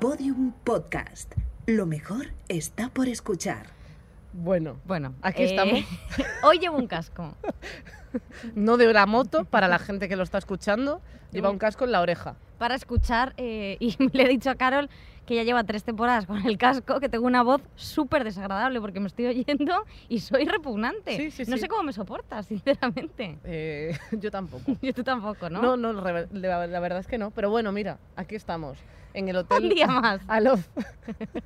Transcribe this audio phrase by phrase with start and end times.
[0.00, 1.34] Podium Podcast.
[1.66, 3.66] Lo mejor está por escuchar.
[4.32, 5.80] Bueno, Bueno, Aquí eh, estamos.
[6.44, 7.34] hoy llevo un casco.
[8.54, 11.00] no de la moto, para la gente que lo está escuchando,
[11.32, 12.36] lleva un casco en la oreja.
[12.58, 14.88] para escuchar eh, y le he dicho a Carol
[15.26, 18.98] que ya lleva tres temporadas con el casco, que tengo una voz súper desagradable porque
[19.00, 21.16] me estoy oyendo y soy repugnante.
[21.16, 21.62] Sí, sí, no sí.
[21.62, 23.38] sé cómo me soportas, sinceramente.
[23.44, 24.64] Eh, yo tampoco.
[24.80, 25.60] Y tú tampoco, ¿no?
[25.60, 27.30] No, no, la verdad es que no.
[27.32, 28.78] Pero bueno, mira, aquí estamos.
[29.18, 29.64] En el hotel.
[29.64, 30.20] Un día más.
[30.28, 30.60] Alof.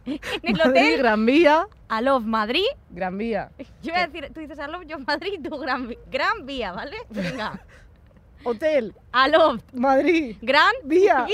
[0.04, 1.66] En el Madrid, hotel Gran Vía.
[1.88, 2.64] a Love Madrid.
[2.90, 3.50] Gran Vía.
[3.82, 6.72] Yo voy a decir, tú dices a Love, yo Madrid, tú Gran, Vi- Gran Vía,
[6.72, 6.96] ¿vale?
[7.10, 7.60] Venga.
[8.44, 8.92] Hotel.
[9.12, 10.36] A Love, Madrid.
[10.42, 11.24] Gran Vía.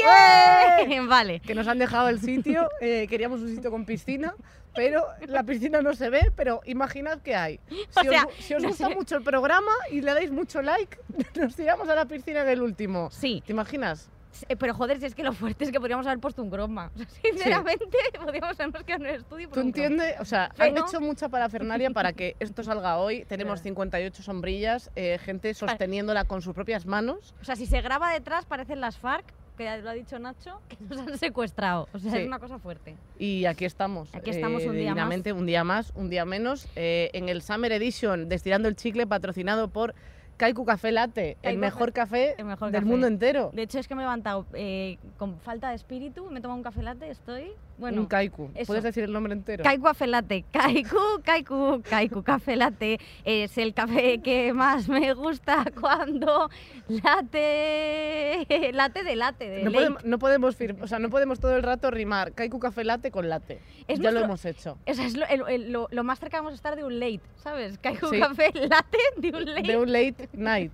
[0.86, 1.08] Bien.
[1.08, 1.40] Vale.
[1.40, 2.68] Que nos han dejado el sitio.
[2.80, 4.34] eh, queríamos un sitio con piscina.
[4.74, 7.58] Pero la piscina no se ve, pero imaginad que hay.
[7.68, 8.94] Si, O sea, os, si os no gusta sé.
[8.94, 10.98] mucho el programa y le dais mucho like,
[11.34, 13.08] nos tiramos a la piscina en el último.
[13.10, 14.08] Sí, ¿Te imaginas?
[14.48, 16.90] Eh, Pero joder, si es que lo fuerte es que podríamos haber puesto un croma.
[16.94, 20.14] O sea, sinceramente, podríamos habernos quedado en el estudio por ¿Tú entiendes?
[20.20, 23.24] O sea, han hecho mucha parafernalia para que esto salga hoy.
[23.24, 23.62] Tenemos Claro.
[23.64, 27.34] 58 sombrillas, eh, gente sosteniéndola con sus propias manos.
[27.40, 29.24] O sea, si se graba detrás parecen las FARC,
[29.56, 31.88] que ya lo ha dicho Nacho, que nos han secuestrado.
[31.92, 32.18] O sea, Sí.
[32.18, 32.94] es una cosa fuerte.
[33.18, 34.14] Y aquí estamos.
[34.14, 35.26] Aquí estamos un día más.
[35.32, 36.68] un día más, un día menos.
[36.76, 39.94] eh, en el Summer Edition, Destilando el Chicle, patrocinado por
[40.38, 43.50] Kaiku Café Latte, el mejor café, el mejor del mundo entero.
[43.52, 46.56] De hecho, es que me he levantado eh, con falta de espíritu, me he tomado
[46.56, 47.52] un café latte, estoy...
[47.78, 48.50] Bueno, un Kaiku.
[48.54, 48.66] eso.
[48.66, 49.62] ¿Puedes decir el nombre entero?
[49.64, 55.64] Kaiku Café Latte, Kaiku, Kaiku, Kaiku Café Latte es el café que más me gusta
[55.80, 56.50] cuando
[56.88, 61.62] late, late de late, de no, podemos, no podemos o sea, no podemos todo el
[61.62, 63.60] rato rimar Kaiku Café Latte con latte.
[63.86, 64.78] Es ya lo hemos hecho.
[64.86, 66.98] O sea, es lo, el- el- lo- lo más cerca vamos a estar de un
[66.98, 67.78] late, ¿sabes?
[67.78, 68.20] Kaiku Sí.
[68.20, 69.62] Café Latte de un late.
[69.62, 70.72] De un late night.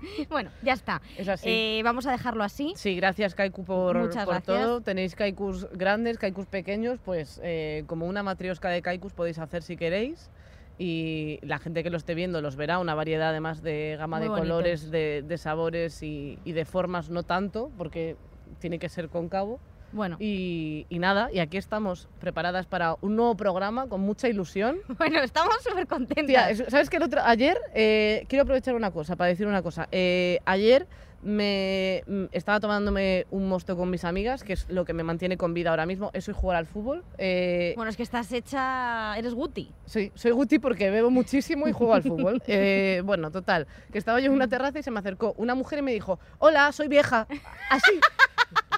[0.30, 1.00] Bueno, ya está.
[1.16, 1.48] Es así.
[1.48, 2.72] Eh, vamos a dejarlo así.
[2.76, 4.58] Sí, gracias Kaiku por, Muchas por gracias.
[4.58, 4.80] todo.
[4.80, 9.76] Tenéis Kaikus grandes, Kaikus pequeños, pues eh, como una matriosca de Kaikus podéis hacer si
[9.76, 10.30] queréis.
[10.78, 14.24] Y la gente que lo esté viendo los verá, una variedad además de gama Muy
[14.24, 14.48] de bonitos.
[14.48, 18.16] colores, de, de sabores y, y de formas, no tanto, porque
[18.58, 19.58] tiene que ser cóncavo.
[19.96, 24.76] Bueno, Y, y nada, y aquí estamos preparadas para un nuevo programa con mucha ilusión.
[24.98, 26.26] bueno, estamos súper contentas.
[26.26, 26.98] Tía, es- ¿sabes qué?
[26.98, 29.88] El otro, ayer, eh, quiero aprovechar una cosa, para decir una cosa.
[29.90, 30.86] Eh, ayer
[31.22, 35.36] me mm, estaba tomándome un mosto con mis amigas, que es lo que me mantiene
[35.36, 37.02] con vida ahora mismo, eso y jugar al fútbol.
[37.18, 39.16] Eh, Bueno, es que estás hecha...
[39.18, 39.72] Eres Guti.
[39.86, 42.40] Sí, soy Guti porque bebo muchísimo y juego al fútbol.
[42.46, 45.80] Eh, bueno, total, que estaba yo en una terraza y se me acercó una mujer
[45.80, 47.26] y me dijo, hola, soy vieja.
[47.70, 47.98] Así,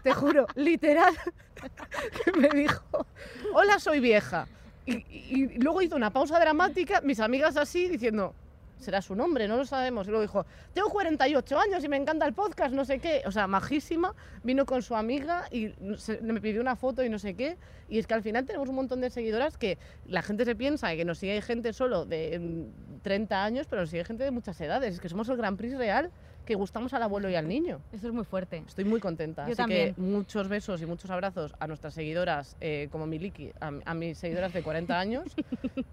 [0.02, 1.14] te juro, literal,
[2.24, 3.06] que me dijo,
[3.54, 4.46] hola, soy vieja.
[4.86, 8.34] Y, y- y luego hizo una pausa dramática, mis amigas así, diciendo,
[8.78, 10.06] será su nombre, no lo sabemos.
[10.06, 13.22] Y luego dijo, tengo 48 años y me encanta el podcast, no sé qué.
[13.26, 14.14] O sea, majísima,
[14.44, 17.58] vino con su amiga y se- me pidió una foto y no sé qué.
[17.88, 20.94] Y es que al final tenemos un montón de seguidoras que la gente se piensa
[20.94, 24.60] que nos sigue gente solo de mm, 30 años, pero nos sigue gente de muchas
[24.60, 24.94] edades.
[24.94, 26.10] Es que somos el Gran Prix real
[26.48, 27.78] que gustamos al abuelo y al niño.
[27.92, 28.62] Eso es muy fuerte.
[28.66, 29.42] Estoy muy contenta.
[29.44, 29.94] Yo Así también.
[29.94, 34.16] que muchos besos y muchos abrazos a nuestras seguidoras, eh, como Miliki, a, a mis
[34.16, 35.24] seguidoras de 40 años.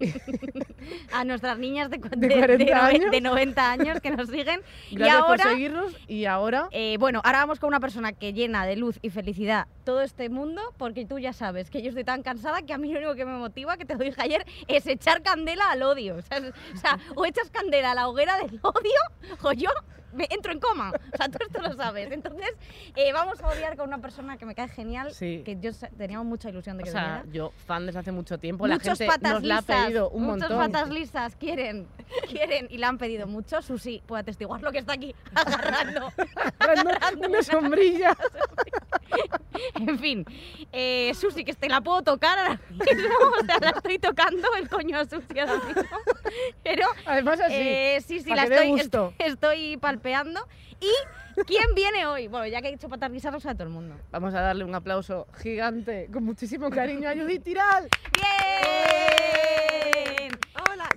[1.12, 3.10] A nuestras niñas de, De de- de 40 nove- años.
[3.10, 4.60] de 90 años que nos siguen.
[4.90, 5.42] y Gracias ahora...
[5.44, 5.92] por seguirnos.
[6.08, 9.66] Y ahora, Eh, bueno, ahora vamos con una persona que llena de luz y felicidad
[9.84, 12.92] todo este mundo, porque tú ya sabes que yo estoy tan cansada que a mí
[12.92, 16.16] lo único que me motiva, que te lo dije ayer, es echar candela al odio.
[16.16, 16.38] O sea,
[16.74, 19.00] o, sea, o echas candela a la hoguera del odio,
[19.42, 19.70] o yo
[20.16, 20.92] me entro en coma.
[21.12, 22.10] O sea, tú esto lo sabes.
[22.10, 22.48] Entonces,
[22.96, 25.42] eh, vamos a odiar con una persona que me cae genial, Sí.
[25.44, 27.24] que yo teníamos mucha ilusión de o que sea, viniera.
[27.32, 28.66] yo fan desde hace mucho tiempo.
[28.66, 30.58] La Muchos gente patas nos la ha lisas, pedido un muchos montón.
[30.72, 31.86] patas lisas quieren,
[32.28, 33.60] quieren y la han pedido mucho.
[33.62, 36.12] Susi puede atestiguar lo que está aquí agarrando.
[36.58, 38.16] Agarrando una sombrilla.
[39.74, 40.24] En fin,
[40.72, 44.68] eh, Susi, que te la puedo tocar ahora mismo, o sea, la estoy tocando el
[44.68, 45.96] coño a Susi ahora mismo.
[46.62, 47.54] Pero Además así.
[47.56, 49.14] eh, sí, sí, la dé estoy, gusto.
[50.80, 50.92] ¿Y
[51.46, 52.28] quién viene hoy?
[52.28, 53.96] Bueno, ya que he dicho patas lisas, lo sabe todo el mundo.
[54.10, 57.88] Vamos a darle un aplauso gigante, con muchísimo cariño a Judith Tiral.
[58.12, 59.05] ¡Bien!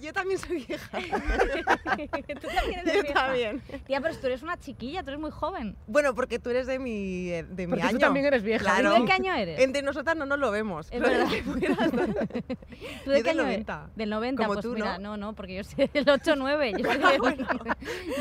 [0.01, 0.97] Yo también soy vieja.
[0.99, 3.13] Tú también eres yo vieja.
[3.25, 3.61] también.
[3.85, 5.75] Tía, pero tú eres una chiquilla, tú eres muy joven.
[5.87, 7.91] Bueno, porque tú eres de mi, de mi Porque año.
[7.93, 8.63] tú también eres vieja.
[8.63, 8.95] Claro.
[8.95, 9.59] ¿Tú de qué año eres?
[9.59, 10.87] Entre nosotras no nos lo vemos.
[10.91, 11.27] Es pero verdad.
[11.29, 11.41] de
[13.03, 13.67] ¿Tú de Yo qué del año eres?
[13.67, 13.89] 90.
[13.95, 15.11] Del 90, Como pues tú, mira, ¿no?
[15.11, 16.77] no, no, porque yo soy del 8-9.
[16.81, 17.47] Yo, soy del- bueno.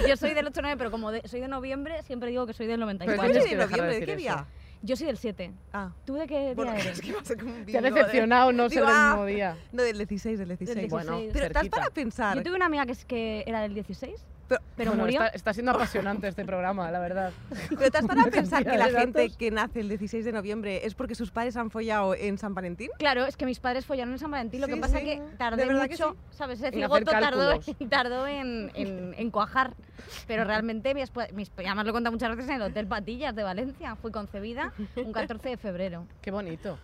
[0.09, 2.79] yo soy del 8-9, pero como de- soy de noviembre, siempre digo que soy del
[2.81, 3.31] Pero ¿Tú tienes 94.
[3.31, 4.01] eres que de dejar de noviembre?
[4.01, 4.47] ¿De qué eso.
[4.83, 5.51] Yo soy del 7.
[5.73, 7.01] Ah, ¿Tú de qué bueno, día es eres?
[7.01, 9.09] que va a ser como un Te ha de- decepcionado no ser Digo, del ah,
[9.11, 9.57] mismo día.
[9.73, 10.77] No, del 16, del 16.
[10.77, 11.33] Del Bueno, 16.
[11.33, 12.37] Pero estás para pensar.
[12.37, 14.15] Yo tuve una amiga que, es que era del 16.
[14.77, 15.23] Pero Bueno, murió.
[15.25, 17.33] Está, está siendo apasionante este programa, la verdad.
[17.69, 19.37] Pero te has parado a pensar que la gente datos.
[19.37, 22.89] que nace el 16 de noviembre es porque sus padres han follado en San Valentín.
[22.99, 24.61] Claro, es que mis padres follaron en San Valentín.
[24.61, 25.05] Lo Sí, que pasa sí.
[25.05, 26.37] que tardé verdad que mucho, sí.
[26.39, 26.61] ¿sabes?
[26.61, 27.61] Ese cigoto tardó,
[27.91, 29.75] tardó en, en- en cuajar.
[30.27, 33.43] Pero realmente, mis, mis, además lo he contado muchas veces en el Hotel Patillas de
[33.43, 33.97] Valencia.
[33.97, 36.07] Fui concebida un 14 de febrero.
[36.23, 36.79] Qué bonito.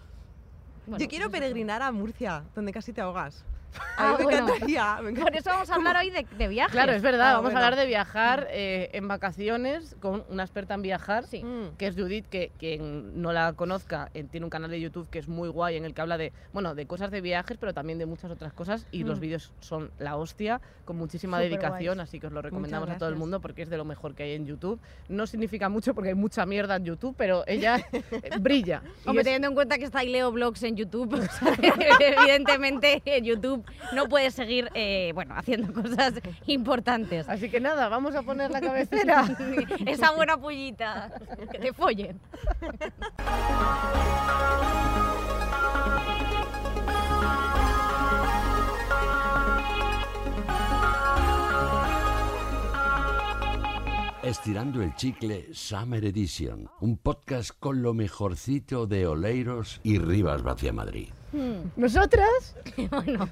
[0.87, 3.44] Bueno, Yo quiero pues peregrinar a Murcia, donde casi te ahogas.
[3.97, 4.38] Ah, A mí me bueno.
[4.49, 4.85] encantaría.
[5.03, 5.25] me encantaría.
[5.25, 6.73] Por eso vamos a hablar hoy de, de viajes.
[6.73, 7.59] Claro, es verdad, Ah, vamos bueno.
[7.61, 11.26] a hablar de viajar eh, en vacaciones con una experta en viajar.
[11.26, 11.43] Sí.
[11.44, 11.76] Mm.
[11.79, 15.19] que es Judith, que quien no la conozca, eh, tiene un canal de YouTube que
[15.19, 17.99] es muy guay en el que habla de, bueno, de cosas de viajes, pero también
[17.99, 19.21] de muchas otras cosas y los Mm.
[19.21, 23.17] vídeos son la hostia, con muchísima dedicación, así que os lo recomendamos a todo el
[23.17, 24.81] mundo porque es de lo mejor que hay en YouTube.
[25.09, 28.03] No significa mucho porque hay mucha mierda en YouTube, pero ella eh,
[28.41, 28.82] brilla.
[29.05, 31.15] Y Hombre, es- teniendo en cuenta que está Leo Blogs en YouTube,
[32.00, 36.14] evidentemente en YouTube no puedes seguir eh, bueno, haciendo cosas
[36.46, 37.28] importantes.
[37.28, 39.25] Así que nada, vamos a poner la cabecera.
[39.87, 41.11] Esa buena pullita,
[41.50, 42.20] que te follen.
[54.25, 60.73] Estirando el chicle Summer Edition, un podcast con lo mejorcito de Oleiros y Rivas Vacia
[60.73, 61.09] Madrid.
[61.76, 62.56] Nosotras,
[62.91, 63.29] Bueno,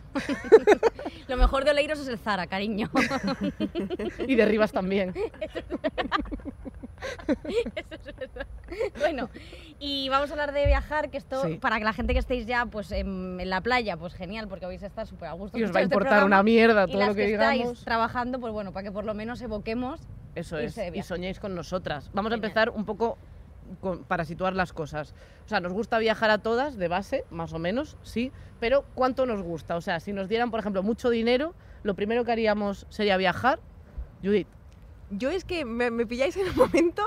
[1.28, 2.90] lo mejor de Oleiros es el Zara, cariño.
[4.28, 5.14] y de Rivas también.
[8.98, 9.30] Bueno,
[9.78, 11.54] y vamos a hablar de viajar, que esto, Sí.
[11.54, 14.66] para que la gente que estéis ya pues en, en la playa, pues genial, porque
[14.66, 15.56] vais a estar súper a gusto.
[15.58, 17.84] Y os va a este importar una mierda y todo las lo que, estáis digamos.
[17.84, 20.00] trabajando, pues bueno, para que por lo menos evoquemos.
[20.34, 22.10] Eso es, y soñéis con nosotras.
[22.14, 23.18] Vamos a empezar un poco
[23.80, 25.14] con- para situar las cosas.
[25.44, 29.26] O sea, nos gusta viajar a todas, de base, más o menos, sí, pero ¿cuánto
[29.26, 29.76] nos gusta?
[29.76, 33.60] O sea, si nos dieran, por ejemplo, mucho dinero, lo primero que haríamos sería viajar.
[34.22, 34.48] Judith,
[35.10, 37.02] Yo es que me, me pilláis en un momento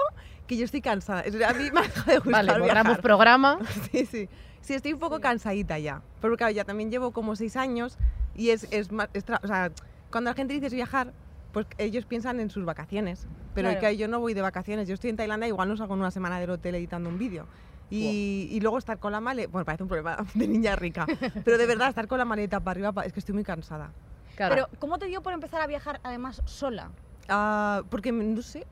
[0.45, 1.21] que yo estoy cansada.
[1.21, 3.01] Es- A mí me ha dejado de gustar vale, borramos viajar.
[3.01, 3.59] programa.
[3.91, 4.29] Sí, sí.
[4.61, 6.01] Sí, estoy un poco cansadita ya.
[6.21, 7.97] Pero claro, ya también llevo como seis años
[8.35, 9.09] y es, es más...
[9.13, 9.71] es o sea,
[10.11, 11.13] cuando la gente dice viajar,
[11.55, 13.27] pues ellos piensan en sus vacaciones.
[13.53, 13.79] Pero Claro.
[13.79, 14.89] que yo no voy de vacaciones.
[14.89, 17.47] Yo estoy en Tailandia, igual no salgo en una semana del hotel editando un vídeo.
[17.89, 19.47] Y, y luego estar con la maleta...
[19.49, 21.05] Bueno, parece un problema de niña rica.
[21.45, 23.93] Pero de verdad, estar con la maleta para arriba, es que estoy muy cansada.
[24.35, 24.53] Claro.
[24.53, 26.91] Pero, ¿cómo te dio por empezar a viajar además sola?
[27.29, 28.67] Ah, porque, no sé,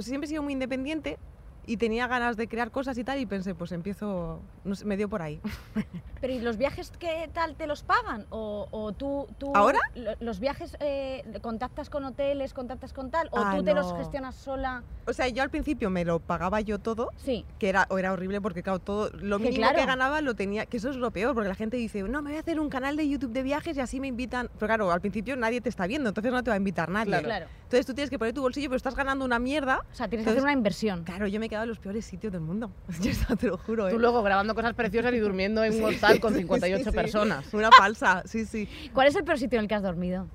[0.00, 1.18] siempre he sido muy independiente
[1.66, 4.96] y tenía ganas de crear cosas y tal y pensé, pues empiezo, no sé, me
[4.96, 5.40] dio por ahí.
[6.20, 8.24] Pero ¿y los viajes qué tal te los pagan?
[8.30, 9.52] ¿O, o tú, tú...
[9.54, 9.78] ¿Ahora?
[9.94, 13.28] lo- ¿Los viajes eh, contactas con hoteles, contactas con tal?
[13.30, 13.98] ¿O Ah, tú te los no.
[13.98, 14.82] gestionas sola?
[15.06, 17.44] O sea, yo al principio me lo pagaba yo todo, Sí.
[17.58, 19.78] que era, o era horrible porque claro, todo lo Que mínimo claro.
[19.78, 22.30] que ganaba lo tenía, que eso es lo peor, porque la gente dice, no, me
[22.30, 24.48] voy a hacer un canal de YouTube de viajes y así me invitan.
[24.54, 27.08] Pero claro, al principio nadie te está viendo, entonces no te va a invitar nadie.
[27.10, 27.24] Claro.
[27.26, 27.46] Claro.
[27.64, 29.80] Entonces tú tienes que poner tu bolsillo, pero estás ganando una mierda.
[29.92, 31.04] O sea, tienes que hacer Entonces- una inversión.
[31.04, 32.70] Claro, yo me quedado en los peores sitios del mundo.
[33.00, 33.92] Yo te lo juro, ¿eh?
[33.92, 36.90] Tú luego grabando cosas preciosas y durmiendo en un hostal con Sí, 58 sí.
[36.90, 37.54] personas.
[37.54, 38.68] Una falsa, sí, sí.
[38.92, 40.26] ¿Cuál es el peor sitio en el que has dormido?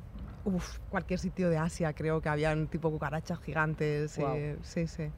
[0.45, 4.18] Uf, cualquier sitio de Asia creo que había un tipo cucarachas gigantes.
[4.18, 5.10] Eh, sí, sí.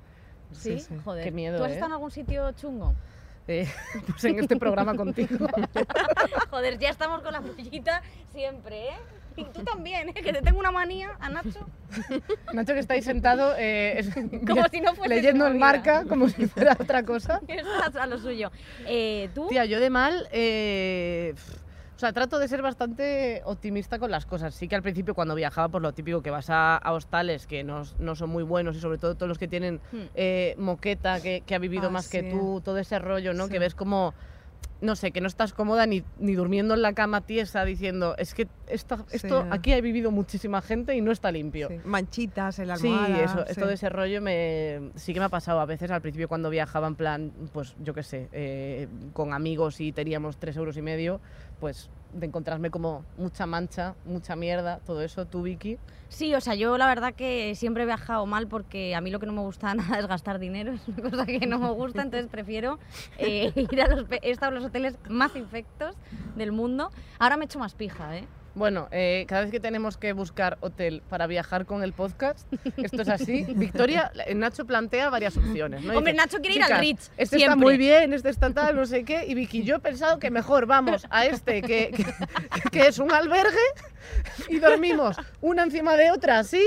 [0.51, 1.23] Sí, joder.
[1.23, 1.73] Qué miedo, ¿Tú has ¿eh?
[1.75, 2.95] estado en algún sitio chungo?
[3.47, 3.67] Eh,
[4.07, 5.47] pues en este programa contigo.
[6.49, 8.01] Joder, ya estamos con la pullita
[8.31, 8.97] siempre, ¿eh?
[9.41, 10.13] Y tú también, ¿eh?
[10.13, 11.67] Que te tengo una manía a Nacho.
[12.53, 14.09] Nacho que está ahí sentado eh, es-
[14.47, 17.41] Como si no fuese leyendo el marca como si fuera otra cosa.
[17.99, 18.51] A lo suyo.
[18.85, 19.47] Eh, ¿Tú?
[19.47, 21.33] Tía, yo de mal, eh,
[21.95, 24.55] o sea, trato de ser bastante optimista con las cosas.
[24.55, 27.63] Sí que al principio cuando viajaba, por lo típico que vas a, a hostales que
[27.63, 30.61] no, no son muy buenos y sobre todo todos los que tienen Hmm.
[30.61, 33.45] moqueta, que, que ha vivido Ah, más que tú, todo ese rollo, ¿no?
[33.45, 33.51] Sí.
[33.51, 34.13] Que ves como,
[34.81, 38.33] no sé, que no estás cómoda ni, ni durmiendo en la cama tiesa diciendo, es
[38.33, 39.47] que esto, esto Sí.
[39.51, 41.67] aquí ha vivido muchísima gente y no está limpio.
[41.69, 43.23] Sí, Manchitas en la Sí, almohada.
[43.23, 43.59] eso, sí.
[43.59, 46.87] todo ese rollo me, sí que me ha pasado a veces al principio cuando viajaba
[46.87, 51.21] en plan, pues yo qué sé, eh, con amigos y teníamos tres euros y medio,
[51.59, 55.77] pues de encontrarme como mucha mancha, mucha mierda, todo eso, tú Vicky.
[56.09, 59.19] Sí, o sea, yo la verdad que siempre he viajado mal porque a mí lo
[59.19, 62.01] que no me gusta nada es gastar dinero, es una cosa que no me gusta,
[62.01, 62.79] entonces prefiero
[63.17, 64.05] eh, ir a los...
[64.09, 65.95] He los hoteles más infectos
[66.35, 66.91] del mundo.
[67.19, 68.27] Ahora me he hecho más pija, ¿eh?
[68.53, 73.01] Bueno, eh, cada vez que tenemos que buscar hotel para viajar con el podcast, esto
[73.01, 73.45] es así.
[73.55, 75.83] Victoria, eh, Nacho plantea varias opciones.
[75.83, 75.97] ¿no?
[75.97, 77.55] Hombre, Dice, Nacho quiere ir al "Chicas, Ritz, Este está siempre".
[77.55, 79.25] muy bien, este está tal, no sé qué.
[79.25, 82.05] Y Vicky, yo he pensado que mejor vamos a este, que, que,
[82.71, 83.57] que es un albergue,
[84.49, 86.63] y dormimos una encima de otra así,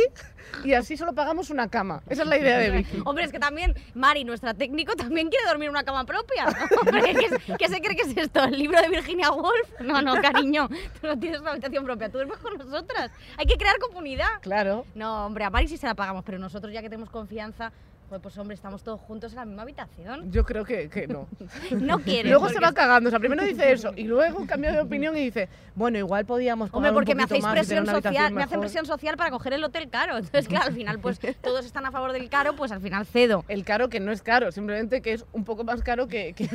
[0.65, 2.03] y así solo pagamos una cama.
[2.09, 3.03] Esa es la idea de Vicky.
[3.05, 6.47] Hombre, es que también Mari, nuestra técnico, también quiere dormir en una cama propia.
[6.81, 8.45] Hombre, ¿qué, qué se cree que es esto?
[8.45, 9.81] ¿El libro de Virginia Woolf?
[9.81, 10.69] No, no, cariño,
[11.01, 13.11] tú no tienes una habitación propia, tú duermes con nosotras.
[13.37, 14.41] Hay que crear comunidad.
[14.41, 14.87] Claro.
[14.95, 17.73] No, hombre, a Mari sí se la pagamos, pero nosotros ya que tenemos confianza,
[18.09, 20.31] pues, pues hombre, estamos todos juntos en la misma habitación.
[20.31, 21.27] Yo creo que, que no.
[21.71, 22.29] No quiere.
[22.29, 23.09] Luego se va cagando.
[23.09, 26.71] O sea, primero dice eso y luego cambia de opinión y dice, bueno, igual podíamos
[26.73, 28.61] Hombre, un porque me hacéis presión social, me hacen mejor".
[28.61, 30.17] presión social para coger el hotel caro.
[30.19, 33.45] Entonces, claro, al final, pues todos están a favor del caro, pues al final cedo.
[33.49, 36.49] El caro que no es caro, simplemente que es un poco más caro que, que,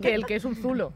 [0.00, 0.92] que el que es un zulo.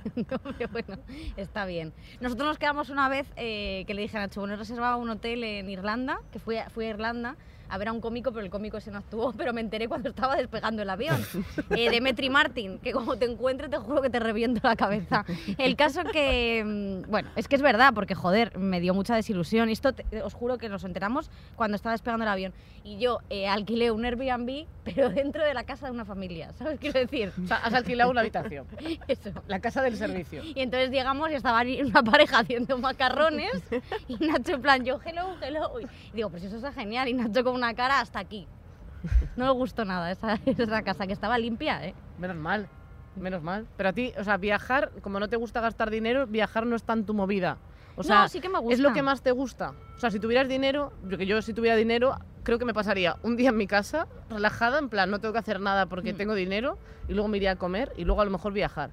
[0.73, 0.99] Bueno,
[1.37, 1.93] está bien.
[2.21, 5.11] Nosotros nos quedamos una vez eh, que le dije a Nacho, bueno, he reservado un
[5.11, 7.37] hotel en Irlanda, que fui a, fui a Irlanda
[7.69, 10.09] a ver a un cómico, pero el cómico ese no actuó, pero me enteré cuando
[10.09, 11.21] estaba despegando el avión.
[11.71, 15.25] Eh, Demetri Martin, que como te encuentre te juro que te reviento la cabeza.
[15.59, 19.69] El caso que, mm, bueno, es que es verdad, porque joder, me dio mucha desilusión.
[19.69, 22.53] Esto te- os juro que nos enteramos cuando estaba despegando el avión.
[22.85, 26.79] Y yo eh, alquilé un Airbnb, pero dentro de la casa de una familia, ¿sabes
[26.79, 27.33] qué quiero decir?
[27.43, 28.67] O sea, has alquilado una habitación.
[29.09, 29.31] Eso.
[29.49, 30.43] La casa del servicio.
[30.45, 33.51] Y entonces llegamos y estaba una pareja haciendo macarrones
[34.07, 35.81] y Nacho en plan, yo, hello, hello.
[35.81, 37.09] Y digo, pues eso está genial.
[37.09, 38.47] Y Nacho con una cara hasta aquí.
[39.37, 41.95] No le gustó nada esa, esa casa, que estaba limpia, ¿eh?
[42.19, 42.69] Menos mal.
[43.17, 43.67] Menos mal.
[43.77, 46.83] Pero a ti, o sea, viajar, como no te gusta gastar dinero, viajar no es
[46.83, 47.59] tan tu movida.
[47.97, 48.75] O sea, no, sí que me gusta.
[48.75, 49.73] es lo que más te gusta.
[49.97, 53.17] O sea, si tuvieras dinero, yo que yo si tuviera dinero, creo que me pasaría
[53.23, 56.17] un día en mi casa, relajada, en plan, no tengo que hacer nada porque Mm.
[56.17, 56.77] tengo dinero,
[57.09, 58.91] y luego me iría a comer y luego a lo mejor viajar.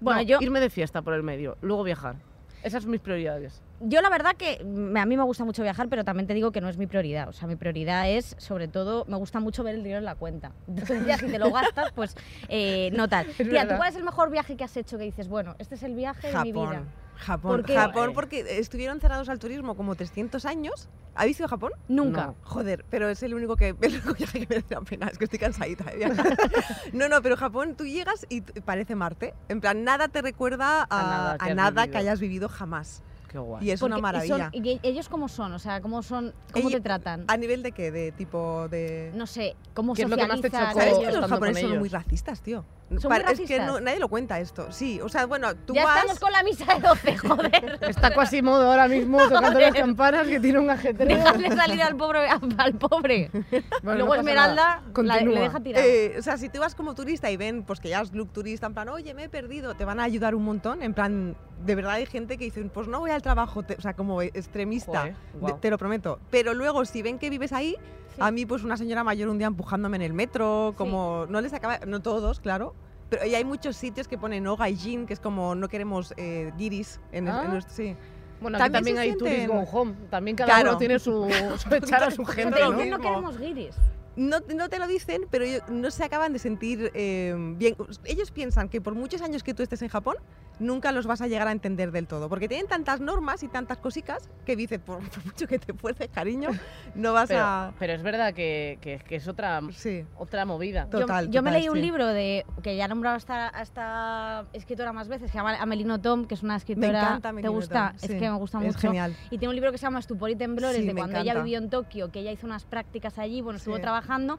[0.00, 2.16] Bueno, No, yo, irme de fiesta por el medio, luego viajar.
[2.62, 3.62] Esas son mis prioridades.
[3.80, 6.60] Yo la verdad que a mí me gusta mucho viajar, pero también te digo que
[6.60, 7.28] no es mi prioridad.
[7.28, 10.14] O sea, mi prioridad es, sobre todo, me gusta mucho ver el dinero en la
[10.14, 10.52] cuenta.
[10.68, 12.14] Entonces ya si te lo gastas, pues
[12.48, 13.26] eh, no tal.
[13.26, 15.82] Tía, ¿tú cuál es el mejor viaje que has hecho que dices, bueno, este es
[15.82, 16.66] el viaje de mi vida?
[16.66, 17.00] Japón.
[17.20, 17.76] Japón, ¿Por qué?
[17.76, 20.88] Japón, porque estuvieron cerrados al turismo como 300 años.
[21.14, 21.72] ¿Habéis ido a Japón?
[21.86, 22.28] Nunca.
[22.28, 22.36] No.
[22.44, 25.06] Joder, pero es el único que el único viaje que merece la pena.
[25.08, 26.36] Es que estoy cansadita de viajar.
[26.94, 29.34] no, no, pero Japón, tú llegas y parece Marte.
[29.48, 31.92] En plan, nada te recuerda a, nada que a has nada vivido.
[31.92, 33.02] que hayas vivido jamás.
[33.30, 33.64] Qué guay.
[33.64, 34.50] Y es Porque- una y maravilla.
[34.52, 35.52] son- ¿Y, ellos cómo son?
[35.52, 36.34] O sea, ¿cómo son?
[36.52, 37.26] ¿Cómo Ellos- te tratan?
[37.28, 37.92] ¿A nivel de qué?
[37.92, 39.12] De tipo de...
[39.14, 40.72] No sé, ¿cómo ¿Qué es lo que más te socializan?
[40.74, 42.64] chocó ¿Sabes que los japoneses son muy racistas, tío?
[42.98, 44.72] ¿Son muy Es que no- nadie lo cuenta esto.
[44.72, 45.98] Sí, o sea, bueno, tú Ya vas...
[45.98, 47.78] estamos con la misa de 12, joder.
[47.88, 51.16] Está Quasimodo ahora mismo tocando las campanas que tiene un ajetreo.
[51.16, 52.26] Dejadle salir al pobre.
[52.58, 53.30] Al pobre.
[53.82, 55.82] Bueno, Luego no Esmeralda la- le deja tirar.
[55.84, 58.32] Eh, o sea, si tú vas como turista y ven pues que ya es look
[58.32, 60.82] turista, en plan, oye, me he perdido, te van a ayudar un montón.
[60.82, 63.80] En plan, de verdad hay gente que dice, pues no voy al trabajo, te- o
[63.80, 65.58] sea, como extremista, Joder, de- guau.
[65.60, 66.18] te lo prometo.
[66.30, 67.76] Pero luego, si ven que vives ahí,
[68.14, 68.20] Sí.
[68.20, 71.52] a mí, pues una señora mayor un día empujándome en el metro, como, no les
[71.52, 72.74] acaba, no todos, claro.
[73.08, 76.52] Pero y hay muchos sitios que ponen no gaijin, que es como no queremos eh,
[76.56, 77.48] guiris en, el- en Ah.
[77.48, 77.74] nuestro.
[77.74, 77.96] Sí.
[78.40, 79.94] Bueno, aquí También hay sienten- go home.
[80.10, 80.70] También cada Claro.
[80.70, 82.72] uno tiene su, su echar a su gente, ¿no?
[82.72, 83.76] no queremos guiris.
[84.16, 87.76] No, no te lo dicen, pero no se acaban de sentir eh, bien.
[88.04, 90.16] Ellos piensan que por muchos años que tú estés en Japón,
[90.58, 92.28] nunca los vas a llegar a entender del todo.
[92.28, 96.08] Porque tienen tantas normas y tantas cositas que dicen, por, por mucho que te fuerces,
[96.12, 96.50] cariño,
[96.94, 97.72] no vas Pero, a...
[97.78, 100.04] pero es verdad que, que- que es otra, Sí.
[100.18, 100.84] otra movida.
[100.92, 104.44] Yo- Total, yo, me total, leí un libro de que ya he nombrado a esta,
[104.52, 106.88] escritora más veces, que se llama Amelino Tom, que es una escritora.
[106.92, 107.88] Me encanta ¿Te Melino gusta?
[107.90, 108.78] Tom, Es sí, que me gusta es mucho.
[108.80, 109.16] genial.
[109.30, 111.32] Y tiene un libro que se llama Estupor y Temblores, Sí, de me cuando ella
[111.32, 111.44] encanta.
[111.44, 113.82] vivió en Tokio, que ella hizo unas prácticas allí, bueno, estuvo Sí.
[114.00, 114.38] Trabajando,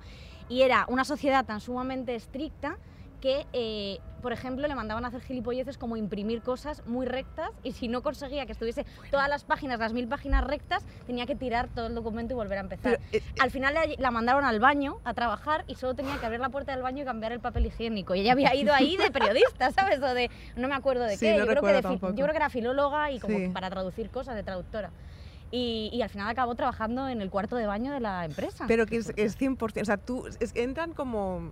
[0.49, 2.75] y era una sociedad tan sumamente estricta
[3.21, 7.73] que, eh, por ejemplo, le mandaban a hacer gilipolleces como imprimir cosas muy rectas y
[7.73, 11.69] si no conseguía que estuviese todas las páginas, las mil páginas rectas, tenía que tirar
[11.69, 12.99] todo el documento y volver a empezar.
[13.11, 16.25] Pero, eh, Al final la, la mandaron al baño a trabajar y solo tenía que
[16.25, 18.15] abrir la puerta del baño y cambiar el papel higiénico.
[18.15, 20.01] Y ella había ido ahí de periodista, ¿sabes?
[20.01, 21.33] O de, no me acuerdo de Sí, qué.
[21.37, 23.49] no yo, creo que de yo creo que era filóloga y como Sí.
[23.49, 24.91] para traducir cosas, de traductora.
[25.51, 28.65] Y, y al final acabó trabajando en el cuarto de baño de la empresa.
[28.67, 31.51] Pero que es, es 100%, o sea, tú, es- entran como,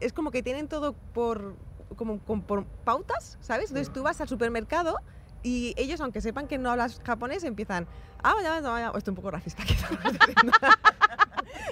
[0.00, 1.56] es como que tienen todo por,
[1.96, 3.70] como, como por pautas, ¿sabes?
[3.70, 4.94] Entonces tú vas al supermercado
[5.42, 7.88] y ellos, aunque sepan que no hablas japonés, empiezan,
[8.22, 9.90] ah, vaya, vaya, vaya", estoy un poco racista quizás.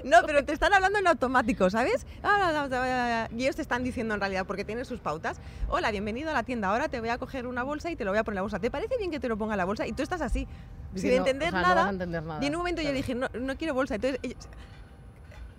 [0.05, 2.07] No, pero te están hablando en automático, ¿sabes?
[2.23, 3.29] Ah.
[3.37, 5.39] Y ellos te están diciendo en realidad, porque tienen sus pautas.
[5.69, 6.71] Hola, bienvenido a la tienda.
[6.71, 8.43] Ahora te voy a coger una bolsa y te lo voy a poner en la
[8.43, 8.59] bolsa.
[8.59, 9.87] ¿Te parece bien que te lo ponga en la bolsa?
[9.87, 10.47] Y tú estás así,
[10.95, 11.81] Sí, sin no, entender o sea, no nada.
[11.83, 12.43] vas a entender nada.
[12.43, 13.97] Y en un momento yo dije, no, no quiero bolsa.
[13.97, 14.49] Entonces, ellos-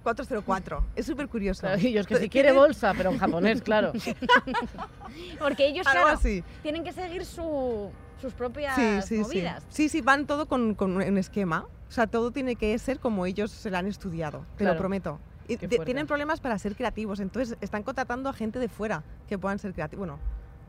[0.03, 0.83] 404.
[0.95, 1.61] Es súper curioso.
[1.61, 3.91] Claro, y yo es que si quiere bolsa, pero en japonés, claro.
[5.39, 6.43] Porque ellos, claro, así.
[6.63, 9.63] tienen que seguir su- sus propias Sí, sí, movidas.
[9.69, 11.65] Sí, sí, van todo con, con un esquema.
[11.89, 14.45] O sea, todo tiene que ser como ellos se lo han estudiado.
[14.55, 14.75] Te Claro.
[14.75, 15.19] lo prometo.
[15.47, 19.59] Y tienen problemas para ser creativos, entonces están contratando a gente de fuera que puedan
[19.59, 20.07] ser creativos.
[20.07, 20.19] Bueno,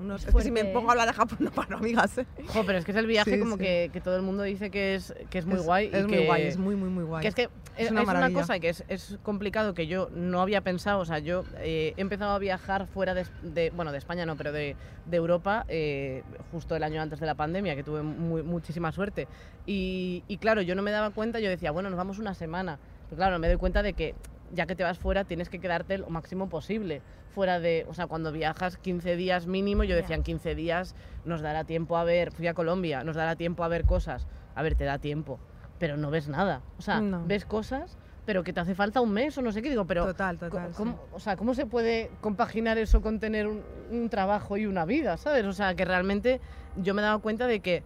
[0.01, 2.19] Unos, es que si me pongo a hablar de Japón no paro, amigas.
[2.19, 2.27] ¿eh?
[2.49, 3.63] Jo, pero es que es el viaje Sí, como sí.
[3.63, 5.91] Que, que todo el mundo dice que es, que es muy Es- guay.
[5.93, 7.23] y Es muy que- guay, es muy, muy, muy guay.
[7.23, 7.43] Que es que
[7.77, 8.41] es, una es una maravilla.
[8.41, 10.99] cosa que es, es complicado que yo no había pensado.
[11.01, 14.37] O sea, yo eh, he empezado a viajar fuera de, de- bueno, de España no,
[14.37, 18.43] pero de, de Europa eh, justo el año antes de la pandemia, que tuve muy-
[18.43, 19.29] muchísima suerte.
[19.67, 22.79] Y, y claro, yo no me daba cuenta, yo decía, bueno, nos vamos una semana.
[23.09, 24.15] Pero claro, me doy cuenta de que
[24.53, 27.03] ya que te vas fuera tienes que quedarte lo máximo posible.
[27.31, 30.95] Fuera de, o sea, cuando viajas 15 días mínimo, yo decía, en 15 días
[31.25, 34.27] nos dará tiempo a ver, fui a Colombia, nos dará tiempo a ver cosas.
[34.55, 35.41] A ver, te da tiempo,
[35.79, 36.63] pero no ves nada.
[36.79, 37.25] O sea, No.
[37.27, 39.71] ves cosas, pero que te hace falta un mes o no sé qué.
[39.71, 40.69] Digo, pero total, total.
[40.71, 40.77] sí.
[40.77, 44.85] ¿cómo, o sea, ¿cómo se puede compaginar eso con tener un, un trabajo y una
[44.85, 45.47] vida, ¿sabes?
[45.47, 46.41] O sea, que realmente
[46.77, 47.85] yo me he dado cuenta de que,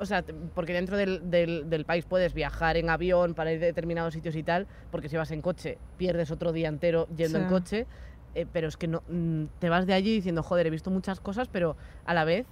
[0.00, 0.24] o sea,
[0.54, 4.36] porque dentro del, del- del país puedes viajar en avión para ir a determinados sitios
[4.36, 7.86] y tal, porque si vas en coche pierdes otro día entero yendo en coche,
[8.34, 11.20] eh, pero es que no, mm, te vas de allí diciendo, joder, he visto muchas
[11.20, 12.46] cosas, pero a la vez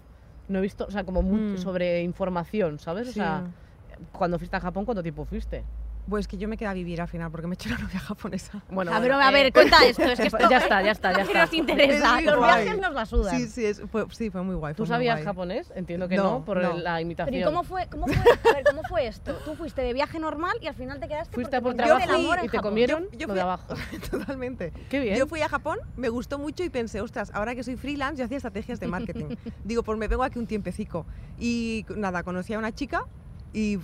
[0.49, 1.57] no he visto, o sea, como Mm.
[1.59, 3.09] sobre información, ¿sabes?
[3.09, 3.45] O sea,
[4.13, 5.65] cuando fuiste a Japón, ¿cuánto tiempo fuiste?
[6.09, 7.99] Pues que yo me quedé a vivir al final porque me he hecho una novia
[7.99, 8.63] japonesa.
[8.69, 10.91] Bueno, a ver, bueno, a eh, ver, cuenta esto, es que esto ya está, ya
[10.91, 11.41] está, ya está.
[11.47, 12.21] nos interesa.
[12.21, 12.65] Los guay.
[12.65, 13.39] viajes nos la sudan.
[13.39, 14.75] Sí, sí, es- fue, sí, fue muy guay.
[14.75, 15.25] ¿Tú fue muy sabías guay.
[15.25, 15.73] japonés?
[15.75, 16.77] Entiendo que No, no, por no.
[16.77, 17.33] la imitación.
[17.35, 19.35] Pero ¿y cómo fue, cómo, fue, a ver, cómo fue esto?
[19.47, 22.11] Tú fuiste de viaje normal y al final te quedaste Fuiste a por trabajo el
[22.15, 22.71] amor en y te Japón.
[22.71, 23.75] comieron Yo- yo lo de abajo.
[24.11, 24.75] Totalmente.
[24.91, 25.17] Qué bien.
[25.17, 28.27] Yo fui a Japón, me gustó mucho y pensé, ostras, ahora que soy freelance, yo
[28.27, 29.37] hacía estrategias de marketing.
[29.65, 31.07] Digo, pues me vengo aquí un tiempecico.
[31.41, 33.05] Y nada, conocí a una chica
[33.55, 33.79] y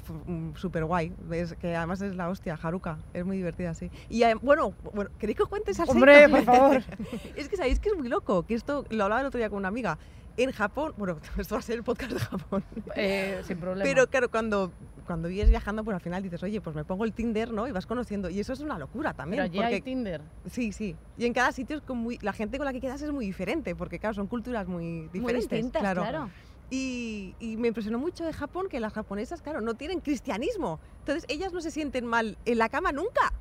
[0.57, 1.13] súper guay.
[1.61, 2.99] Que además es la hostia, Haruka.
[3.15, 3.89] Es muy divertida, sí.
[4.11, 6.83] Y bueno, bueno, ¿queréis que os cuente esa Hombre, por favor.
[7.37, 9.59] es que sabéis que es muy loco, que esto lo hablaba el otro día con
[9.59, 9.97] una amiga.
[10.37, 12.65] En Japón, bueno, esto va a ser el podcast de Japón.
[12.97, 13.85] Eh, sin problema.
[13.85, 14.73] Pero claro, cuando,
[15.07, 17.69] cuando vives viajando, pues al final dices, oye, pues me pongo el Tinder, ¿no?
[17.69, 18.29] Y vas conociendo.
[18.29, 19.43] Y eso es una locura también.
[19.43, 20.23] Pero allí porque hay Tinder.
[20.51, 20.97] Sí, sí.
[21.17, 23.27] Y en cada sitio es con muy, la gente con la que quedas es muy
[23.27, 25.51] diferente, porque claro, son culturas muy Muy diferentes.
[25.51, 26.29] distintas, claro.
[26.71, 30.79] Y, y me impresionó mucho de Japón que las japonesas, claro, no tienen cristianismo.
[31.01, 33.33] Entonces ellas no se sienten mal en la cama nunca.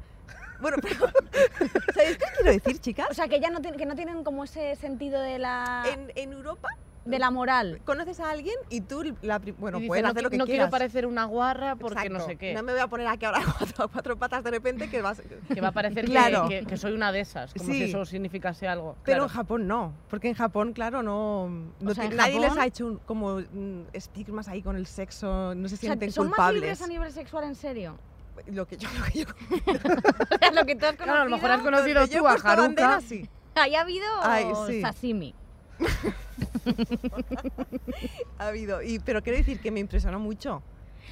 [0.59, 1.11] Bueno, pero
[1.93, 3.07] ¿sabéis qué quiero decir, chicas?
[3.11, 6.11] O sea, que ya no, tienen- que no tienen como ese sentido de la, En,
[6.15, 6.67] en Europa
[7.05, 7.81] de la moral.
[7.85, 10.45] conoces a alguien y tú, la, bueno, Y dice, pueden no, hacer lo que no
[10.45, 10.65] quieras.
[10.67, 12.25] quiero parecer una guarra porque no Exacto.
[12.25, 12.53] sé qué.
[12.53, 15.21] No me voy a poner aquí ahora cuatro, cuatro patas de repente que vas...
[15.53, 16.47] Que va a parecer que- Claro.
[16.47, 17.83] que, que soy una de esas, como si Sí.
[17.85, 18.95] eso significase algo.
[19.03, 19.29] Pero en.
[19.29, 22.65] Japón no, porque en Japón, claro, no, no sea, ti- en nadie les Japón- ha
[22.67, 26.25] hecho un- como mm, estigmas ahí con el sexo, no se O sea, sienten ¿Son
[26.27, 26.61] más culpables.
[26.61, 27.97] libres a nivel sexual en serio?
[28.47, 31.03] Lo que yo, lo que yo O sea, lo que tú has conocido.
[31.05, 33.01] Claro, a lo mejor has conocido tú a puesto bandera, Haruka.
[33.07, 33.29] sí.
[33.55, 34.81] Ahí ha habido Ay, sí.
[34.81, 35.35] sashimi.
[38.37, 40.61] Ha habido, y, pero quiero decir que me impresionó mucho.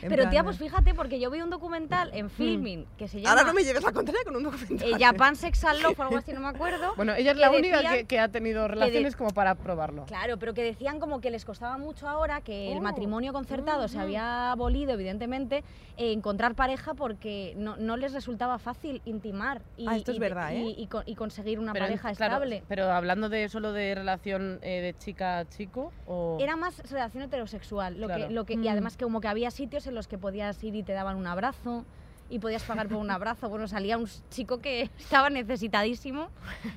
[0.02, 3.32] Pero plan tía, pues fíjate, porque yo vi un documental en Filming que se llama
[3.32, 4.88] Ahora no me lleves la contraria con un documental.
[4.90, 5.36] eh, Japan
[5.84, 6.94] Love o algo así, no me acuerdo.
[6.96, 10.06] Bueno, ella es la que única que, que ha tenido relaciones como para probarlo.
[10.06, 12.82] Claro, pero que decían como que les costaba mucho ahora que el Oh.
[12.82, 14.04] matrimonio concertado se Ujú.
[14.04, 15.64] había abolido, evidentemente,
[15.98, 20.54] eh, encontrar pareja porque no, no les resultaba fácil intimar y, Ah, esto es verdad,
[20.54, 20.60] ¿eh?
[20.60, 22.64] y- y con- y conseguir una Pero, pareja claro, estable.
[22.68, 27.24] Pero hablando de solo de relación eh, de chica a chico o Era más relación
[27.24, 28.28] heterosexual, lo Claro.
[28.28, 28.68] que, lo que, y Mm.
[28.68, 31.28] además que como que había sitios en los que podías ir y te daban un
[31.28, 31.86] abrazo
[32.30, 33.48] y podías pagar por un abrazo.
[33.50, 36.28] Bueno, salía un chico que estaba necesitadísimo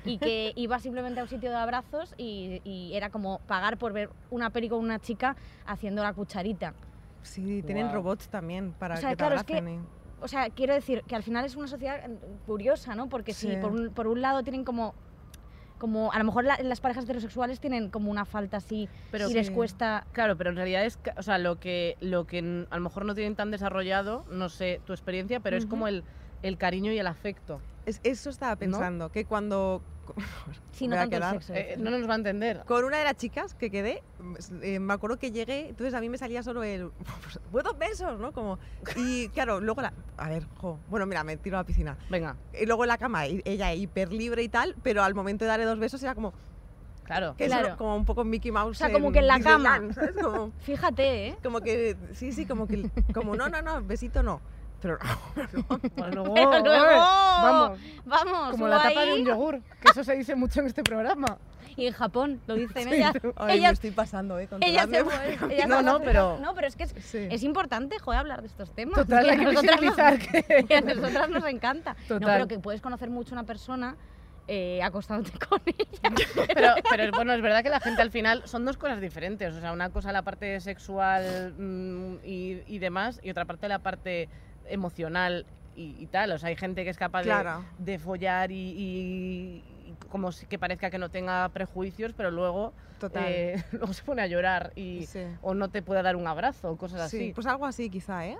[0.05, 3.93] y que iba simplemente a un sitio de abrazos y, y era como pagar por
[3.93, 6.73] ver una peli con una chica haciendo la cucharita.
[7.21, 9.81] Sí, tienen robots también para O sea, que te claro, es que- abracen.
[9.83, 13.09] y- O sea, quiero decir que al final es una sociedad eh, curiosa, ¿no?
[13.09, 13.57] Porque si Sí.
[13.57, 14.93] por un, por un lado tienen como...
[15.81, 19.33] Como a lo mejor la- las parejas heterosexuales tienen como una falta así Pero y
[19.33, 19.53] les sí.
[19.55, 22.37] cuesta Claro, pero en realidad es, o sea, lo que, lo que
[22.69, 26.05] a lo mejor no tienen tan desarrollado, no sé tu experiencia, pero es como el,
[26.43, 27.63] el cariño y el afecto.
[27.85, 29.81] Es- eso estaba pensando, que cuando...
[30.73, 31.53] Sí, no tanto el sexo.
[31.53, 32.63] Eh, dices, no nos va a entender.
[32.65, 34.03] Con una de las chicas que quedé,
[34.61, 36.91] eh, me acuerdo que llegué, entonces a mí me salía solo el
[37.23, 38.31] pues, buenos besos, ¿no?
[38.33, 38.59] Como,
[38.97, 39.93] y claro, luego la.
[40.17, 41.97] A ver, jo, bueno, mira, me tiro a la piscina.
[42.09, 45.49] Venga, Y luego en la cama, ella hiper libre y tal, pero al momento de
[45.49, 46.33] darle dos besos era como.
[47.03, 47.35] claro.
[47.37, 47.67] Que Claro.
[47.69, 48.77] eso, como un poco Mickey Mouse.
[48.79, 49.79] sea, como que en la cama.
[49.79, 50.15] Disneyland, ¿sabes?
[50.23, 51.37] Como, Fíjate, ¿eh?
[51.43, 51.95] como que.
[52.13, 52.89] Sí, sí, como que.
[53.13, 54.41] Como no, no, no, besito no.
[55.95, 60.15] Pero Bueno, Pero vamos, Vamos, como la tapa ahí, de un yogur, que eso se
[60.15, 61.37] dice mucho en este programa.
[61.77, 63.13] Y en Japón, lo dicen Sí, ellas.
[63.37, 64.49] Ay, ellas me estoy pasando, ¿eh?
[64.59, 67.27] ellas se fue- ellas No, se no, pero- No, pero es que es, Sí.
[67.31, 68.95] es importante, joder, hablar de estos temas.
[68.95, 70.65] Total, que hay a nosotras nos- que...
[70.67, 71.93] que a nosotras nos encanta.
[72.09, 72.33] No, Total.
[72.33, 73.95] pero que puedes conocer mucho a una persona
[74.49, 76.15] eh, acostándote con ella.
[76.53, 79.55] Pero, pero es- bueno, es verdad que la gente al final son dos cosas diferentes.
[79.55, 83.79] O sea, una cosa la parte sexual mm, y, y demás, y otra parte la
[83.79, 84.27] parte
[84.73, 86.31] emocional y, y tal.
[86.31, 87.65] O sea, hay gente que es capaz de, Claro.
[87.77, 92.75] de follar y, y- y como si que parezca que no tenga prejuicios, pero luego,
[93.13, 95.23] eh, luego se pone a llorar y, Sí.
[95.41, 97.33] o no te puede dar un abrazo, cosas Sí, así.
[97.33, 98.37] pues algo así quizá, ¿eh?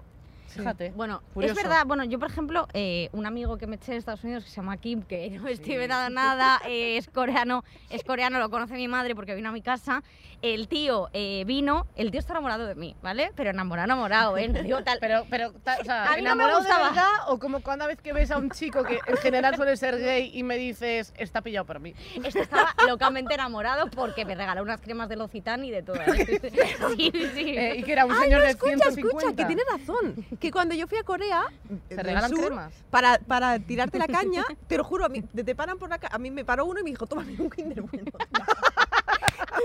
[0.51, 0.59] Sí.
[0.59, 0.91] Fíjate.
[0.95, 1.57] Bueno, Curioso.
[1.57, 4.43] es verdad, bueno, yo por ejemplo, eh, un amigo que me eché en Estados Unidos
[4.43, 5.73] que se llama Kim, que no estoy Sí.
[5.73, 9.61] inventando nada, eh, es coreano, es coreano, lo conoce mi madre porque vino a mi
[9.61, 10.03] casa.
[10.41, 13.31] El tío eh, vino, el tío está enamorado de mí, ¿vale?
[13.35, 14.47] Pero enamorado, enamorado, ¿eh?
[14.63, 14.97] Digo tal.
[15.01, 16.89] Pero, pero, ta- o sea, A mí no me ¿enamorado de gustaba.
[16.89, 19.97] verdad o como cada vez que ves a un chico que en general suele ser
[19.99, 21.93] gay y me dices, está pillado por mí?
[22.23, 25.97] Este estaba locamente enamorado porque me regaló unas cremas de L'Occitane y de todo.
[25.97, 26.41] ¿eh?
[26.95, 27.57] Sí, sí.
[27.57, 29.17] Eh, y que era un Ay, señor no, de escucha, 150.
[29.19, 30.25] escucha, que tienes razón.
[30.41, 31.39] Que cuando yo fui a Corea,
[31.87, 32.73] ¿Te regalan sur, cremas?
[32.89, 35.99] Para, para tirarte la caña, te lo juro, a mí, te, te paran por la
[35.99, 38.11] ca- A mí me paró uno y me dijo, toma un Kinder bueno.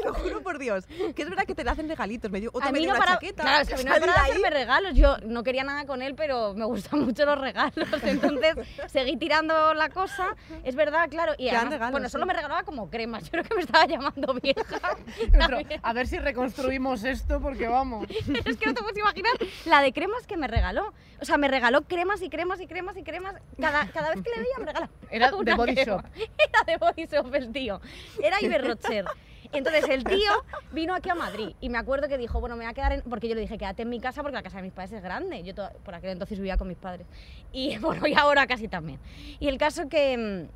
[0.01, 0.87] Te lo juro por Dios.
[0.87, 2.31] Que es verdad que te le hacen regalitos.
[2.31, 3.43] Me dio, otro a mí no una para, chaqueta.
[3.43, 4.31] claro, es que a mí no ahí.
[4.31, 4.95] hacerme regalos.
[4.95, 7.89] Yo no quería nada con él, pero me gustan mucho los regalos.
[8.03, 8.57] Entonces
[8.89, 10.29] seguí tirando la cosa.
[10.65, 11.35] Es verdad, claro.
[11.39, 12.29] Y además, regalos, bueno, solo sí.
[12.29, 13.25] me regalaba como cremas.
[13.25, 14.97] Yo creo que me estaba llamando vieja.
[15.33, 18.07] Pero, a ver si reconstruimos esto porque vamos.
[18.45, 19.33] es que no te puedes imaginar
[19.65, 20.93] la de cremas que me regaló.
[21.21, 23.37] O sea, me regaló cremas y cremas y cremas y cremas.
[23.59, 24.93] Cada, cada vez que le veía me regalaba.
[25.11, 26.03] Era de una Body crema.
[26.03, 26.05] Shop.
[26.17, 27.81] Era de Body Shop el tío.
[28.23, 29.07] Era Iberrocher.
[29.53, 30.31] Entonces el tío
[30.73, 33.03] vino aquí a Madrid y me acuerdo que dijo, bueno, me voy a quedar en...
[33.03, 35.03] Porque yo le dije, quédate en mi casa porque la casa de mis padres es
[35.03, 35.43] grande.
[35.43, 35.55] Yo
[35.85, 37.07] por aquel entonces vivía con mis padres.
[37.53, 38.99] Y bueno, y ahora casi también.
[39.41, 40.47] Y el caso que...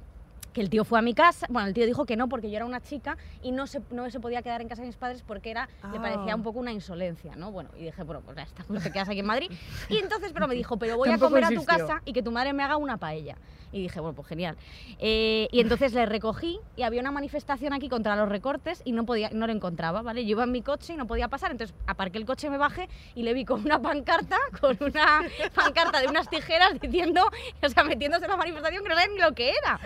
[0.52, 2.56] que el tío fue a mi casa, bueno, el tío dijo que no porque yo
[2.56, 5.22] era una chica y no se, no se podía quedar en casa de mis padres
[5.26, 6.02] porque era, le Ah.
[6.02, 7.52] parecía un poco una insolencia, ¿no?
[7.52, 9.50] Bueno, y dije, bueno, pues ya está, pues te quedas aquí en Madrid.
[9.88, 12.30] Y entonces, pero me dijo, pero voy a comer a tu casa y que tu
[12.32, 13.36] madre me haga una paella.
[13.72, 14.56] Y dije, bueno, pues genial.
[14.98, 19.04] Eh, y entonces le recogí y había una manifestación aquí contra los recortes y no
[19.06, 20.24] podía, no lo encontraba, ¿vale?
[20.24, 22.88] Yo iba en mi coche y no podía pasar, entonces aparqué el coche, me bajé
[23.14, 25.22] y le vi con una pancarta, con una
[25.54, 27.22] pancarta de unas tijeras diciendo,
[27.62, 29.78] o sea, metiéndose en la manifestación que no sabía ni lo que era.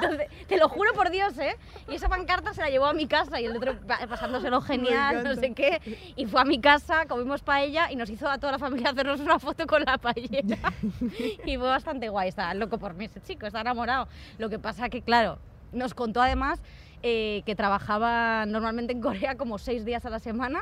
[0.00, 1.54] Y entonces, te lo juro por Dios, ¿eh?
[1.88, 5.16] Y esa pancarta se la llevó a mi casa y el otro pa- pasándoselo genial,
[5.24, 5.80] no sé qué.
[6.16, 9.20] Y fue a mi casa, comimos paella y nos hizo a toda la familia hacernos
[9.20, 10.58] una foto con la paellera.
[11.44, 14.08] y fue bastante guay, estaba loco por mí ese chico, está enamorado.
[14.38, 15.38] Lo que pasa que, claro,
[15.72, 16.60] nos contó además
[17.02, 20.60] eh, que trabajaba normalmente en Corea como seis días a la semana,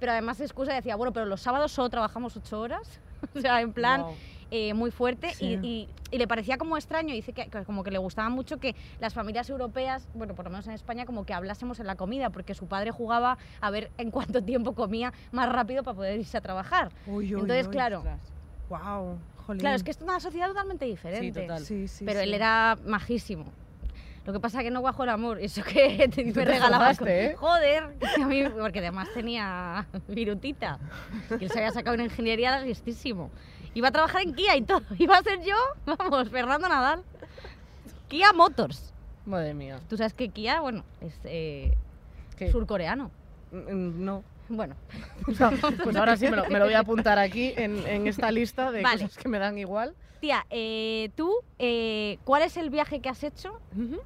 [0.00, 3.00] pero además excusa decía, bueno, pero los sábados solo trabajamos ocho horas.
[3.34, 4.02] o sea, en plan.
[4.50, 5.58] Eh, muy fuerte Sí.
[5.62, 8.56] y, y- y le parecía como extraño, dice que, que como que le gustaba mucho
[8.56, 11.96] que las familias europeas, bueno, por lo menos en España, como que hablásemos en la
[11.96, 16.18] comida, porque su padre jugaba a ver en cuánto tiempo comía más rápido para poder
[16.18, 16.90] irse a trabajar.
[17.06, 17.72] Uy, uy, Entonces, uy.
[17.72, 18.02] claro,
[18.70, 19.60] Wow, jolín.
[19.60, 21.42] claro, es que es una sociedad totalmente diferente.
[21.42, 21.64] total.
[21.64, 22.24] Sí, sí, pero sí.
[22.24, 23.46] él era majísimo.
[24.26, 26.86] Lo que pasa que no guajó el amor, eso que te- te me regalaba.
[26.86, 27.34] forzaste, ¿eh?
[27.36, 27.84] Joder,
[28.20, 30.78] a mí, porque además tenía virutita.
[31.40, 33.30] Y él se había sacado una ingeniería listísimo.
[33.78, 34.82] Iba a trabajar en Kia y todo.
[34.98, 35.54] Iba a ser yo,
[35.86, 37.04] vamos, Fernando Nadal.
[38.08, 38.92] Kia Motors.
[39.24, 39.78] Madre mía.
[39.88, 41.76] Tú sabes que Kia, bueno, es eh,
[42.50, 43.12] surcoreano.
[43.52, 44.24] Mm, No.
[44.48, 44.74] Bueno,
[45.84, 48.72] Pues ahora sí me lo, me lo voy a apuntar aquí en, en esta lista
[48.72, 49.02] de Vale.
[49.04, 49.94] cosas que me dan igual.
[50.20, 53.60] tía, eh, tú, eh, ¿cuál es el viaje que has hecho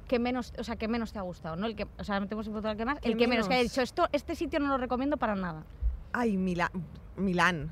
[0.07, 1.55] que menos, o sea, que menos te ha gustado?
[1.55, 1.65] ¿no?
[1.65, 3.47] El que, o sea, no te hemos preguntado el que más, ¿Qué el que menos,
[3.47, 5.63] que haya dicho, esto, este sitio no lo recomiendo para nada.
[6.11, 6.69] Ay, Milán.
[7.15, 7.71] Milán.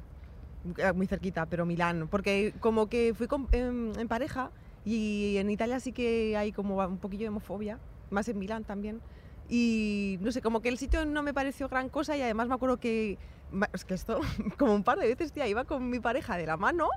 [0.78, 2.08] Eh, Muy cerquita, pero Milán.
[2.10, 4.52] Porque como que fui con- en, en pareja
[4.86, 7.80] y en Italia sí que hay como un poquillo de homofobia.
[8.10, 9.02] Más en Milán también.
[9.50, 12.56] Y no sé, como que el sitio no me pareció gran cosa y además me
[12.56, 13.18] acuerdo que.
[13.74, 14.20] Es que esto,
[14.58, 16.88] como un par de veces, tía, iba con mi pareja de la mano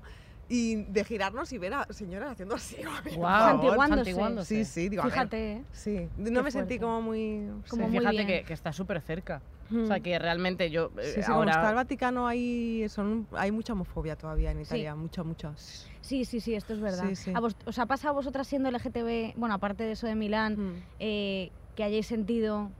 [0.48, 2.76] y de girarnos y ver a señoras haciendo así.
[3.16, 3.76] favor.
[3.88, 4.44] Santiguándose.
[4.44, 5.64] Sí, sí, digo, a ver, Fíjate, ¿eh?
[5.72, 6.50] Sí, no Qué me fuerte.
[6.52, 7.48] sentí como muy.
[7.68, 7.90] Como sí.
[7.90, 8.26] muy Fíjate bien.
[8.26, 9.40] que, que está súper cerca.
[9.74, 9.86] O Mm.
[9.86, 11.72] sea, que realmente yo eh, Sí, sí, como está el ahora...
[11.74, 15.52] Vaticano ahí, son, hay mucha homofobia todavía en Italia, mucha, mucha.
[15.56, 17.08] Sí, sí, sí, esto es verdad.
[17.08, 17.32] Sí, sí.
[17.34, 20.54] ¿A vos- ¿Os ha pasado a vosotras siendo LGTB, bueno, aparte de eso de Milán,
[20.56, 20.82] Mm.
[21.00, 22.70] eh, que hayáis sentido...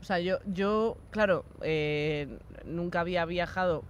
[0.00, 2.26] O sea, yo, yo claro, eh,
[2.64, 3.84] nunca había viajado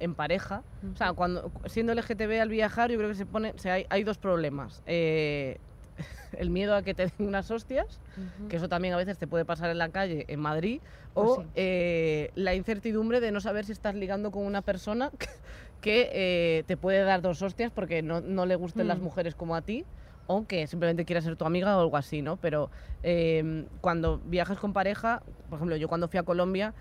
[0.00, 0.62] en pareja.
[0.92, 3.86] O sea, cuando siendo LGTB al viajar, yo creo que se pone, o sea, hay,
[3.90, 4.82] hay dos problemas.
[4.86, 5.58] Eh,
[6.32, 8.00] el miedo a que te den unas hostias,
[8.48, 10.80] que eso también a veces te puede pasar en la calle en Madrid,
[11.12, 11.48] Pues o sí.
[11.54, 15.10] eh, la incertidumbre de no saber si estás ligando con una persona
[15.80, 19.02] que eh, te puede dar dos hostias porque no, no le gusten las Mm.
[19.02, 19.86] mujeres como a ti
[20.26, 22.36] o que simplemente quiera ser tu amiga o algo así, ¿no?
[22.36, 22.70] Pero
[23.02, 26.74] eh, cuando viajas con pareja, por ejemplo, yo cuando fui a Colombia,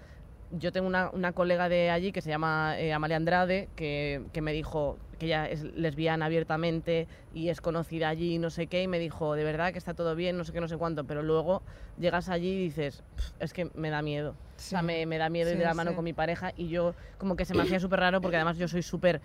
[0.49, 4.41] yo tengo una, una colega de allí que se llama eh, Amalia Andrade, que, que
[4.41, 8.87] me dijo que ella es lesbiana abiertamente y es conocida allí, no sé qué, y
[8.87, 11.23] me dijo, de verdad que está todo bien, no sé qué, no sé cuánto, pero
[11.23, 11.61] luego
[11.99, 14.31] llegas allí y dices, "Pf, es que me da miedo.
[14.31, 15.95] O sea, me, me da miedo ir de la mano sí.
[15.95, 18.67] con mi pareja y yo como que se me hacía súper raro porque además yo
[18.67, 19.21] soy súper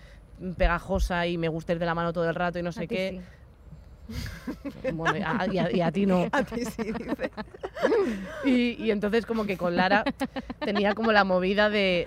[0.56, 3.20] pegajosa y me gusta ir de la mano todo el rato y no sé qué.
[4.92, 6.28] Bueno, y a, y a- y a ti no.
[6.32, 7.30] A ti sí, dice.
[8.44, 10.04] Y, y entonces como que con Lara
[10.60, 12.06] tenía como la movida de,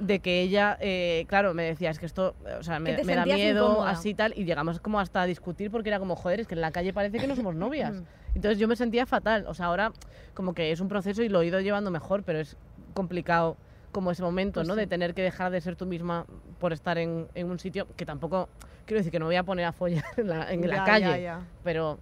[0.00, 3.66] de que ella, eh, claro, me decía, es que esto, o sea, me, da miedo,
[3.66, 3.90] incómoda.
[3.90, 6.62] así tal, y llegamos como hasta a discutir porque era como, joder, es que en
[6.62, 8.02] la calle parece que no somos novias.
[8.34, 9.92] Entonces yo me sentía fatal, o sea, ahora
[10.34, 12.56] como que es un proceso y lo he ido llevando mejor, pero es
[12.94, 13.56] complicado
[13.92, 14.74] como ese momento, Pues ¿no?
[14.74, 14.80] sí.
[14.80, 16.24] De tener que dejar de ser tú misma
[16.58, 18.48] por estar en, en un sitio que tampoco,
[18.86, 20.84] quiero decir que no me voy a poner a follar en la, en la Ya,
[20.84, 21.40] calle, ya, ya.
[21.64, 21.98] pero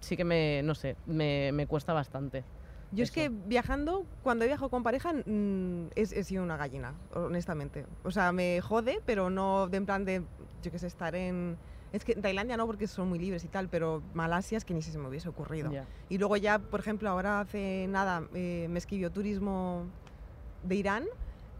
[0.00, 2.44] sí que me, no sé, me, me cuesta bastante.
[2.90, 3.14] Yo es Eso.
[3.14, 7.84] que viajando, cuando he viajado con pareja, mm, es- he sido una gallina, honestamente.
[8.02, 10.22] O sea, me jode, pero no de en plan de,
[10.62, 11.58] yo qué sé, estar en...
[11.92, 14.74] Es que en Tailandia no, porque son muy libres y tal, pero Malasia es que
[14.74, 15.70] ni si se me hubiese ocurrido.
[15.70, 15.86] Ya.
[16.08, 19.86] Y luego ya, por ejemplo, ahora hace nada eh, me escribió turismo
[20.62, 21.04] de Irán,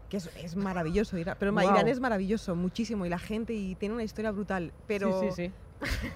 [0.07, 1.17] que es, es maravilloso.
[1.17, 1.71] Irán, pero Guau.
[1.71, 4.71] Irán es maravilloso, muchísimo, y la gente y tiene una historia brutal.
[4.87, 5.53] Pero, Sí, sí, sí.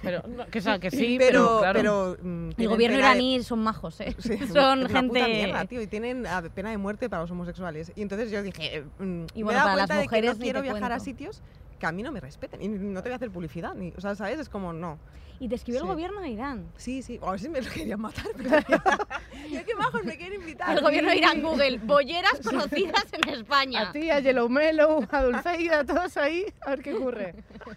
[0.02, 1.78] Pero, no, que, o sea, que sí, pero, pero, claro.
[1.80, 4.14] pero, mm, El tienen gobierno pena de- iraní son majos, ¿eh?
[4.18, 5.08] Sí, son una gente...
[5.08, 7.92] puta mierda, tío, y tienen pena de muerte para los homosexuales.
[7.96, 10.08] Y entonces yo dije, eh, mm, Y me bueno, he dado para las cuenta de
[10.08, 11.04] que no quiero viajar a cuento.
[11.04, 11.42] sitios
[11.78, 14.00] que a mí no me respeten y no te voy a hacer publicidad, ni, o
[14.00, 14.38] sea, ¿sabes?
[14.38, 14.98] Es como, no.
[15.40, 15.86] Y te escribió Sí.
[15.86, 16.66] el gobierno de Irán.
[16.76, 18.50] Sí, sí, a ver si me lo querían matar, pero
[19.50, 20.76] yo qué bajos me quieren invitar.
[20.76, 23.88] El gobierno de Irán, Google, bolleras conocidas en España.
[23.88, 27.34] A ti, a Yellow Mellow, a Dulceida, a todos ahí, a ver qué ocurre.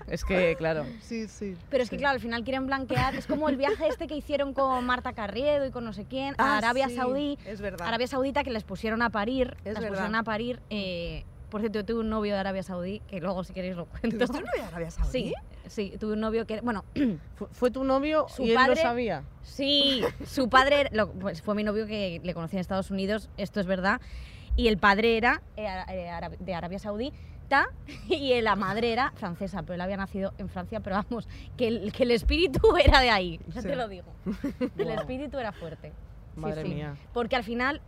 [0.07, 0.85] Es que, claro.
[1.01, 1.55] Sí, sí.
[1.69, 3.15] Pero es que, claro, al final quieren blanquear.
[3.15, 6.35] Es como el viaje este que hicieron con Marta Carriedo y con no sé quién
[6.37, 7.37] a Ah, Arabia sí, Saudí.
[7.45, 7.87] Es verdad.
[7.87, 9.57] Arabia Saudita que les pusieron a parir.
[9.65, 9.89] Es las verdad.
[9.89, 10.61] pusieron a parir.
[10.69, 13.85] eh, por cierto, yo tuve un novio de Arabia Saudí, que luego si queréis lo
[13.85, 14.09] cuento.
[14.17, 15.11] ¿Tuviste un novio de Arabia Saudí?
[15.11, 15.33] Sí,
[15.69, 16.83] sí, tuve un novio que, bueno,
[17.35, 19.23] Fu- ¿Fue tu novio Su y él padre- lo sabía?
[19.41, 23.59] sí, su padre, lo- pues fue mi novio que le conocí en Estados Unidos, esto
[23.59, 24.01] es verdad,
[24.55, 25.41] y el padre era
[26.39, 27.67] de Arabia Saudita
[28.09, 31.91] y la madre era francesa, pero él había nacido en Francia, pero vamos, que el,
[31.93, 33.67] que el espíritu era de ahí, ya Sí.
[33.67, 34.07] te lo digo.
[34.77, 35.93] El espíritu era fuerte.
[36.35, 36.69] Sí, Madre sí.
[36.69, 36.95] mía.
[37.13, 37.81] Porque al final,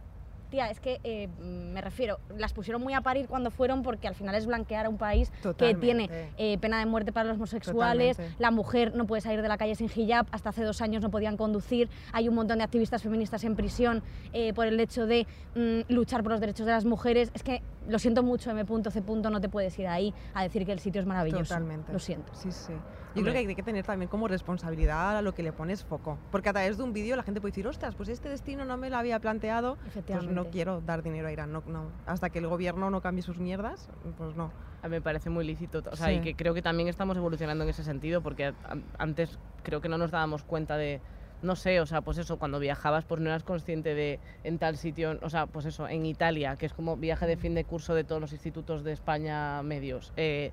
[0.49, 4.15] tía, es que eh, me refiero, las pusieron muy a parir cuando fueron porque al
[4.15, 8.17] final es blanquear a un país que tiene eh, pena de muerte para los homosexuales,
[8.17, 8.41] Totalmente.
[8.41, 11.09] la mujer no puede salir de la calle sin hijab, hasta hace dos años no
[11.09, 15.27] podían conducir, hay un montón de activistas feministas en prisión eh, por el hecho de
[15.55, 17.31] mm, luchar por los derechos de las mujeres.
[17.33, 18.63] Es que lo siento mucho, M.
[18.65, 19.01] C.
[19.31, 21.43] no te puedes ir ahí a decir que el sitio es maravilloso.
[21.43, 21.91] Totalmente.
[21.93, 22.33] Lo siento.
[22.35, 22.73] Sí, sí.
[22.73, 23.31] Yo Hombre.
[23.31, 26.19] creo que hay que tener también como responsabilidad a lo que le pones foco.
[26.31, 28.77] Porque a través de un vídeo la gente puede decir, ostras, pues este destino no
[28.77, 31.51] me lo había planteado, pues no quiero dar dinero a Irán.
[31.51, 31.85] No, no.
[32.05, 34.51] Hasta que el gobierno no cambie sus mierdas, pues no.
[34.81, 35.81] A mí me parece muy lícito.
[35.91, 36.21] O sea, y Sí.
[36.21, 38.53] que creo que también estamos evolucionando en ese sentido, porque
[38.97, 41.01] antes creo que no nos dábamos cuenta de.
[41.41, 44.75] No sé, o sea, pues eso, cuando viajabas, pues no eras consciente de en tal
[44.77, 47.95] sitio, o sea, pues eso, en Italia, que es como viaje de fin de curso
[47.95, 50.11] de todos los institutos de España medios.
[50.17, 50.51] eh,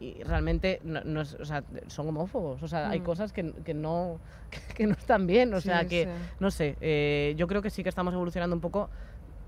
[0.00, 3.04] y realmente no, no es, o sea, son homófobos, o sea, hay Mm.
[3.04, 4.18] cosas que, que no,
[4.76, 6.10] que, no están bien, o sea, que, sí.
[6.40, 8.90] no sé, eh, yo creo que sí que estamos evolucionando un poco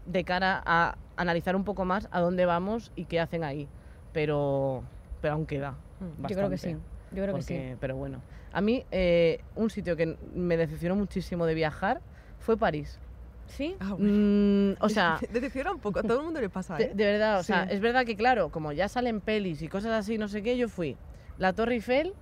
[0.06, 3.66] de cara a analizar un poco más a dónde vamos y qué hacen ahí.
[4.12, 4.84] Pero,
[5.20, 5.72] pero aún queda.
[6.00, 6.26] Mm.
[6.28, 6.76] Yo creo que sí.
[7.12, 7.74] Yo creo que sí.
[7.80, 8.22] Pero bueno.
[8.56, 12.00] A mí, eh, un sitio que me decepcionó muchísimo de viajar
[12.38, 12.98] fue París.
[13.48, 13.76] ¿Sí?
[13.80, 14.14] Ah, bueno.
[14.14, 16.90] Mm, o sea, Decepciona un poco, a todo el mundo le pasa, de, ¿eh?
[16.94, 20.16] de verdad, o sea, es verdad que claro, como ya salen pelis y cosas así,
[20.16, 20.96] no sé qué, yo fui.
[21.36, 22.14] La Torre Eiffel,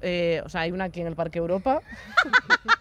[0.00, 1.82] eh, o sea, hay una aquí en el Parque Europa.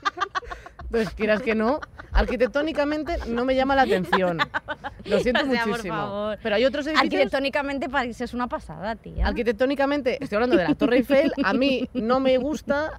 [0.89, 1.81] Entonces, quieras que no,
[2.13, 4.37] arquitectónicamente no me llama la atención.
[5.05, 5.95] Lo siento O sea, por muchísimo.
[5.95, 6.39] favor.
[6.41, 9.27] Pero hay otros edificios Arquitectónicamente París es una pasada, tía.
[9.27, 12.91] Arquitectónicamente, estoy hablando de la Torre Eiffel, a mí no me gusta,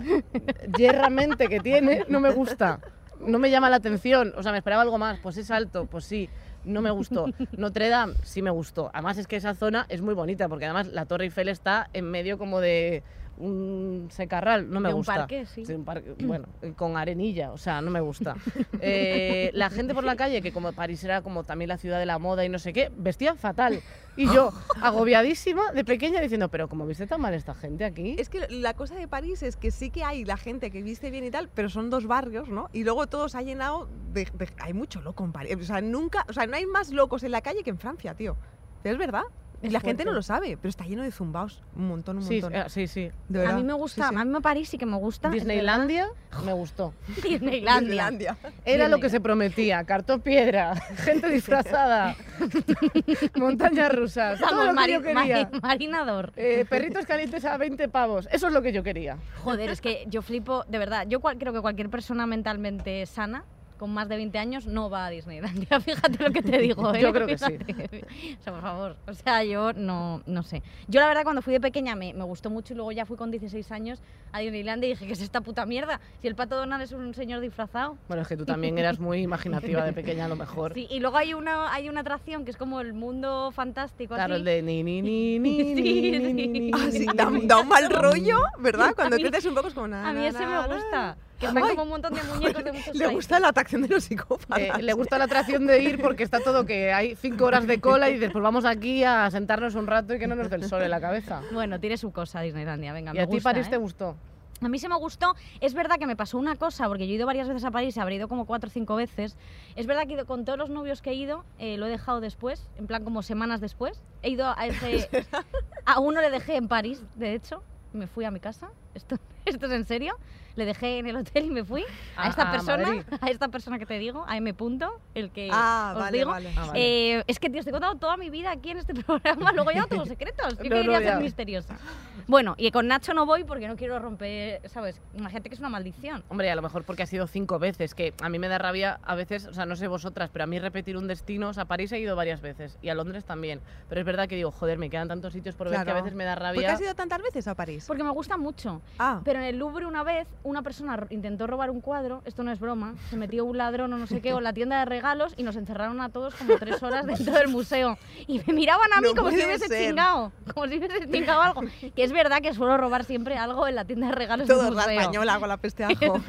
[0.77, 2.81] yerramente que tiene, no me gusta,
[3.21, 6.05] no me llama la atención, o sea, me esperaba algo más, pues es alto, pues
[6.05, 6.29] sí,
[6.65, 7.27] no me gustó.
[7.57, 10.89] Notre Dame sí me gustó, además es que esa zona es muy bonita, porque además
[10.89, 13.03] la Torre Eiffel está en medio como de
[13.39, 15.15] un secarral, no me De un gusta.
[15.15, 15.63] parque, sí.
[15.73, 16.47] un parque, bueno,
[16.77, 18.35] con arenilla, o sea, no me gusta.
[18.81, 22.07] Eh, la gente por la calle, que como París era como también la ciudad de
[22.07, 23.81] la moda y no sé qué, vestía fatal.
[24.17, 28.17] Y yo, agobiadísima de pequeña, diciendo, pero ¿cómo viste tan mal esta gente aquí?
[28.19, 31.11] Es que la cosa de París es que sí que hay la gente que viste
[31.11, 32.69] bien y tal, pero son dos barrios, ¿no?
[32.73, 35.57] Y luego todo se ha llenado de, de- Hay mucho loco en París.
[35.61, 36.25] O sea, nunca...
[36.29, 38.37] O sea, no hay más locos en la calle que en Francia, tío.
[38.85, 39.23] Es verdad.
[39.61, 41.63] Es la gente no lo sabe, pero está lleno de zumbaos.
[41.75, 42.55] Un montón, un montón.
[42.55, 43.11] eh, sí, sí.
[43.29, 44.21] De A mí me gusta, Sí, sí.
[44.21, 45.31] a mí me París sí que me gusta.
[45.31, 46.07] Disneylandia
[46.45, 46.95] me gustó.
[47.23, 47.81] Disneylandia.
[47.81, 48.37] Disneylandia.
[48.65, 52.15] Era lo que se prometía, cartón piedra, gente disfrazada,
[53.37, 55.15] montañas rusas, todo lo que mari- yo quería.
[55.45, 56.33] mari- marinador.
[56.37, 59.17] Eh, perritos calientes a 20 pavos, eso es lo que yo quería.
[59.43, 63.45] Joder, es que yo flipo, de verdad, yo cual- creo que cualquier persona mentalmente sana
[63.79, 65.81] con más de 20 años no va a Disneylandia.
[65.81, 66.93] Fíjate lo que te digo.
[66.95, 67.01] ¿eh?
[67.01, 67.59] Yo creo que sí.
[67.65, 68.05] Fíjate.
[68.39, 68.97] O sea, por favor.
[69.07, 70.63] O sea, yo no, no sé.
[70.89, 73.17] Yo la verdad cuando fui de pequeña me, me gustó mucho y luego ya fui
[73.17, 74.01] con 16 años
[74.33, 76.01] a Disneylandia y dije, ¿qué es esta puta mierda?
[76.21, 77.97] Si el pato Donald es un señor disfrazado.
[78.09, 80.75] Bueno, es que tú también eras muy imaginativa de pequeña, a lo mejor.
[80.79, 84.15] Sí, y luego hay una, hay una atracción que es como el mundo fantástico.
[84.15, 84.41] Claro, así.
[84.41, 85.83] el de ni ni ni ni Sí, ni,
[86.27, 86.33] sí.
[86.35, 87.95] ni, ni, Ah, sí, ni, da, ni, da un mal ni.
[87.95, 88.93] rollo, ¿verdad?
[88.95, 89.89] Cuando A mí- creces un poco es como...
[89.89, 90.75] na, A mí na, ese na, me na.
[90.75, 91.17] gusta.
[91.39, 93.13] Que Ay, como un montón de muñecos de muchos Le países.
[93.13, 94.59] gusta la atracción de los psicópatas.
[94.59, 97.81] Eh, le gusta la atracción de ir porque está todo que hay cinco horas de
[97.81, 100.57] cola y dices, pues vamos aquí a sentarnos un rato y que no nos dé
[100.57, 101.43] el sol en la cabeza.
[101.53, 103.71] Bueno, tiene su cosa Disneylandia, venga, ¿Y me a ti París ¿eh?
[103.71, 104.17] te gustó?
[104.61, 105.37] A mí se me gustó.
[105.61, 107.97] Es verdad que me pasó una cosa, porque yo he ido varias veces a París,
[107.99, 109.37] habré ido como cuatro o cinco veces.
[109.77, 112.69] Es verdad que con todos los novios que he ido, eh, lo he dejado después,
[112.77, 114.03] en plan como semanas después.
[114.23, 115.09] He ido a ese...
[115.87, 118.71] a uno le dejé en París, de hecho, me fui a mi casa.
[118.95, 120.17] Esto, esto es en serio.
[120.59, 121.85] Le dejé en el hotel y me fui
[122.17, 123.03] a, A- esta a persona, Madrid.
[123.21, 124.53] a esta persona que te digo, a M.
[124.55, 126.31] Punto, el que Ah, os vale, digo.
[126.33, 126.53] vale.
[126.57, 126.81] Ah, vale.
[127.19, 129.83] Eh, es que, tío, estoy contando toda mi vida aquí en este programa, luego ya
[129.83, 130.59] no tengo secretos.
[130.59, 131.13] Yo No, no, quería ya.
[131.13, 131.79] ser misteriosa.
[132.27, 135.01] Bueno, y con Nacho no voy porque no quiero romper, ¿sabes?
[135.15, 136.25] Imagínate que es una maldición.
[136.29, 138.99] Hombre, a lo mejor porque ha sido cinco veces, que a mí me da rabia
[139.05, 141.63] a veces, o sea, no sé vosotras, pero a mí repetir un destino, o sea,
[141.63, 144.51] a París he ido varias veces y a Londres también, pero es verdad que digo,
[144.51, 146.73] joder, me quedan tantos sitios por ver que a veces me da ¿Por qué rabia.
[146.73, 147.85] has ido tantas veces a París?
[147.87, 148.83] Porque me gusta mucho.
[148.99, 152.51] Ah, Pero en el Louvre una vez una persona intentó robar un cuadro, esto no
[152.51, 154.85] es broma, se metió un ladrón o no sé qué, o en la tienda de
[154.85, 157.99] regalos y nos encerraron a todos como tres horas dentro del museo.
[158.27, 159.89] Y me miraban a mí No como si hubiese ser.
[159.89, 161.63] chingado, como si hubiese chingado algo.
[161.95, 164.69] Que es verdad que suelo robar siempre algo en la tienda de regalos todo del
[164.71, 165.01] es la museo.
[165.01, 166.21] española con la peste ajo.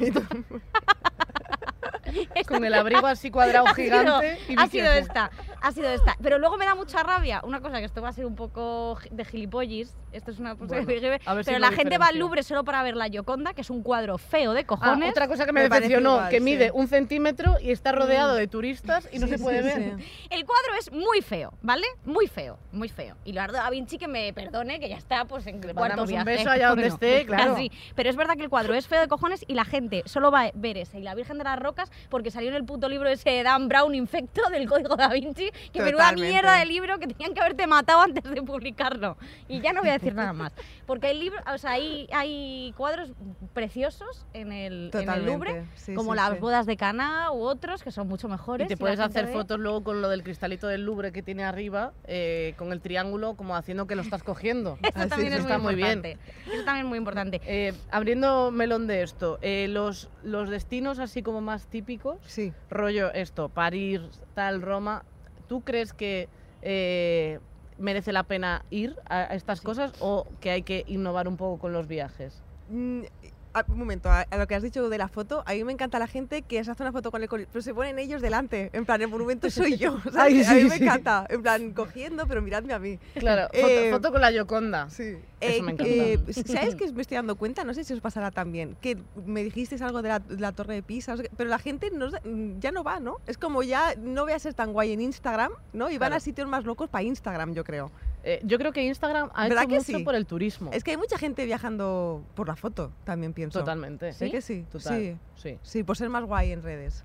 [2.48, 4.38] Con el abrigo así cuadrado Ha sido- gigante.
[4.48, 5.30] y ha sido esta,
[5.62, 6.16] ha sido esta.
[6.22, 8.98] Pero luego me da mucha rabia, una cosa que esto va a ser un poco
[9.10, 12.18] de gilipollis, esto es una cosa Bueno, que a ver pero la gente va al.
[12.20, 15.10] Louvre solo para ver la Gioconda, que es un cuadro feo de Ah, cojones.
[15.10, 16.42] otra cosa que me, Me decepcionó, igual, que sí.
[16.44, 19.96] mide un centímetro y está rodeado de turistas y no Sí, se puede sí, ver.
[19.98, 20.26] sí.
[20.30, 21.86] El cuadro es muy feo, ¿vale?
[22.04, 23.16] Muy feo, muy feo.
[23.24, 26.08] Y Leonardo da Vinci que me perdone, que ya está pues en Le cuarto mandamos
[26.10, 26.30] un viaje.
[26.38, 27.54] beso allá donde esté, claro.
[27.54, 27.70] Así.
[27.94, 30.42] Pero es verdad que el cuadro es feo de cojones y la gente solo va
[30.42, 33.08] a ver ese y la Virgen de las Rocas porque salió en el puto libro
[33.08, 37.06] ese de Dan Brown infecto del Código da Vinci, que menuda mierda de libro que
[37.06, 39.16] tenían que haberte matado antes de publicarlo.
[39.48, 40.52] Y ya no voy a decir nada más.
[40.86, 43.12] Porque hay libros, o sea, hay, hay cuadros
[43.54, 46.38] preciosos en el, en el Louvre, sí, como sí, las sí.
[46.38, 48.68] bodas de Cana u otros que son mucho Y mejores.
[48.68, 49.32] te la puedes hacer ve.
[49.32, 53.34] fotos luego con lo del cristalito del Louvre que tiene arriba, eh, con el triángulo,
[53.34, 54.78] como haciendo que lo estás cogiendo.
[54.82, 55.98] Eso también es está muy muy bien.
[55.98, 56.18] importante.
[56.52, 57.40] Eso también es muy importante.
[57.46, 62.52] Eh, abriendo melón de esto, eh, los, los destinos así como más típicos, Sí.
[62.68, 64.00] rollo esto, París,
[64.34, 65.04] tal, Roma,
[65.50, 66.30] ¿tú crees que
[66.62, 67.40] eh,
[67.76, 71.58] merece la pena ir a, a estas cosas o que hay que innovar un poco
[71.58, 72.44] con los viajes?
[73.52, 75.72] A- un momento, a, a lo que has dicho de la foto, a mí me
[75.72, 78.70] encanta la gente que se hace una foto con el pero se ponen ellos delante,
[78.72, 79.98] en plan, el monumento soy yo.
[80.16, 80.82] Ay, a mí sí, me sí.
[80.84, 82.98] encanta, en plan, cogiendo, pero miradme a mí.
[83.14, 84.88] Claro, foto, Eh, foto con la Yoconda.
[84.90, 85.16] Sí.
[85.40, 86.32] Eso me encanta.
[86.46, 87.64] ¿Sabes que me estoy dando cuenta?
[87.64, 88.76] No sé si os pasará también.
[88.80, 91.48] Que me dijisteis algo de la, de la Torre de Pisa, no sé qué, pero
[91.50, 92.08] la gente no,
[92.60, 93.16] ya no va, ¿no?
[93.26, 95.88] Es como ya no voy a ser tan guay en Instagram, ¿no?
[95.90, 96.16] Y van Claro.
[96.16, 97.90] a sitios más locos para Instagram, yo creo.
[98.22, 100.04] Eh, yo creo que Instagram ha ¿Verdad hecho que mucho sí?
[100.04, 100.70] por el turismo.
[100.72, 103.58] Es que hay mucha gente viajando por la foto, también pienso.
[103.60, 104.12] Totalmente.
[104.12, 104.66] ¿Sí que sí?
[104.70, 105.16] Total, Sí.
[105.36, 105.58] sí.
[105.62, 107.04] Sí, por ser más guay en redes.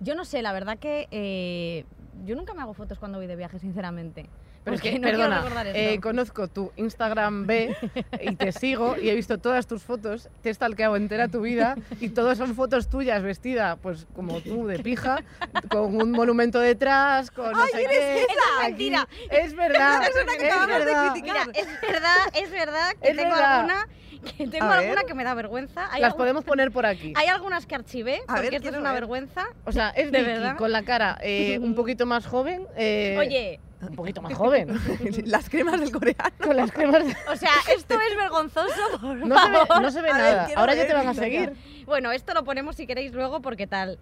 [0.00, 1.84] Yo no sé, la verdad que eh,
[2.24, 4.26] yo nunca me hago fotos cuando voy de viaje, sinceramente.
[4.64, 7.76] Pero es que, no quiero perdona, eh, conozco tu Instagram B
[8.20, 11.74] y te sigo y he visto todas tus fotos, te he stalkeado entera tu vida
[12.00, 15.22] y todas son fotos tuyas vestida, pues como tú, de pija,
[15.68, 18.22] con un monumento detrás, con no ¡Ay, sé eres qué.
[18.22, 18.60] esa!
[18.60, 18.70] Aquí.
[18.90, 19.08] mentira.
[19.30, 21.10] Es verdad, Es verdad que es de verdad.
[21.12, 21.46] criticar.
[21.48, 23.54] Mira, es verdad, es verdad que Es tengo verdad.
[23.60, 23.88] alguna
[24.36, 24.78] que tengo A ver.
[24.84, 25.88] alguna que me da vergüenza.
[25.92, 27.12] Hay Las podemos poner por aquí.
[27.16, 29.00] Hay algunas que archivé, A porque ver, esto es una ver.
[29.00, 29.46] vergüenza.
[29.64, 30.56] O sea, es ¿De Vicky verdad?
[30.56, 32.64] con la cara eh, un poquito más joven.
[32.76, 34.68] eh, Oye, Un poquito más joven.
[35.26, 36.30] Las cremas del coreano.
[36.42, 37.04] con las cremas.
[37.04, 40.48] de- o sea, esto es vergonzoso, por No se ve, no se ve A nada.
[40.56, 41.52] Ahora ya te van a seguir.
[41.84, 43.98] Bueno, esto lo ponemos si queréis luego porque tal.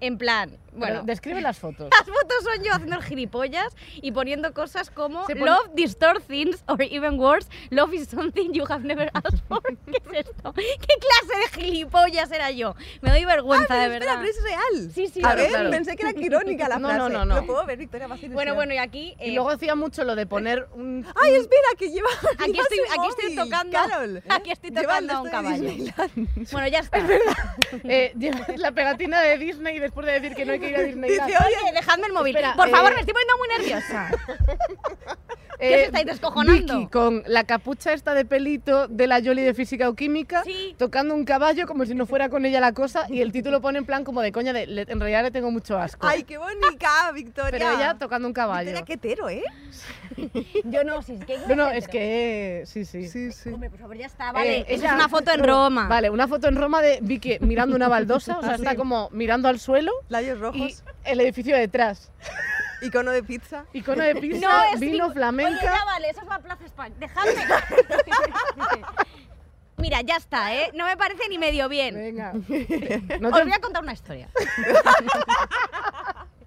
[0.00, 1.88] En plan, Bueno, bueno, describe las fotos.
[1.90, 6.62] Las fotos son yo haciendo el gilipollas y poniendo cosas como pone- Love distort things
[6.68, 9.62] or even worse, love is something you have never asked for.
[9.86, 10.52] ¿Qué es esto?
[10.52, 12.74] ¿Qué clase de gilipollas era yo?
[13.02, 14.20] Me doy vergüenza, de Ah, Espera, verdad.
[14.20, 14.90] pero es real.
[14.92, 15.70] Sí, sí, A Claro, ver, claro.
[15.70, 16.98] pensé que era irónica la No, frase.
[16.98, 17.34] no, no, no.
[17.36, 19.14] Lo puedo ver, Victoria, va a ser Bueno, bueno, y aquí...
[19.20, 21.06] Y eh, luego hacía mucho lo de poner un.
[21.22, 22.08] ¡Ay, espera, que lleva.
[22.38, 24.22] Aquí lleva estoy, aquí estoy tocando, Carol.
[24.28, 25.62] aquí estoy tocando a un de caballo.
[25.62, 26.50] Disneyland.
[26.52, 26.98] Bueno, ya está.
[27.84, 30.76] Eh, llevas la pegatina de Disney y después de decir que no hay que ir
[30.76, 31.26] a Disneyland.
[31.26, 32.36] Dice, oye, dejadme el móvil.
[32.36, 34.10] Espera, Por favor, eh, me estoy poniendo muy nerviosa.
[35.58, 36.78] ¿Qué os estáis descojonando?
[36.78, 40.74] Vicky con la capucha esta de pelito de la Yoli de Física o Química, Sí.
[40.78, 43.78] tocando un caballo como si no fuera con ella la cosa, y el título pone
[43.78, 46.06] en plan como de coña de, "Le- en realidad le tengo mucho asco.
[46.06, 47.50] ¡Ay, qué bonita, Victoria!
[47.52, 48.70] pero ella tocando un caballo.
[48.70, 49.42] Victoria, qué hetero, ¿eh?
[50.64, 51.38] Yo no, si es que...
[51.48, 53.08] No, no, es que sí, sí.
[53.08, 53.50] Sí, sí.
[53.50, 54.58] Hombre, por favor, ya está, vale.
[54.60, 55.88] Eh, Esa es una foto en Roma.
[55.88, 59.48] Vale, una foto en Roma de Vicky mirando una baldosa, o sea, está como mirando
[59.48, 62.10] al suelo Labios y rojos, el edificio detrás.
[62.84, 63.64] Icono de pizza.
[63.72, 65.58] Icono de pizza, No, es vino, mi- flamenca.
[65.58, 66.94] Oye, ya vale, eso es la Plaza España.
[66.98, 67.34] Dejadme.
[69.76, 70.70] Mira, ya está, ¿eh?
[70.74, 71.94] No me parece ni medio bien.
[71.94, 72.32] Venga.
[73.20, 74.28] No Os voy a contar una historia.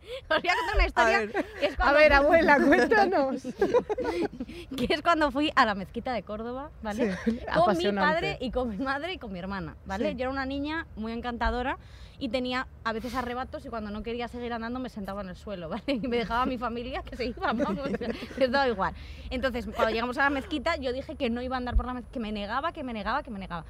[0.29, 1.45] Os voy a contar una historia ver.
[1.59, 3.41] que es A cuando ver, abuela, cuéntanos.
[4.75, 7.17] que es cuando fui a la mezquita de Córdoba, ¿vale?
[7.53, 10.11] Con mi padre y con mi madre y con mi hermana, ¿vale?
[10.11, 10.15] Sí.
[10.15, 11.77] Yo era una niña muy encantadora
[12.19, 15.35] y tenía a veces arrebatos y cuando no quería seguir andando me sentaba en el
[15.35, 15.83] suelo, ¿vale?
[15.87, 17.77] Y me dejaba a mi familia que se iba, vamos,
[18.37, 18.93] les daba igual.
[19.29, 21.93] Entonces, cuando llegamos a la mezquita, yo dije que no iba a andar por la
[21.93, 23.65] mezquita, que me negaba, que me negaba, que me negaba.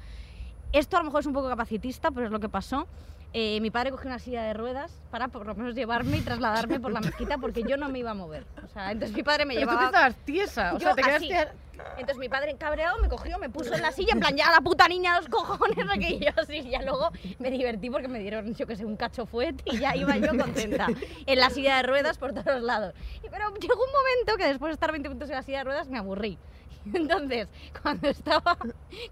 [0.72, 2.86] Esto a lo mejor es un poco capacitista, pero es lo que pasó.
[3.34, 6.80] Eh, mi padre cogió una silla de ruedas para por lo menos llevarme y trasladarme
[6.80, 8.46] por la mezquita porque yo no me iba a mover.
[8.64, 9.86] O sea, entonces mi padre me Pero tú llevaba...
[9.88, 11.28] estabas tiesa, o sea, te así.
[11.28, 11.50] quedaste...
[11.50, 14.50] a- Entonces mi padre cabreado me cogió, me puso en la silla, en plan, ya
[14.50, 18.54] la puta niña los cojones, que yo así, ya luego me divertí porque me dieron,
[18.54, 20.86] yo que sé, un cacho fuete y ya iba yo contenta
[21.26, 22.94] en la silla de ruedas por todos lados.
[23.30, 25.88] Pero llegó un momento que después de estar 20 minutos en la silla de ruedas
[25.88, 26.38] me aburrí.
[26.94, 27.48] Entonces,
[27.82, 28.56] cuando estaba,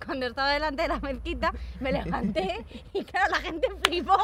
[0.04, 4.16] cuando estaba delante de la mezquita, me levanté y claro, la gente flipó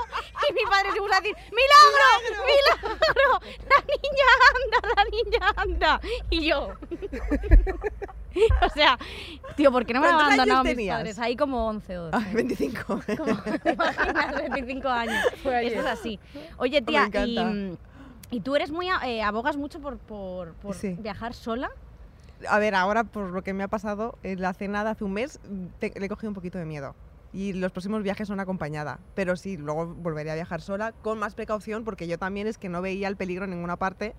[0.48, 2.08] y mi padre se puso a decir, ¡Milagro!
[2.46, 3.40] ¡Milagro!
[3.68, 4.78] ¡La niña anda!
[4.96, 6.00] ¡La niña anda!
[6.30, 6.72] Y yo...
[8.66, 8.98] o sea,
[9.56, 10.96] tío, ¿por qué no me han ¿Cuántos años abandonado mis tenías?
[10.96, 11.18] padres?
[11.18, 12.16] Ahí como 11 o 12.
[12.26, 12.84] Ay, 25.
[13.18, 14.34] Como, ¿te imaginas?
[14.50, 15.24] 25 años.
[15.34, 16.18] Esto es así.
[16.56, 17.76] Oye, tía, Me
[18.30, 18.88] y, tú eres muy...
[19.04, 20.96] eh, abogas mucho por, por, por Sí.
[20.98, 21.70] viajar sola.
[22.48, 25.12] A ver, ahora por lo que me ha pasado en la cena de hace un
[25.12, 25.40] mes,
[25.78, 26.94] te- le he cogido un poquito de miedo.
[27.32, 28.98] Y los próximos viajes son acompañada.
[29.14, 32.68] Pero sí, luego volveré a viajar sola con más precaución porque yo también es que
[32.68, 34.14] no veía el peligro en ninguna parte.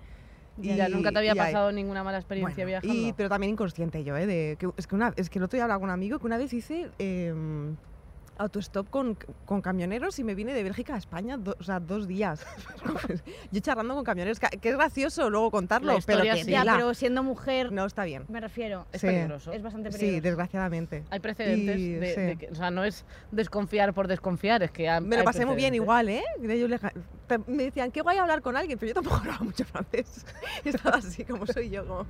[0.60, 2.94] Y ya nunca te había pasado ninguna mala experiencia Bueno, viajando.
[3.08, 4.26] y- pero también inconsciente yo, ¿eh?
[4.26, 6.26] De, que, es, que una, es que el otro día hablaba con un amigo que
[6.26, 7.76] una vez hice em,
[8.36, 12.08] autostop con, con camioneros y me vine de Bélgica a España, do- o sea, dos
[12.08, 12.44] días.
[13.52, 16.50] yo charlando con camioneros, que, que es gracioso luego contarlo, La pero historia que sí.
[16.50, 16.72] Ya, tela.
[16.74, 18.24] pero siendo mujer, no está bien.
[18.28, 19.06] me refiero, Es Sí.
[19.06, 19.52] peligroso.
[19.52, 20.22] es bastante Sí, peligroso.
[20.22, 21.04] desgraciadamente.
[21.10, 22.20] Hay precedentes Y- de, sí.
[22.20, 25.56] de que, o sea, no es desconfiar por desconfiar, es que Me lo pasé muy
[25.56, 26.22] bien igual, ¿eh?
[26.40, 26.92] De ellos le ja-
[27.26, 30.26] te- Me decían, qué guay hablar con alguien, pero yo tampoco hablaba mucho francés.
[30.64, 31.86] Estaba así como soy yo.
[31.86, 32.06] Como...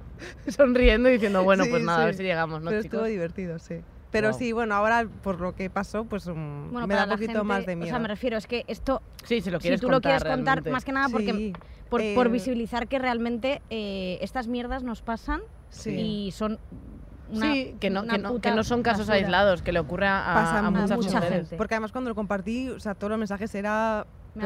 [0.48, 2.18] Sonriendo y diciendo, bueno, Sí, pues nada, a ver sí.
[2.18, 2.94] si llegamos, ¿no, pero chicos?
[2.98, 3.76] estuvo divertido, sí.
[4.14, 4.38] Pero Wow.
[4.38, 7.42] sí, bueno, ahora por lo que pasó, pues um, Bueno, me da un poquito gente-
[7.42, 7.88] más de miedo.
[7.88, 10.22] O sea, me refiero, es que esto, Sí, si lo si quieres tú lo quieres
[10.22, 10.70] contar, realmente.
[10.70, 11.52] más que nada porque Sí,
[11.88, 15.90] por, por eh, visibilizar que realmente eh, estas mierdas nos pasan Sí.
[15.98, 16.60] y son
[17.28, 19.16] una, sí, que no, que, no, que no son casos basura.
[19.16, 21.38] aislados, que le ocurre a, Pasa a muchas, mucha mujeres.
[21.40, 21.56] gente.
[21.56, 24.04] Porque además cuando lo compartí, o sea, todos los mensajes eran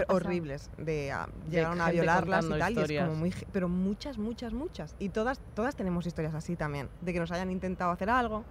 [0.08, 4.16] horribles, de ah, De llegaron a violarlas y tal, y es como muy, pero muchas,
[4.16, 4.94] muchas, muchas.
[4.98, 8.46] Y todas, todas tenemos historias así también, de que nos hayan intentado hacer algo.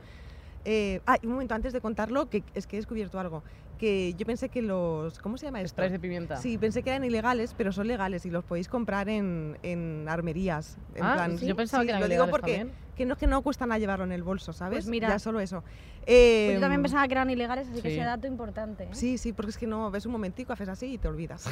[0.69, 3.41] Eh, ah, y un momento antes de contarlo, que es que he descubierto algo,
[3.79, 5.75] que yo pensé que los, ¿cómo se llama esto?
[5.75, 6.35] Sprays de pimienta.
[6.35, 10.77] Sí, pensé que eran ilegales, pero son legales y los podéis comprar en, en armerías.
[10.95, 12.75] En ah, plan, yo pensaba sí, que eran lo digo porque también.
[12.97, 14.79] que no, que no cuesta nada llevarlo en el bolso, ¿sabes?
[14.79, 15.61] Pues mira, ya solo eso.
[15.61, 15.73] Pues
[16.07, 17.95] Eh, yo también pensaba que eran ilegales, así que sí.
[17.95, 18.83] ese dato importante.
[18.83, 18.89] ¿eh?
[18.91, 21.45] Sí, sí, porque es que no ves un momentico, haces así y te olvidas.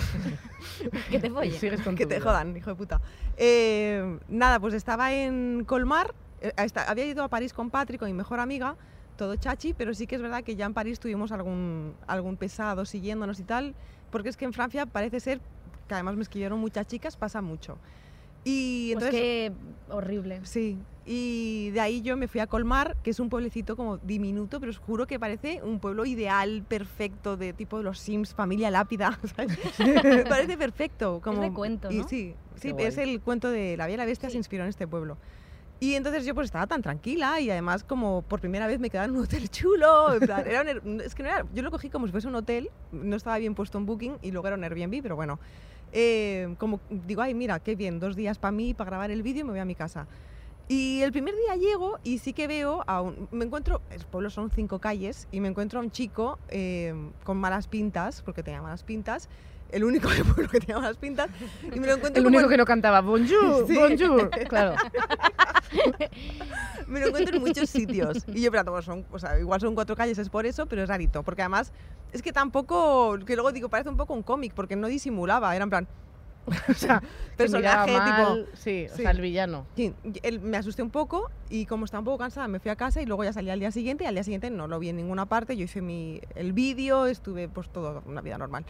[1.10, 1.54] Que te follen.
[1.60, 2.26] sigues con que te vida.
[2.26, 3.00] jodan, hijo de puta.
[3.38, 6.52] Eh, nada, pues estaba en Colmar, eh,
[6.88, 8.76] había ido a París con Patrick, con mi mejor amiga,
[9.16, 12.86] todo chachi, pero sí que es verdad que ya en París tuvimos algún, algún pesado
[12.86, 13.76] siguiéndonos y tal,
[14.12, 15.42] porque es que en Francia parece ser,
[15.88, 17.78] que además me escribieron muchas chicas, pasa mucho.
[18.44, 19.52] Y Pues entonces, que
[19.90, 20.42] horrible.
[20.44, 24.60] Sí, y de ahí yo me fui a Colmar, que es un pueblecito como diminuto,
[24.60, 28.72] pero os juro que parece un pueblo ideal, perfecto, de tipo de los Sims, familia
[28.72, 29.58] lápida, ¿sabes?
[30.30, 31.22] parece perfecto.
[31.22, 32.08] Como, de cuento, y ¿no?
[32.08, 34.88] Sí, sí Qué es el cuento de La y la Bestia, se inspiró en este
[34.88, 35.18] pueblo.
[35.80, 39.06] Y entonces yo pues estaba tan tranquila y además como por primera vez me quedaba
[39.06, 42.12] en un hotel chulo, era un es que no era, yo lo cogí como si
[42.12, 45.16] fuese un hotel, no estaba bien puesto en Booking y luego era un Airbnb, pero
[45.18, 45.40] bueno,
[45.92, 49.42] eh, como digo, ay mira, qué bien, dos días para mí, para grabar el vídeo
[49.42, 50.08] y me voy a mi casa.
[50.68, 54.32] Y el primer día llego y sí que veo a un, me encuentro, el pueblo
[54.32, 58.62] son cinco calles y me encuentro a un chico eh, con malas pintas, porque tenía
[58.62, 59.30] malas pintas,
[59.72, 61.30] el único del pueblo que tenía malas pintas,
[61.64, 63.76] y me lo encuentro El único en- que no cantaba Bonjour, Sí.
[63.76, 64.30] Bonjour.
[64.50, 64.76] Claro.
[66.88, 68.24] me lo encuentro en muchos sitios.
[68.28, 70.90] Y yo, pero son, o sea, igual son cuatro calles, es por eso, pero es
[70.90, 71.24] rarito.
[71.24, 71.72] Porque además,
[72.14, 75.64] es que tampoco, que luego digo, parece un poco un cómic, porque no disimulaba, era
[75.64, 75.88] en plan,
[76.70, 77.02] o sea,
[77.36, 79.02] Personaje, tipo, mal, sí, o sí.
[79.02, 79.66] sea, el villano.
[79.76, 82.76] Sí, él- me asusté un poco y como estaba un poco cansada me fui a
[82.76, 84.90] casa y luego ya salí al día siguiente y al día siguiente no lo vi
[84.90, 85.58] en ninguna parte.
[85.58, 88.64] Yo hice mi, el vídeo, estuve pues todo una vida normal.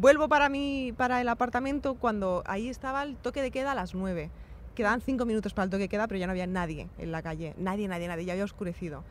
[0.00, 3.94] Vuelvo para, mi, para el apartamento cuando ahí estaba el toque de queda a las
[3.96, 4.30] 9.
[4.76, 7.20] Quedaban cinco minutos para el toque de queda, pero ya no había nadie en la
[7.20, 7.54] calle.
[7.58, 9.02] Nadie, nadie, nadie, ya había oscurecido.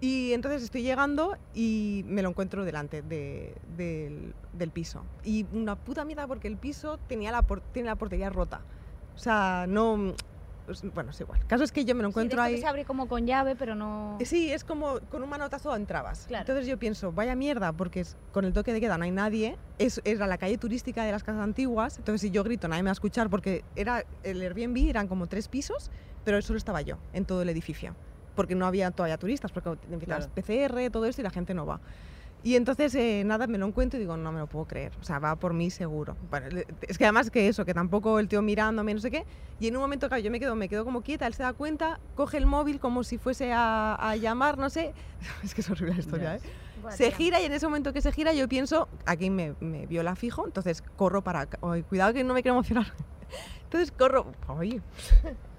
[0.00, 5.02] Y entonces estoy llegando y me lo encuentro delante de- del, del piso.
[5.24, 8.60] Y una puta mierda porque el piso tenía la, por- la portería rota.
[9.16, 10.14] O sea, no...
[10.68, 11.40] pues, Bueno, es igual.
[11.40, 12.60] El caso es que yo me lo Sí, encuentro que ahí...
[12.60, 14.18] se abre como con llave, pero no...
[14.20, 16.26] Eh, Sí, es como con un manotazo entrabas.
[16.26, 16.42] Claro.
[16.42, 19.58] Entonces yo pienso, vaya mierda, porque es- con el toque de queda no hay nadie.
[19.78, 21.98] Es, era la calle turística de las casas antiguas.
[21.98, 25.26] Entonces si yo grito, nadie me va a escuchar porque era el Airbnb, eran como
[25.26, 25.90] tres pisos,
[26.24, 27.96] pero solo estaba yo en todo el edificio.
[28.34, 30.32] Porque no había todavía turistas, porque empiezas Claro.
[30.34, 31.80] PCR, todo esto y la gente no va.
[32.44, 34.92] Y entonces, eh, nada, me lo encuentro y digo, no me lo puedo creer.
[35.00, 36.16] O sea, va por mí seguro.
[36.30, 36.46] Bueno,
[36.86, 39.24] es que además que eso, que tampoco el tío mirándome, no sé qué.
[39.58, 41.52] Y en un momento, claro, yo me quedo, me quedo como quieta, él se da
[41.52, 44.94] cuenta, coge el móvil como si fuese a, a llamar, no sé.
[45.42, 46.36] Es que es horrible la historia.
[46.36, 46.40] ¿eh?
[46.80, 49.86] Buah, Se gira y en ese momento que se gira yo pienso, aquí me, me
[49.86, 51.48] viola fijo, entonces corro para...
[51.62, 52.92] Ay, cuidado que no me quiero emocionar.
[53.64, 54.32] Entonces corro...
[54.46, 54.80] Ay,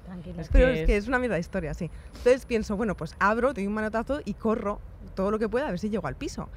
[0.10, 0.42] Tranquila.
[0.42, 1.90] Es pero que es que es- es una mierda de historia, sí.
[2.18, 4.80] Entonces pienso, bueno, pues abro, doy un manotazo y corro
[5.16, 6.50] todo lo que pueda a ver si llego al piso.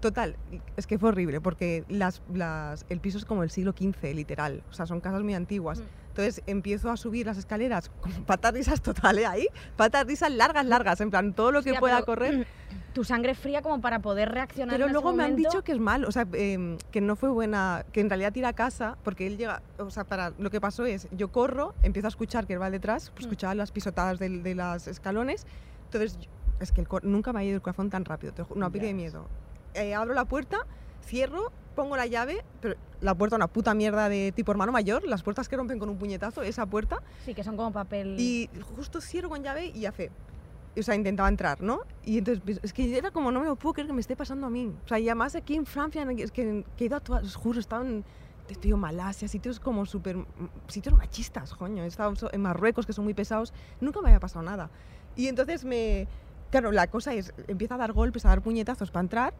[0.00, 0.36] Total,
[0.76, 4.62] es que fue horrible porque las, las, el piso es como el siglo XV, literal.
[4.70, 5.80] O sea, son casas muy antiguas.
[5.80, 5.84] Mm.
[6.08, 9.48] Entonces empiezo a subir las escaleras con patas risas totales ahí.
[9.76, 12.46] Patas risas largas, largas, en plan, todo lo que Hostia, pueda pero correr.
[12.92, 15.72] Tu sangre fría como para poder reaccionar Pero en ese luego me han dicho que
[15.72, 18.98] es mal, o sea, em, que no fue buena, que en realidad tira a casa,
[19.04, 22.46] porque él llega, o sea, para lo que pasó es, yo corro, empiezo a escuchar
[22.46, 23.28] que él va detrás, pues, Mm.
[23.28, 25.46] escuchaba las pisotadas del- de, los escalones,
[25.84, 26.18] entonces,
[26.60, 28.94] es que el nunca me ha ido el corazón tan rápido, te una pila de
[28.94, 29.28] miedo.
[29.74, 30.58] Eh, abro la puerta,
[31.04, 35.22] cierro, pongo la llave, pero la puerta una puta mierda de tipo hermano mayor, las
[35.22, 38.16] puertas que rompen con un puñetazo, esa puerta, Sí, que son como papel...
[38.18, 40.10] y justo cierro con llave y hace.
[40.78, 41.80] O sea, intentaba entrar, ¿no?
[42.04, 44.14] Y entonces, pues, es que era como, no me lo puedo creer que me esté
[44.16, 44.72] pasando a mí.
[44.84, 47.24] O sea, y además aquí en Francia, en- es que, que he ido a todas,
[47.24, 48.04] os juro, he estado en,
[48.46, 50.16] te digo, Malasia, sitios como súper,
[50.68, 51.82] sitios machistas, coño.
[51.82, 54.70] He estado en Marruecos, que son muy pesados, nunca me había pasado nada.
[55.16, 56.06] Y entonces me,
[56.50, 59.34] claro, la cosa es, empieza a dar golpes, a dar puñetazos para entrar,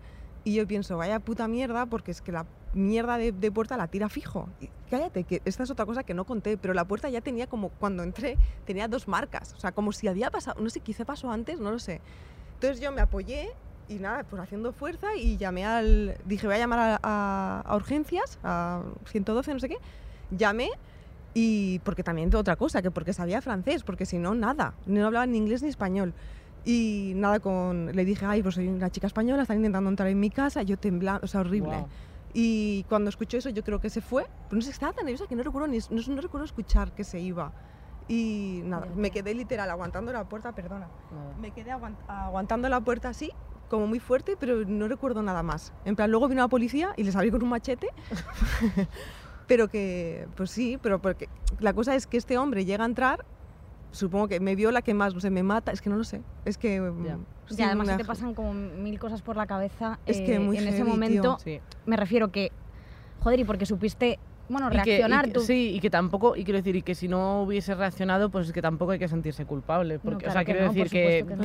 [0.49, 3.89] y yo pienso, vaya puta mierda, porque es que la mierda de, de puerta la
[3.89, 4.49] tira fijo.
[4.61, 7.47] Y cállate, que esta es otra cosa que no conté, pero la puerta ya tenía
[7.47, 9.53] como, cuando entré, tenía dos marcas.
[9.55, 12.01] O sea, como si había pasado, no sé, quizá pasó antes, no lo sé.
[12.55, 13.47] Entonces yo me apoyé
[13.89, 17.77] y nada, pues haciendo fuerza y llamé al, dije, voy a llamar a, a- a
[17.77, 19.77] urgencias, a 112, no sé qué.
[20.31, 20.69] Llamé
[21.35, 25.27] y porque también otra cosa, que porque sabía francés, porque si no, nada, no hablaba
[25.27, 26.15] ni inglés ni español.
[26.71, 30.21] Y nada, con, le dije, ay, pues soy una chica española, están intentando entrar en
[30.21, 31.71] mi casa, yo temblando, o sea, horrible.
[31.79, 31.89] Guau.
[32.35, 34.27] Y cuando escuchó eso, yo creo que se fue.
[34.51, 37.05] Pero no sé, estaba tan nerviosa que no recuerdo, ni, no, no recuerdo escuchar que
[37.05, 37.53] se iba.
[38.07, 40.89] Y nada, me quedé literal aguantando la puerta, perdona.
[41.41, 43.31] Me quedé aguant- aguantando la puerta así,
[43.71, 45.73] como muy fuerte, pero no recuerdo nada más.
[45.87, 47.89] En plan, luego vino la policía y les abrí con un machete.
[49.47, 53.25] pero que, pues sí, pero porque la cosa es que este hombre llega a entrar,
[53.91, 56.23] supongo que me viola, que más, sé, me mata, es que no lo sé.
[56.45, 56.81] Es que...
[56.81, 59.99] Mm, Y sí, además se una- te pasan como mil cosas por la cabeza.
[60.07, 61.61] Es que eh, muy en ese heavy, momento, Sí.
[61.87, 62.53] me refiero que,
[63.21, 64.19] joder, y porque supiste,
[64.51, 65.41] bueno, Y que- y reaccionar que- tú.
[65.41, 68.53] sí, y que tampoco, y quiero decir, y que si no hubiese reaccionado, pues es
[68.53, 69.99] que tampoco hay que sentirse culpable.
[69.99, 71.43] Porque, claro o sea, quiero no, decir que, que no.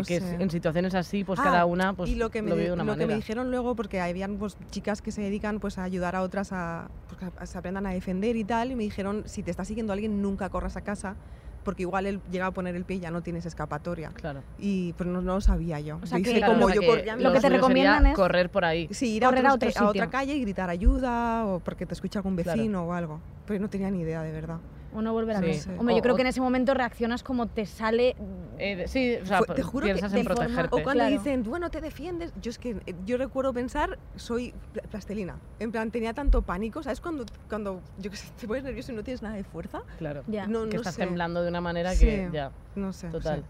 [0.00, 2.64] Es en situaciones así, pues Ah, cada una pues, y lo que me, lo vive
[2.64, 5.58] di- de una lo que me dijeron luego, porque habían pues, chicas que se dedican
[5.60, 8.76] pues, a ayudar a otras a, pues, a- se aprendan a defender y tal, y
[8.76, 11.16] me dijeron, si te está siguiendo alguien, nunca corras a casa,
[11.64, 14.10] porque igual él llega a poner el pie y ya no tienes escapatoria.
[14.10, 14.42] Claro.
[14.58, 15.98] Y pues no, no lo sabía yo.
[16.02, 17.40] O sea Hice que- Claro, como o sea yo que corría a mi Lo que
[17.40, 18.88] te recomiendan es- correr por ahí.
[18.92, 21.86] Sí, ir a, correr a otros- otro a otra calle y gritar ayuda o porque
[21.86, 22.56] te escucha algún Claro.
[22.58, 23.20] vecino o algo.
[23.46, 24.58] Pero no tenía ni idea, de verdad.
[24.94, 25.68] O no volver a Sí.
[25.76, 28.14] Hombre, yo creo o- que en ese momento reaccionas como te sale.
[28.58, 30.76] Eh, sí, o sea, te juro que piensas de en forma- protegerte.
[30.76, 31.18] O cuando Claro.
[31.18, 32.32] dicen, bueno, te defiendes.
[32.40, 35.36] Yo es que eh, yo recuerdo pensar, soy pla- plastelina.
[35.58, 36.82] En plan, tenía tanto pánico.
[36.84, 39.82] ¿Sabes cuando, cuando yo qué sé, te pones nervioso y no tienes nada de fuerza?
[39.98, 40.22] Claro.
[40.28, 40.46] Ya.
[40.46, 41.04] No, que no estás sé.
[41.04, 43.08] temblando de una manera que ya, No sé.
[43.08, 43.40] total.
[43.40, 43.44] sí.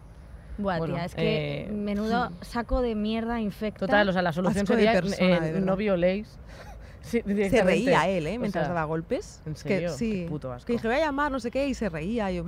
[0.62, 3.80] Buah, Bueno, tía, es que eh, menudo saco de mierda infecta.
[3.80, 6.38] Total, o sea, la solución Asco sería persona, eh, no violéis.
[7.04, 8.36] Sí, Se reía él, ¿eh?
[8.36, 9.42] O Mientras sea, daba golpes.
[9.46, 9.90] ¿en serio?
[9.90, 10.10] Que, sí.
[10.24, 10.66] Qué puto asco.
[10.66, 12.32] Que dije, voy a llamar, no sé qué, y se reía.
[12.32, 12.44] Y yo,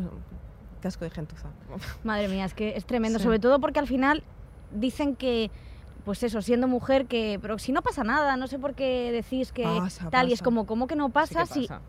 [0.80, 1.48] casco de gentuza.
[2.04, 3.18] Madre mía, es que es tremendo.
[3.18, 3.24] Sí.
[3.24, 4.22] Sobre todo porque al final
[4.72, 5.50] dicen que,
[6.04, 7.38] pues eso, siendo mujer, que.
[7.42, 10.28] Pero si no pasa nada, no sé por qué decís que Pasa, tal.
[10.28, 11.82] Y es como, ¿cómo que no Sí pasa que si pasa,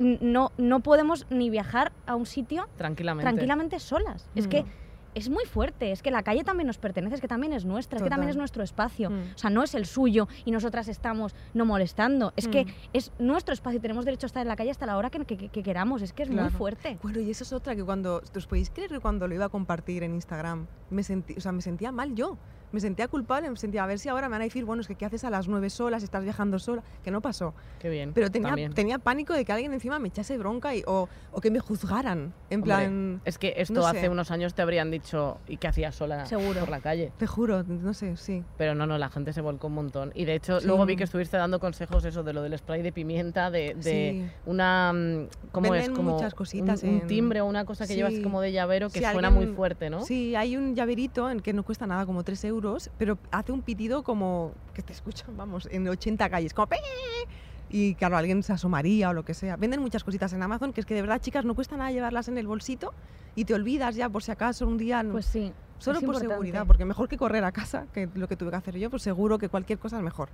[0.00, 3.24] n- no, no podemos ni viajar a un sitio Tranquilamente.
[3.30, 4.28] tranquilamente solas?
[4.34, 4.66] Es que Mm.
[5.14, 5.92] Es muy fuerte.
[5.92, 8.28] Es que la calle también nos pertenece, es que también es nuestra, es que también
[8.28, 8.36] Total.
[8.36, 9.10] es nuestro espacio.
[9.10, 9.20] Mm.
[9.34, 12.32] O sea, no es el suyo y nosotras estamos no molestando.
[12.36, 12.68] Es que Mm.
[12.92, 15.24] es nuestro espacio y tenemos derecho a estar en la calle hasta la hora que,
[15.24, 16.02] que- que queramos.
[16.02, 16.56] Es que es muy Claro.
[16.56, 16.98] fuerte.
[17.02, 19.48] Bueno, y eso es otra que cuando, ¿os podéis creer que cuando lo iba a
[19.48, 22.38] compartir en Instagram, me sentí, o sea, me sentía mal yo?
[22.72, 24.86] Me sentía culpable, me sentía a ver si ahora me van a decir, bueno, es
[24.88, 26.02] que ¿qué haces a las nueve solas?
[26.02, 27.54] Estás viajando sola, que no pasó.
[27.78, 28.12] Qué bien.
[28.14, 28.72] Pero tenía, también.
[28.74, 32.32] tenía pánico de que alguien encima me echase bronca y, o, o que me juzgaran.
[32.48, 34.08] En Hombre, plan, Es que esto no hace sé.
[34.08, 36.60] unos años te habrían dicho, ¿y qué hacías sola Seguro.
[36.60, 37.12] por la calle?
[37.18, 38.44] te juro, no sé, sí.
[38.56, 40.12] Pero no, no, la gente se volcó un montón.
[40.14, 40.66] Y de hecho, Sí.
[40.66, 43.82] luego vi que estuviste dando consejos eso de lo del spray de pimienta, de, de
[43.82, 44.30] Sí.
[44.46, 44.92] una...
[44.92, 45.82] mm, ¿Cómo es?
[45.82, 48.22] Venden Como muchas cositas un, un timbre o una cosa que llevas Sí.
[48.22, 50.04] como de llavero que suena alguien- muy fuerte, ¿no?
[50.04, 52.59] Sí, hay un llaverito en que no cuesta nada, como 3 euros,
[52.98, 56.68] pero hace un pitido como que te escuchan, vamos, en 80 calles, como.
[57.72, 59.56] Y claro, alguien se asomaría o lo que sea.
[59.56, 62.26] Venden muchas cositas en Amazon que es que de verdad, chicas, no cuesta nada llevarlas
[62.28, 62.92] en el bolsito
[63.36, 65.02] y te olvidas ya por si acaso un día.
[65.04, 65.52] no- Pues sí.
[65.78, 66.34] solo es por importante.
[66.34, 69.02] seguridad, porque mejor que correr a casa, que lo que tuve que hacer yo, pues
[69.02, 70.28] seguro que cualquier cosa es mejor.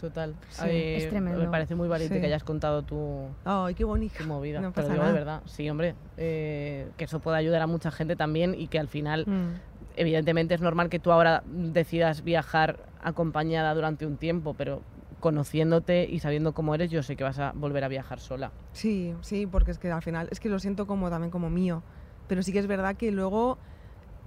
[0.00, 0.36] Total.
[0.50, 1.40] Sí, Eh, es tremendo.
[1.40, 2.20] Me parece muy valiente Sí.
[2.20, 4.18] que hayas contado tu, Ay, qué bonita.
[4.18, 4.60] tu movida.
[4.60, 5.12] No digo de nada.
[5.12, 8.88] verdad, sí, hombre, eh, que eso puede ayudar a mucha gente también y que al
[8.88, 9.75] final, Mm.
[9.96, 14.82] Evidentemente es normal que tú ahora decidas viajar acompañada durante un tiempo, pero
[15.20, 18.52] conociéndote y sabiendo cómo eres, yo sé que vas a volver a viajar sola.
[18.72, 21.82] Sí, sí, porque es que al final es que lo siento como también como mío.
[22.28, 23.58] Pero sí que es verdad que luego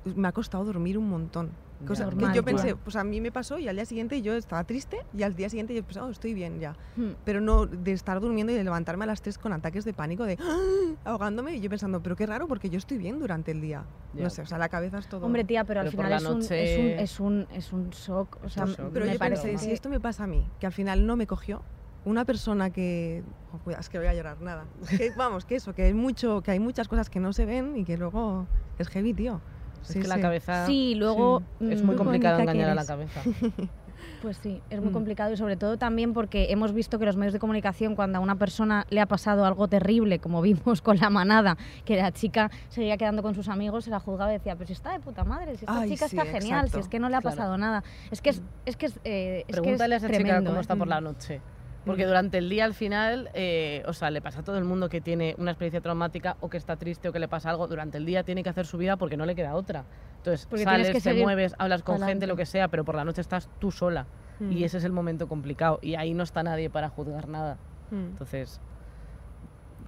[0.06, 1.52] me ha costado dormir un montón.
[1.88, 2.10] Cosa Ya.
[2.10, 4.66] que Normal, yo pensé, pues a mí me pasó y al día siguiente yo estaba
[4.66, 6.76] triste y al día siguiente yo pensaba, oh, estoy bien ya.
[6.97, 7.12] Hmm.
[7.24, 10.26] Pero no de estar durmiendo y de levantarme a las 3 con ataques de pánico,
[10.26, 10.58] de ¡ah!
[11.06, 13.86] ahogándome y yo pensando, pero qué raro porque yo estoy bien durante el día.
[14.14, 14.24] Ya.
[14.24, 15.26] No sé, o sea, la cabeza es todo.
[15.26, 17.74] Hombre, tía, pero, al Pero por final es, un, noche- es, un, es, un, es
[17.74, 18.39] un shock.
[18.43, 18.89] O sea, un shock.
[18.91, 21.16] pero me yo parece pensé, si esto me pasa a mí, que al final no
[21.16, 21.62] me cogió,
[22.04, 23.24] una persona que.
[23.54, 24.66] oh, cuidado, es que voy a llorar, nada.
[24.89, 27.78] Que, vamos, que eso, que hay, mucho, que hay muchas cosas que no se ven
[27.78, 28.47] y que luego
[28.78, 29.39] es heavy, tío.
[29.88, 31.41] Es que la cabeza Sí, luego...
[31.59, 33.21] es mm, muy complicado engañar a la cabeza.
[34.21, 34.93] Pues sí, es muy Mm.
[34.93, 38.21] complicado y sobre todo también porque hemos visto que los medios de comunicación, cuando a
[38.21, 41.55] una persona le ha pasado algo terrible, como vimos con la manada,
[41.86, 44.73] que la chica seguía quedando con sus amigos, se la juzgaba y decía, pero si
[44.73, 47.07] está de puta madre, si esta Ay, chica sí, está genial, si es que no
[47.07, 47.38] le ha Claro.
[47.38, 47.82] pasado nada.
[48.11, 50.57] Es que es, es que es, eh, es que es Pregúntale a esa chica cómo
[50.57, 50.61] ¿eh?
[50.61, 51.03] está por la Mm.
[51.05, 51.41] noche.
[51.86, 52.07] Porque Mm.
[52.07, 54.99] durante el día al final, eh, o sea, le pasa a todo el mundo que
[55.01, 58.05] tiene una experiencia traumática o que está triste o que le pasa algo, durante el
[58.05, 59.86] día tiene que hacer su vida porque no le queda otra.
[60.17, 62.11] Entonces, Porque sales, que te mueves, hablas con adelante.
[62.11, 64.05] gente, lo que sea, pero por la noche estás tú sola.
[64.39, 64.51] Mm.
[64.51, 65.80] Y ese es el momento complicado.
[65.82, 67.57] Y ahí no está nadie para juzgar nada.
[67.91, 67.95] Mm.
[68.11, 68.59] Entonces,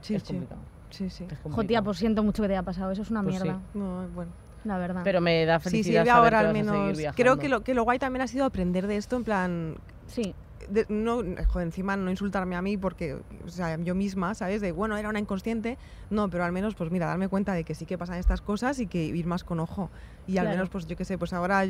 [0.01, 0.61] Sí, es sí, complicado.
[0.89, 1.23] sí, sí.
[1.25, 1.83] es Jo, tía, complicado.
[1.85, 3.43] pues siento mucho que te haya pasado, eso es una Pues sí.
[3.43, 4.31] mierda, No, bueno.
[4.63, 5.01] la verdad.
[5.03, 6.97] Pero me da Sí, felicidad sirve saber ahora que al vas a seguir menos.
[6.97, 7.21] viajando.
[7.23, 9.75] Creo que lo, que lo guay también ha sido aprender de esto, en plan,
[10.07, 10.33] sí,
[10.70, 13.14] de- no, joder, encima no insultarme a mí porque,
[13.45, 14.62] o sea, yo misma, ¿sabes?
[14.62, 15.78] De, bueno, era una inconsciente.
[16.09, 18.80] No, pero al menos, pues mira, darme cuenta de que sí que pasan estas cosas
[18.80, 19.91] y que ir más con ojo.
[20.26, 20.49] Y al Claro.
[20.57, 21.66] menos, pues yo qué sé, pues ahora,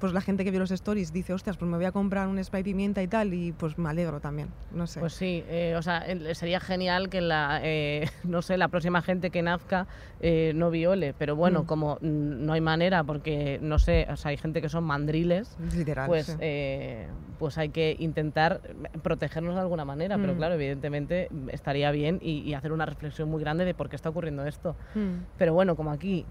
[0.00, 2.42] pues la gente que ve los stories dice, hostias, pues me voy a comprar un
[2.42, 4.98] spray pimienta y tal, y pues me alegro también, no sé.
[4.98, 9.30] Pues sí, eh, o sea, sería genial que la, eh, no sé, la próxima gente
[9.30, 9.86] que nazca
[10.20, 11.66] eh, no viole, pero bueno, Mm.
[11.66, 16.06] como no hay manera, porque no sé, o sea, hay gente que son mandriles, Literal.
[16.08, 16.36] pues, sí.
[17.38, 18.60] pues hay que intentar
[19.02, 20.36] protegernos de alguna manera, pero Mm.
[20.36, 24.08] claro, evidentemente estaría bien y, y hacer una reflexión muy grande de por qué está
[24.08, 24.76] ocurriendo esto.
[24.94, 25.24] Mm.
[25.36, 26.24] Pero bueno, como aquí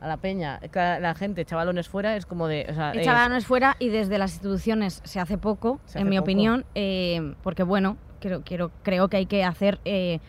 [0.00, 2.66] a la peña, la gente echa balones fuera, es como de...
[2.70, 6.08] O sea, Echa es- balones fuera y desde las instituciones se hace poco, Se en
[6.08, 6.24] mi poco.
[6.24, 10.20] opinión, eh, porque bueno, creo, quiero, creo que hay que hacer eh,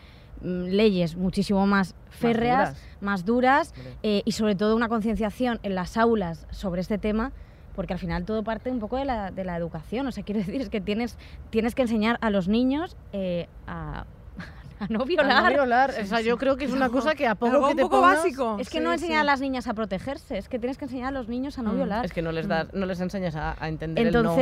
[0.42, 2.98] mm, leyes muchísimo más férreas, duras.
[3.00, 7.32] más duras, eh, y sobre todo una concienciación en las aulas sobre este tema.
[7.74, 10.06] Porque al final todo parte un poco de la, de la educación.
[10.06, 11.16] O sea, quiero decir, es que tienes,
[11.48, 14.04] tienes que enseñar a los niños eh, a,
[14.82, 15.42] a no A violar.
[15.44, 17.70] no violar, o sea, yo creo que es una cosa que a poco algo que
[17.72, 18.56] un te poco pongas- básico.
[18.58, 21.08] Es que Sí, no enseñar a las niñas a protegerse, es que tienes que enseñar
[21.08, 22.04] a los niños a no Mm, violar.
[22.04, 24.34] Es que no les das, no les enseñas a, a entender el no.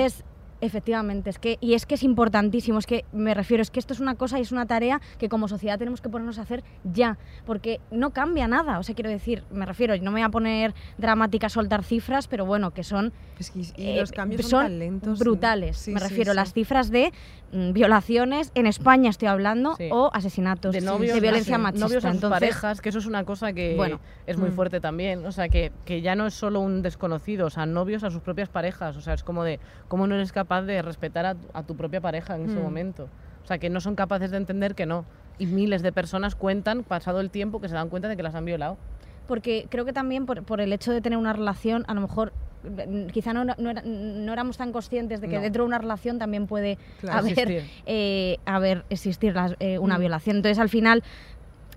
[0.61, 3.93] Efectivamente, es que, y es que es importantísimo, es que me refiero, es que esto
[3.95, 6.63] es una cosa y es una tarea que como sociedad tenemos que ponernos a hacer
[6.85, 10.29] ya, porque no cambia nada, o sea, quiero decir, me refiero, no me voy a
[10.29, 14.47] poner dramática a soltar cifras, pero bueno, que son, Es que, y eh, los cambios
[14.47, 15.19] son, tan lentos.
[15.19, 16.37] brutales, Sí, me sí, refiero, sí.
[16.37, 17.13] las cifras de
[17.53, 21.87] mm, violaciones, en España estoy hablando, o asesinatos, de novios, de violencia machista.
[21.87, 23.99] novios a sus Entonces, parejas, que eso es una cosa que Bueno.
[24.27, 24.55] es muy Mm.
[24.55, 28.05] fuerte también, o sea, que, que ya no es solo un desconocido, o sea, novios
[28.05, 29.59] a sus propias parejas, o sea, es como de,
[29.89, 32.63] ¿cómo no eres capaz de respetar a, tu- a tu propia pareja en ese Mm.
[32.63, 33.09] momento?
[33.45, 35.05] O sea, que no son capaces de entender que no.
[35.39, 38.35] Y miles de personas cuentan, pasado el tiempo, que se dan cuenta de que las
[38.35, 38.77] han violado.
[39.29, 42.33] porque creo que también por, por el hecho de tener una relación, a lo mejor
[43.13, 45.43] quizá no, no, era- no éramos tan conscientes de que No.
[45.43, 47.21] dentro de una relación también puede Claro.
[47.21, 47.71] haber, Existir.
[47.87, 50.01] eh, haber existir las- eh, una Mm.
[50.01, 50.37] violación.
[50.37, 51.05] Entonces, al final,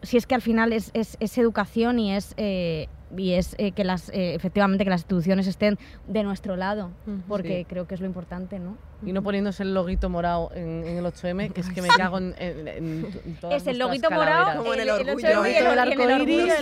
[0.01, 2.87] si es que al final es, es- es educación y es eh,
[3.17, 6.89] y es eh, que las, eh, efectivamente que las instituciones estén de nuestro lado,
[7.27, 7.65] porque Sí.
[7.65, 8.77] creo que es lo importante, ¿no?
[9.05, 12.17] Y no poniéndose el loguito morado en, en el 8M, que es que me cago
[12.17, 14.57] en, en- en todas Es el loguito morado.
[14.59, 15.57] Como en el el orgullo, 8M y ¿eh?
[15.59, 16.53] el, el arco iris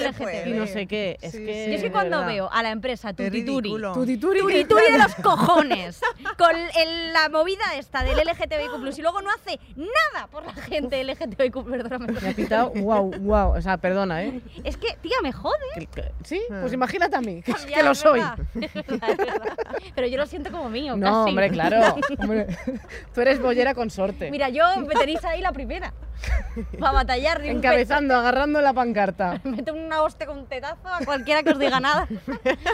[0.46, 1.18] y no sé qué.
[1.22, 1.70] Es Sí, que, sí.
[1.70, 2.34] Yo es de que cuando verdad.
[2.34, 3.70] veo a la empresa Es Tutituri.
[3.94, 6.02] Tutituri, Tutituri de los cojones,
[6.38, 11.04] con el- la movida esta del LGTBIQ+, y luego no hace nada por la gente
[11.04, 12.14] LGTBIQ+, perdóname.
[12.22, 13.58] Me ha pitado, wow, wow.
[13.58, 14.42] O sea, perdona, ¿eh?
[14.64, 15.56] Es que, tía, me jode.
[16.24, 16.60] Sí, Ah.
[16.62, 18.20] pues imagínate a mí, que, Ya, que lo soy.
[18.20, 18.38] verdad.
[18.62, 19.58] Es verdad, es verdad.
[19.96, 21.30] Pero yo lo siento como mío, No, casi.
[21.30, 21.96] hombre, claro.
[22.32, 22.58] hombre.
[23.14, 24.32] Tú eres bollera consorte.
[24.32, 25.94] Mira, yo me tenéis ahí la primera.
[26.80, 27.42] Para batallar.
[27.42, 29.42] de un Encabezando, agarrando la pancarta.
[29.44, 32.08] Meto una hostia con un tetazo a cualquiera que os diga nada.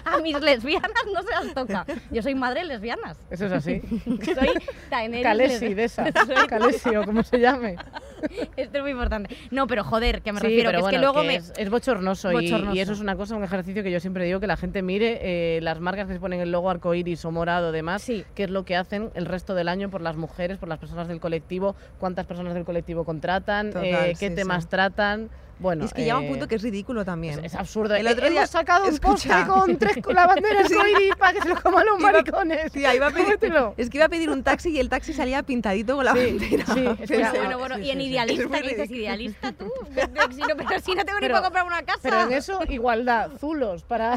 [0.06, 1.86] A mis lesbianas no se las toca.
[2.12, 3.18] Yo soy madre de lesbianas.
[3.30, 3.82] Eso es así.
[4.06, 4.50] Soy
[4.90, 6.12] Daenerys Calesi, de esa.
[6.48, 7.78] Calesi, o como se llame.
[8.58, 9.36] Esto es muy importante.
[9.52, 11.36] No, pero joder, que me sí, refiero, pero que bueno, es que luego que me...
[11.36, 14.48] es, es bochornoso, y- eso es una cosa, un ejercicio que yo siempre digo que
[14.48, 18.02] la gente mire eh, las marcas que se ponen el logo arcoíris o morado, demás,
[18.02, 18.24] Sí.
[18.36, 21.08] qué es lo que hacen el resto del año por las mujeres, por las personas
[21.08, 25.30] del colectivo, cuántas personas del colectivo contratan, Total, eh, qué sí, temas tratan.
[25.60, 27.40] Bueno, Y es que llega un eh, punto que es ridículo también.
[27.40, 27.96] es, es absurdo.
[27.96, 29.48] El Eh, otro día- Hemos sacado un postre escucha.
[29.48, 32.72] con tres con la bandera arcoíris para que se lo coman los Iba- maricones.
[32.72, 33.74] Tía, iba a pedir- Cómetelo.
[33.76, 36.20] es que iba a pedir un taxi y el taxi salía pintadito con la Sí,
[36.20, 36.66] bandera.
[36.74, 38.10] sí, Pero bueno, bueno, sí, y en sí, sí.
[38.12, 38.92] idealista, ¿qué dices?
[38.92, 39.72] ¿Idealista tú?
[39.96, 42.00] Pero si no, pero si no tengo ni para comprar una casa.
[42.04, 44.16] Pero en eso, igualdad, zulos para,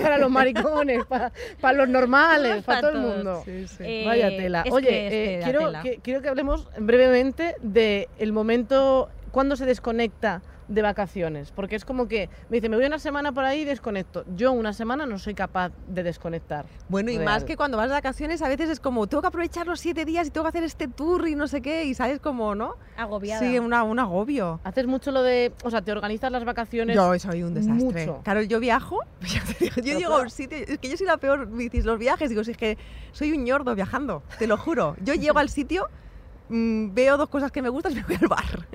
[0.00, 3.42] para los maricones, para, para los normales, para todo el mundo.
[3.44, 3.76] Sí, sí.
[3.80, 4.64] Eh, Vaya tela.
[4.70, 5.82] Oye, que eh, quiero, tela.
[5.82, 11.50] que, quiero que hablemos brevemente del el momento cuando se desconecta de vacaciones.
[11.50, 14.24] Porque es como que me dice, me voy una semana por ahí y desconecto.
[14.36, 16.66] Yo una semana no soy capaz de desconectar.
[16.88, 17.24] Bueno, y Real.
[17.24, 20.04] más que cuando vas de vacaciones, a veces es como, tengo que aprovechar los siete
[20.04, 22.76] días y tengo que hacer este tour y no sé qué, y sabes como, ¿no?
[22.96, 23.40] Agobiada.
[23.40, 24.60] Sí, una, un agobio.
[24.64, 26.94] Haces mucho lo de, o sea, te organizas las vacaciones.
[26.94, 28.06] Yo soy un desastre.
[28.06, 28.20] mucho.
[28.24, 29.00] Claro, yo viajo,
[29.60, 31.98] digo, yo llego a un sitio, es que yo soy la peor, me dices, los
[31.98, 32.78] viajes, digo, si es que
[33.12, 34.96] soy un ñordo viajando, te lo juro.
[35.02, 35.88] Yo llego al sitio,
[36.48, 38.66] mm, veo dos cosas que me gustan y me voy al bar.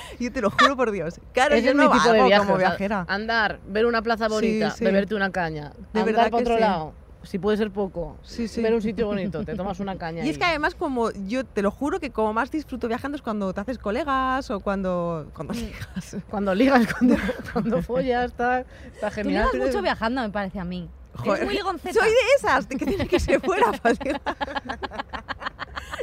[0.18, 1.20] Yo te lo juro por Dios.
[1.32, 2.40] Claro, Ese yo es no mi tipo de viaje.
[2.42, 3.04] como o sea, viajera.
[3.08, 4.84] andar, ver una plaza Sí, bonita, sí.
[4.84, 6.60] beberte una caña, De andar verdad para que otro sí.
[6.60, 6.92] lado,
[7.22, 8.60] si puede ser poco, Sí, sí.
[8.62, 10.24] ver un sitio bonito, te tomas una caña.
[10.26, 13.22] Y es que además como yo te lo juro que como más disfruto viajando es
[13.22, 15.58] cuando te haces colegas o cuando cuando Mm.
[15.58, 16.16] ligas.
[16.28, 17.16] Cuando ligas, cuando,
[17.52, 19.48] cuando follas, está, está Tú genial.
[19.52, 20.88] ligas mucho viajando, me parece a mí.
[21.16, 22.00] Joder, ligonceta.
[22.00, 23.72] Soy de esas, de que tiene que ser fuera.
[23.82, 23.98] ¿Sabes?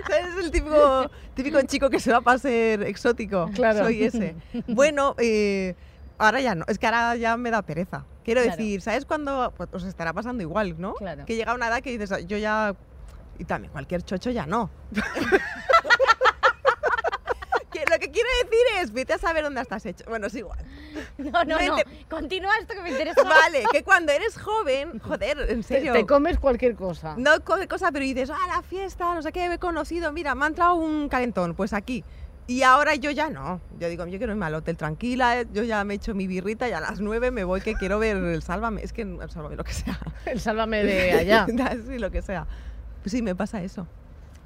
[0.10, 3.50] Es el típico, típico chico que se va para ser exótico.
[3.54, 3.80] Claro.
[3.86, 4.36] Soy ese.
[4.68, 5.76] Bueno, eh,
[6.18, 6.66] ahora ya no.
[6.68, 8.06] Es que ahora ya me da pereza.
[8.24, 8.58] Quiero Claro.
[8.58, 9.54] decir, ¿sabes cuándo?
[9.58, 10.94] Pues os estará pasando igual, ¿no?
[10.94, 11.26] Claro.
[11.26, 12.76] Que llega una edad que dices, yo ya...
[13.40, 14.70] Y también cualquier chocho ya no.
[18.12, 20.04] que quiero decir es, vete a saber dónde estás hecho.
[20.08, 20.60] Bueno, es igual.
[21.18, 21.76] No, no, no.
[22.10, 23.24] Continúa esto que me interesa.
[23.24, 25.94] Vale, que cuando eres joven, joder, en Te, serio.
[25.94, 27.16] te comes cualquier cosa.
[27.18, 30.46] No coge cosa, pero dices, ah, la fiesta, no sé qué, he conocido, mira, me
[30.46, 32.04] ha entrado un calentón, pues aquí.
[32.48, 33.62] Y ahora yo ya no.
[33.80, 36.68] Yo digo, yo quiero irme al hotel tranquila, yo ya me he hecho mi birrita
[36.68, 38.84] y a las nueve me voy que quiero ver el Sálvame.
[38.84, 39.98] Es que el Sálvame, lo que sea.
[40.26, 41.46] El sálvame de allá.
[41.88, 42.48] sí, lo que sea.
[43.04, 43.88] Pues sí, me pasa eso.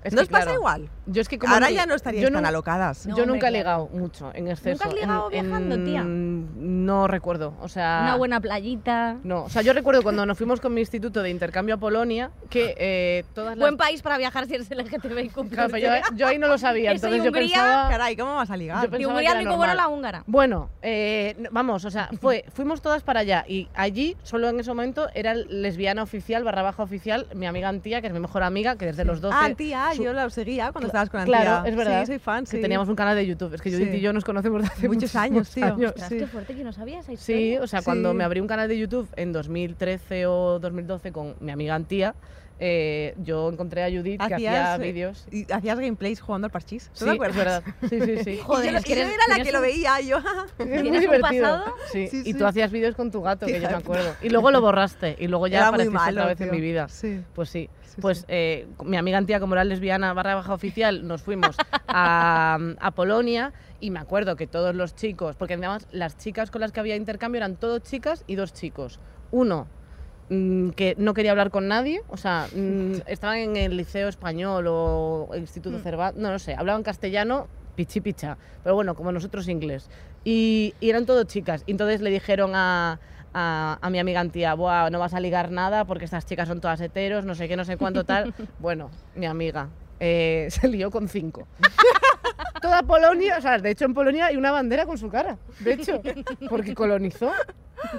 [0.06, 0.90] Es ¿No que, os pasa claro, igual?
[1.08, 3.08] Yo es que como Ahora no- ya no estaríais yo tan alocadas.
[3.08, 3.90] No, yo hombre, nunca he claro.
[3.90, 4.84] ligado mucho en exceso.
[4.88, 6.04] has ligado En- viajando, tía?
[6.06, 7.56] No recuerdo.
[7.62, 8.02] O sea.
[8.04, 9.18] Una buena playita.
[9.24, 12.30] No, o sea, yo recuerdo cuando nos fuimos con mi instituto de intercambio a Polonia
[12.50, 13.60] que eh, todas las.
[13.60, 15.50] Buen país para viajar si eres LGTBIQ+.
[15.50, 17.90] Claro, pero yo, yo ahí no lo sabía, entonces yo Hungría, pensaba.
[17.90, 18.90] Caray, ¿cómo vas a ligar?
[18.90, 20.24] Yo Y Hungría que es era muy buena la húngara.
[20.28, 24.70] Bueno, eh, vamos, o sea, fue, fuimos todas para allá y allí, solo en ese
[24.70, 28.76] momento, era lesbiana oficial, barra baja oficial, mi amiga Antía, que es mi mejor amiga,
[28.76, 29.38] que desde los 12...
[29.40, 31.72] Ah, tía, su- yo la seguía cuando estabas con Claro, Antía.
[31.72, 32.00] es verdad.
[32.02, 32.62] Sí, soy fan, que sí.
[32.62, 33.54] teníamos un canal de YouTube.
[33.54, 33.98] Es que Judith Sí.
[33.98, 35.66] y yo nos conocemos desde hace Muchos años, tío.
[35.90, 36.18] Ostras, Sí.
[36.18, 37.62] qué fuerte que no sabía esa Sí, historia.
[37.64, 38.18] o sea, cuando Sí.
[38.18, 42.16] me abrí un canal de YouTube en 2013 o 2012 con mi amiga Antía,
[42.60, 45.28] eh, yo encontré a Judith que hacía eh, vídeos.
[45.32, 46.90] Y hacías gameplays jugando al parchís.
[46.94, 47.36] ¿Tú Sí, te es acuerdas?
[47.38, 47.64] verdad.
[47.90, 48.38] Sí, sí, sí.
[48.44, 50.18] Joder, yo, es que y yo eres- era la que lo veía, yo.
[50.60, 51.44] Es muy ¿Tienes un divertido.
[51.44, 51.76] pasado?
[51.92, 54.16] Sí, Sí, y tú hacías vídeos con tu gato, que yo me acuerdo.
[54.22, 56.54] Y luego lo borraste, y luego ya Era muy apareciste malo, otra vez en tío.
[56.54, 56.88] mi vida.
[56.88, 57.22] Sí.
[57.34, 57.70] Pues sí.
[58.02, 58.26] Pues sí.
[58.28, 61.56] eh, mi amiga Antía, como era lesbiana barra baja oficial, nos fuimos
[61.88, 66.62] a, a Polonia y me acuerdo que todos los chicos, porque además las chicas con
[66.62, 69.00] las que había intercambio eran todos chicas y dos chicos.
[69.32, 69.68] Uno
[70.30, 75.30] que no quería hablar con nadie, o sea, mm, estaban en el liceo español o
[75.34, 75.82] el Instituto Mm.
[75.84, 79.90] Cervantes, no lo sé, hablaban castellano pichi picha, pero bueno, como nosotros inglés.
[80.24, 81.64] Y, y eran todos chicas.
[81.68, 83.00] Y entonces le dijeron a,
[83.34, 86.62] a, a mi amiga Antía, Buah, no vas a ligar nada porque estas chicas son
[86.62, 88.34] todas heteros, no sé qué, no sé cuánto tal.
[88.60, 89.68] bueno, mi amiga
[90.00, 91.48] eh, se lió con cinco.
[92.62, 95.74] Toda Polonia, o sea, de hecho en Polonia hay una bandera con su cara, de
[95.74, 96.02] hecho,
[96.50, 97.32] porque colonizó.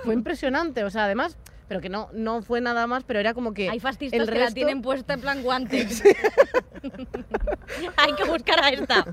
[0.02, 0.82] fue impresionante.
[0.84, 1.36] O sea, además,
[1.68, 3.68] pero que no, no fue nada más, pero era como que.
[3.68, 6.02] Hay fascistas el que la tienen puesta en plan guantes.
[7.96, 9.04] Hay que buscar a esta.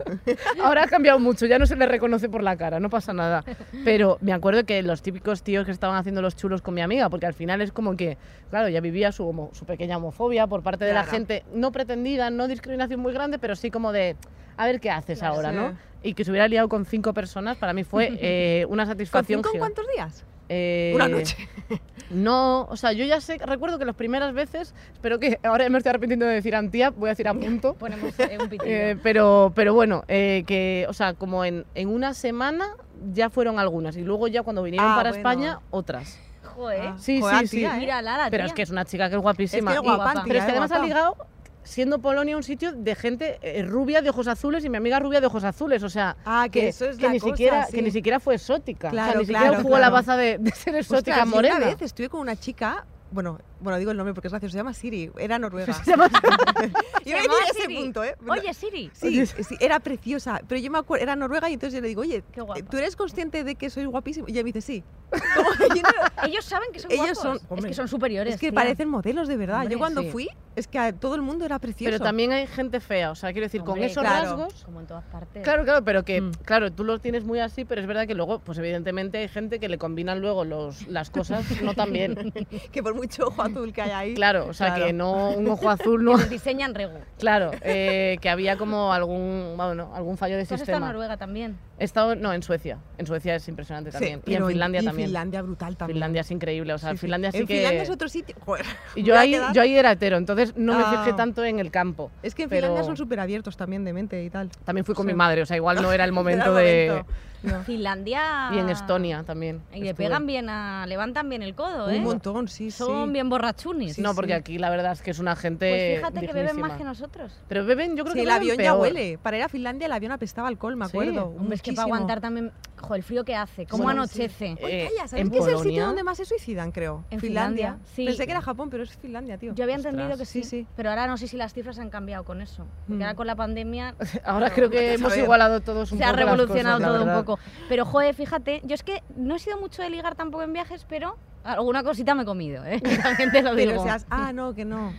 [0.64, 3.44] Ahora ha cambiado mucho, ya no se le reconoce por la cara, no pasa nada.
[3.84, 7.10] Pero me acuerdo que los típicos tíos que estaban haciendo los chulos con mi amiga,
[7.10, 8.18] porque al final es como que,
[8.50, 12.30] claro, ya vivía su, homo- su pequeña homofobia por parte de la gente, no pretendida,
[12.30, 14.16] no discriminación muy grande, pero sí como de,
[14.58, 15.56] a ver qué haces Claro, ahora, sí.
[15.56, 15.78] ¿no?
[16.04, 19.40] Y que se hubiera liado con cinco personas, para mí fue eh, una ¿Con satisfacción.
[19.40, 19.74] cinco en gigante.
[19.82, 20.26] cuántos días?
[20.50, 21.38] Eh, Una noche.
[22.10, 25.78] No, o sea, yo ya sé, recuerdo que las primeras veces, espero que ahora me
[25.80, 27.74] estoy arrepintiendo de decir antía, voy a decir a punto.
[27.80, 28.50] Ponemos eh, un.
[28.66, 32.68] Eh, pero, pero bueno, eh, que, o sea, como en, en una semana
[33.14, 35.18] ya fueron algunas y luego ya cuando vinieron Ah, para bueno.
[35.30, 36.20] España, otras.
[36.44, 36.92] Joder.
[37.00, 37.58] Sí, joder, sí, sí.
[37.58, 37.74] tía.
[37.78, 39.72] Mira, Lara, Pero es que es una chica que es guapísima.
[39.72, 40.24] Es que es Y- guapa, guapa.
[40.28, 40.88] pero es que además ha guapa.
[40.88, 41.18] ligado
[41.64, 45.22] siendo Polonia un sitio de gente eh, rubia de ojos azules y mi amiga rubia
[45.22, 47.72] de ojos azules, o sea, Ah, que eso es que ni cosa, siquiera sí.
[47.74, 49.94] que ni siquiera fue exótica, o sea, Claro, ni siquiera claro, jugó la claro.
[49.94, 51.58] baza de, de ser exótica Ostras, yo morena.
[51.58, 54.58] Una vez estuve con una chica, bueno, bueno, digo el nombre porque es gracioso, se
[54.58, 55.74] llama Siri, era noruega.
[55.84, 56.10] Se llama-
[57.06, 57.76] Yo ese Siri.
[57.78, 58.16] punto, ¿eh?
[58.28, 58.92] Oye, Siri.
[58.94, 62.02] Sí, sí, era preciosa, pero yo me acuerdo, era noruega y entonces yo le digo,
[62.02, 62.24] oye.
[62.70, 64.28] ¿tú eres consciente de que soy guapísimo?
[64.28, 64.84] Y ella me dice, sí.
[65.14, 67.42] No- Ellos saben que son Ellos guapos.
[67.48, 68.36] son- es que son superiores.
[68.36, 68.56] es que tía.
[68.56, 69.60] parecen modelos de verdad.
[69.62, 70.10] Hombre, yo cuando sí.
[70.10, 71.92] fui, es que a- todo el mundo era precioso.
[71.92, 74.38] pero también hay gente fea, o sea, quiero decir, con esos claro.
[74.38, 75.44] rasgos Como en todas partes.
[75.44, 76.32] Claro, claro, pero que, Mm.
[76.46, 79.60] claro, tú lo tienes muy así, pero es verdad que luego, pues evidentemente hay gente
[79.60, 82.34] que le combinan luego los, las cosas no tan bien.
[82.72, 84.14] que por mucho ojo azul que hay ahí.
[84.14, 84.86] Claro, o sea, Claro.
[84.86, 86.18] que no un ojo azul, no.
[86.18, 87.00] Les diseñan rego.
[87.20, 90.92] Claro, eh, que había como algún, bueno, algún fallo de ¿Tú has estado en sistema.
[90.94, 91.58] Noruega también?
[91.80, 92.78] He estado, no, en Suecia.
[92.98, 94.22] En Suecia es impresionante Sí, también.
[94.26, 95.08] y en Finlandia y también.
[95.08, 95.96] Finlandia brutal también.
[95.96, 97.02] Finlandia es increíble, o sea, Sí, sí.
[97.02, 97.56] Finlandia sí en que...
[97.56, 98.36] Finlandia es otro sitio.
[98.46, 101.00] Joder, yo ahí, yo ahí era hetero, entonces no me Ah.
[101.04, 102.12] fijé tanto en el campo.
[102.22, 104.50] Es que en pero- Finlandia son súper abiertos también de mente y tal.
[104.66, 105.12] También fui con Sí.
[105.14, 107.06] mi madre, o sea, igual no era el momento Era el de...
[107.44, 107.64] No.
[107.64, 108.50] Finlandia.
[108.54, 109.62] Y en Estonia también.
[109.74, 110.86] Y le pegan bien a.
[110.88, 111.98] levantan bien el codo, ¿eh?
[111.98, 113.14] Un montón, sí, Son sí.
[113.14, 113.96] bien borrachunis.
[113.96, 114.38] Sí, no, porque sí.
[114.40, 115.70] aquí la verdad es que es una gente.
[115.70, 117.34] Pues fíjate que beben más que nosotros.
[117.48, 119.18] Pero beben, yo creo Sí, que el avión ya huele.
[119.22, 120.92] Para ir a Finlandia el avión apestaba alcohol, me Sí.
[120.98, 121.26] acuerdo.
[121.38, 122.52] Hombre, es que para aguantar también.
[122.78, 124.46] Jo, el frío que hace, cómo Bueno, anochece.
[124.46, 127.06] Eh, Oye, calla, ¿sabes en que es el sitio donde más se suicidan, creo?
[127.12, 128.06] En Finlandia, sí.
[128.06, 129.54] Pensé que era Japón, pero es Finlandia, tío.
[129.56, 129.94] Yo había Ostras.
[129.94, 132.66] entendido que sí, Sí, pero ahora no sé si las cifras han cambiado con eso.
[132.86, 133.02] Porque Mm.
[133.04, 136.80] ahora con la pandemia Ahora creo que hemos igualado todos un se ha poco revolucionado
[136.80, 137.14] todo un verdad.
[137.38, 137.50] Poco.
[137.70, 140.86] Pero, joder, fíjate, yo es que no he sido mucho de ligar tampoco en viajes,
[140.88, 142.80] pero alguna cosita me he comido, ¿eh?
[143.04, 143.84] También te lo Pero digo.
[143.84, 144.94] seas, ah, no, que no.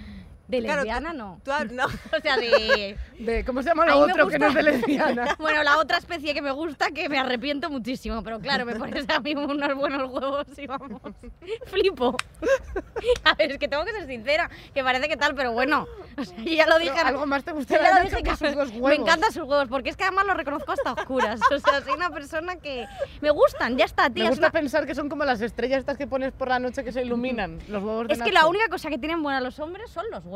[0.48, 1.40] De claro, tú- lesbiana no.
[1.44, 1.84] Tú no.
[2.16, 2.96] O sea, de...
[3.18, 5.34] De, ¿Cómo se llama lo otro que no es de gusta- lesbiana?
[5.38, 9.08] Bueno, la otra especie que me gusta, que me arrepiento muchísimo, pero claro, me pones
[9.08, 11.00] a mí unos buenos huevos y vamos,
[11.66, 12.16] flipo.
[13.24, 15.86] A ver, es que tengo que ser sincera, que parece que tal, pero bueno,
[16.16, 16.92] o sea, ya lo dije.
[16.94, 18.98] Pero algo más te gusta ya lo dije que sus dos me huevos.
[19.00, 21.40] encantan sus huevos, porque es que además los reconozco hasta oscuras.
[21.50, 22.86] O sea, soy una persona que
[23.20, 24.24] me gustan, ya está, tía.
[24.24, 26.58] Me es gusta una- pensar que son como las estrellas estas que pones por la
[26.58, 28.42] noche que se iluminan, los huevos de Es que Nacho.
[28.42, 30.33] la única cosa que tienen buena los hombres son los huevos.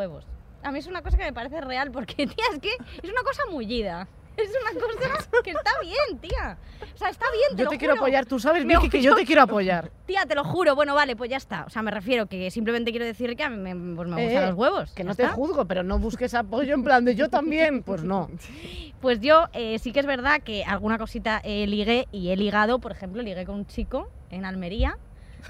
[0.62, 2.70] A mí es una cosa que me parece real, porque, tía, es que
[3.02, 4.08] es una cosa mullida.
[4.36, 6.56] Es una cosa que está bien, tía.
[6.94, 9.16] O sea, está bien, te Yo lo te quiero apoyar, tú sabes, Me- que yo
[9.16, 9.90] te quiero apoyar.
[10.06, 10.76] Tía, te lo juro.
[10.76, 11.64] Bueno, vale, pues ya está.
[11.64, 14.26] O sea, me refiero que simplemente quiero decir que a mí me, pues me Eh,
[14.26, 14.92] gustan los huevos.
[14.92, 15.34] Que ya no te está.
[15.34, 17.82] juzgo, pero no busques apoyo en plan de yo también.
[17.82, 18.30] Pues no.
[19.00, 22.78] Pues yo eh, sí que es verdad que alguna cosita eh, ligué y he ligado,
[22.80, 24.98] por ejemplo, ligué con un chico en Almería,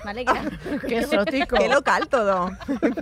[0.05, 0.25] ¿vale?
[0.25, 1.57] Que era- Qué exótico.
[1.57, 2.51] Qué local todo.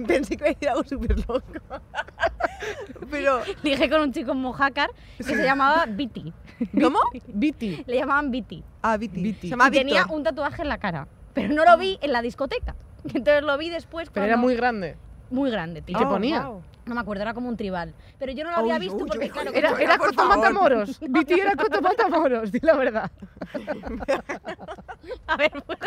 [0.06, 1.42] Pensé que iba a decir algo súper loco.
[3.10, 6.32] Pero, ligué con un chico en Mojácar que se llamaba Viti.
[6.80, 6.98] ¿cómo?
[7.28, 7.84] Viti.
[7.86, 8.64] Le llamaban Viti.
[8.82, 9.22] Ah, Viti.
[9.22, 9.40] Viti.
[9.42, 11.06] Se llama y tenía un tatuaje en la cara.
[11.34, 12.74] Pero no lo vi en la discoteca.
[13.04, 14.96] Entonces lo vi después Pero era muy grande.
[15.30, 15.96] muy grande, tío.
[15.96, 16.48] ¿Y qué Oh, ponía?
[16.86, 17.92] No me acuerdo, era como un tribal.
[18.18, 19.50] Pero yo no lo había Uy, visto uy, porque, uy, claro.
[19.52, 20.36] Era, era por Coto favor.
[20.38, 21.00] Matamoros.
[21.00, 23.10] Viti era Coto Matamoros, di la verdad.
[25.26, 25.78] A ver, pues,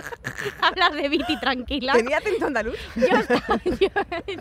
[0.62, 1.94] hablas de Viti tranquila.
[1.94, 2.76] ¿Tenía acento andaluz?
[2.96, 3.88] Yo estaba, yo,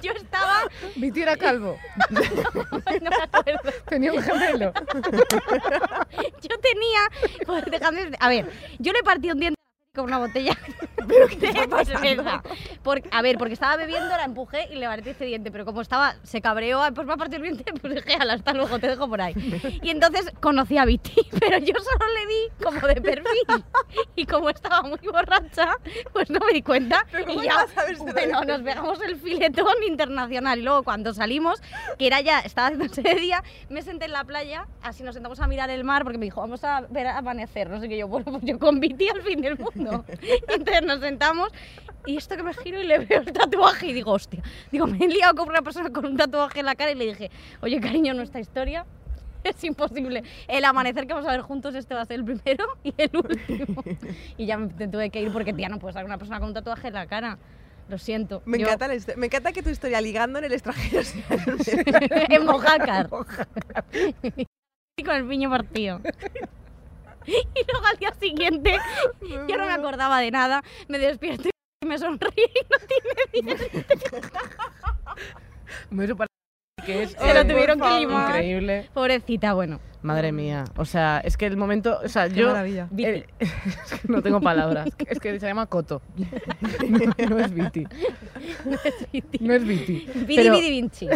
[0.02, 0.62] yo estaba,
[0.96, 1.78] Viti era calvo.
[2.10, 3.70] no me acuerdo.
[3.88, 4.72] Tenía un gemelo.
[6.42, 7.00] Yo tenía,
[7.46, 9.57] pues, dejadme- a ver, yo le partí un diente
[9.98, 10.56] con una botella
[11.06, 12.42] de cerveza.
[12.82, 15.80] Porque, a ver, porque estaba bebiendo, la empujé y le partí ese diente, pero como
[15.80, 18.78] estaba, se cabreó, "Ay, pues me ha partido el diente, pues dije, "Hala, hasta luego,
[18.78, 19.34] te dejo por ahí.
[19.82, 23.64] Y entonces conocí a Viti, pero yo solo le vi como de perfil.
[24.16, 25.74] Y como estaba muy borracha,
[26.12, 27.04] pues no me di cuenta.
[27.10, 27.66] ¿Pero cómo Y ya,
[28.12, 30.58] bueno, nos pegamos el filetón internacional.
[30.58, 31.60] Y luego cuando salimos,
[31.98, 35.40] que era ya, estaba haciéndose de día, me senté en la playa, así nos sentamos
[35.40, 38.08] a mirar el mar, porque me dijo, vamos a ver amanecer, no sé qué yo,
[38.08, 39.87] bueno, pues yo con Viti al fin del mundo.
[40.48, 41.48] Entonces nos sentamos
[42.06, 44.98] y esto que me giro y le veo el tatuaje y digo, hostia, digo, me
[45.04, 47.30] he liado con una persona con un tatuaje en la cara y le dije,
[47.60, 48.86] oye cariño, nuestra historia
[49.44, 50.22] es imposible.
[50.48, 53.10] El amanecer que vamos a ver juntos, este va a ser el primero y el
[53.14, 53.82] último.
[54.36, 56.54] y ya me tuve que ir porque, tía, no puedes ser una persona con un
[56.54, 57.38] tatuaje en la cara.
[57.88, 58.42] Lo siento.
[58.44, 61.24] Me Yo- encanta, la me encanta que tu historia ligando en el extranjero sea
[62.28, 63.08] en Mojácar.
[64.96, 66.00] y con el piño partido.
[67.54, 68.78] y luego al día siguiente,
[69.20, 71.48] yo no me acordaba de nada, me despierto
[71.82, 73.82] y me sonríe y no tiene dientes.
[76.86, 78.28] Que es Se lo tuvieron que limar.
[78.30, 78.88] increíble.
[78.94, 79.80] Pobrecita, bueno.
[80.02, 80.64] Madre mía.
[80.76, 81.98] O sea, es que el momento.
[82.04, 82.48] O sea, Qué yo.
[82.48, 82.88] maravilla.
[82.96, 83.24] es
[84.00, 84.88] que no tengo palabras.
[85.06, 86.00] Es que se llama Coto.
[86.88, 87.86] No, no es Viti.
[89.40, 90.08] No es Viti.
[90.14, 91.08] Vidi Pero, Vidi Vinci.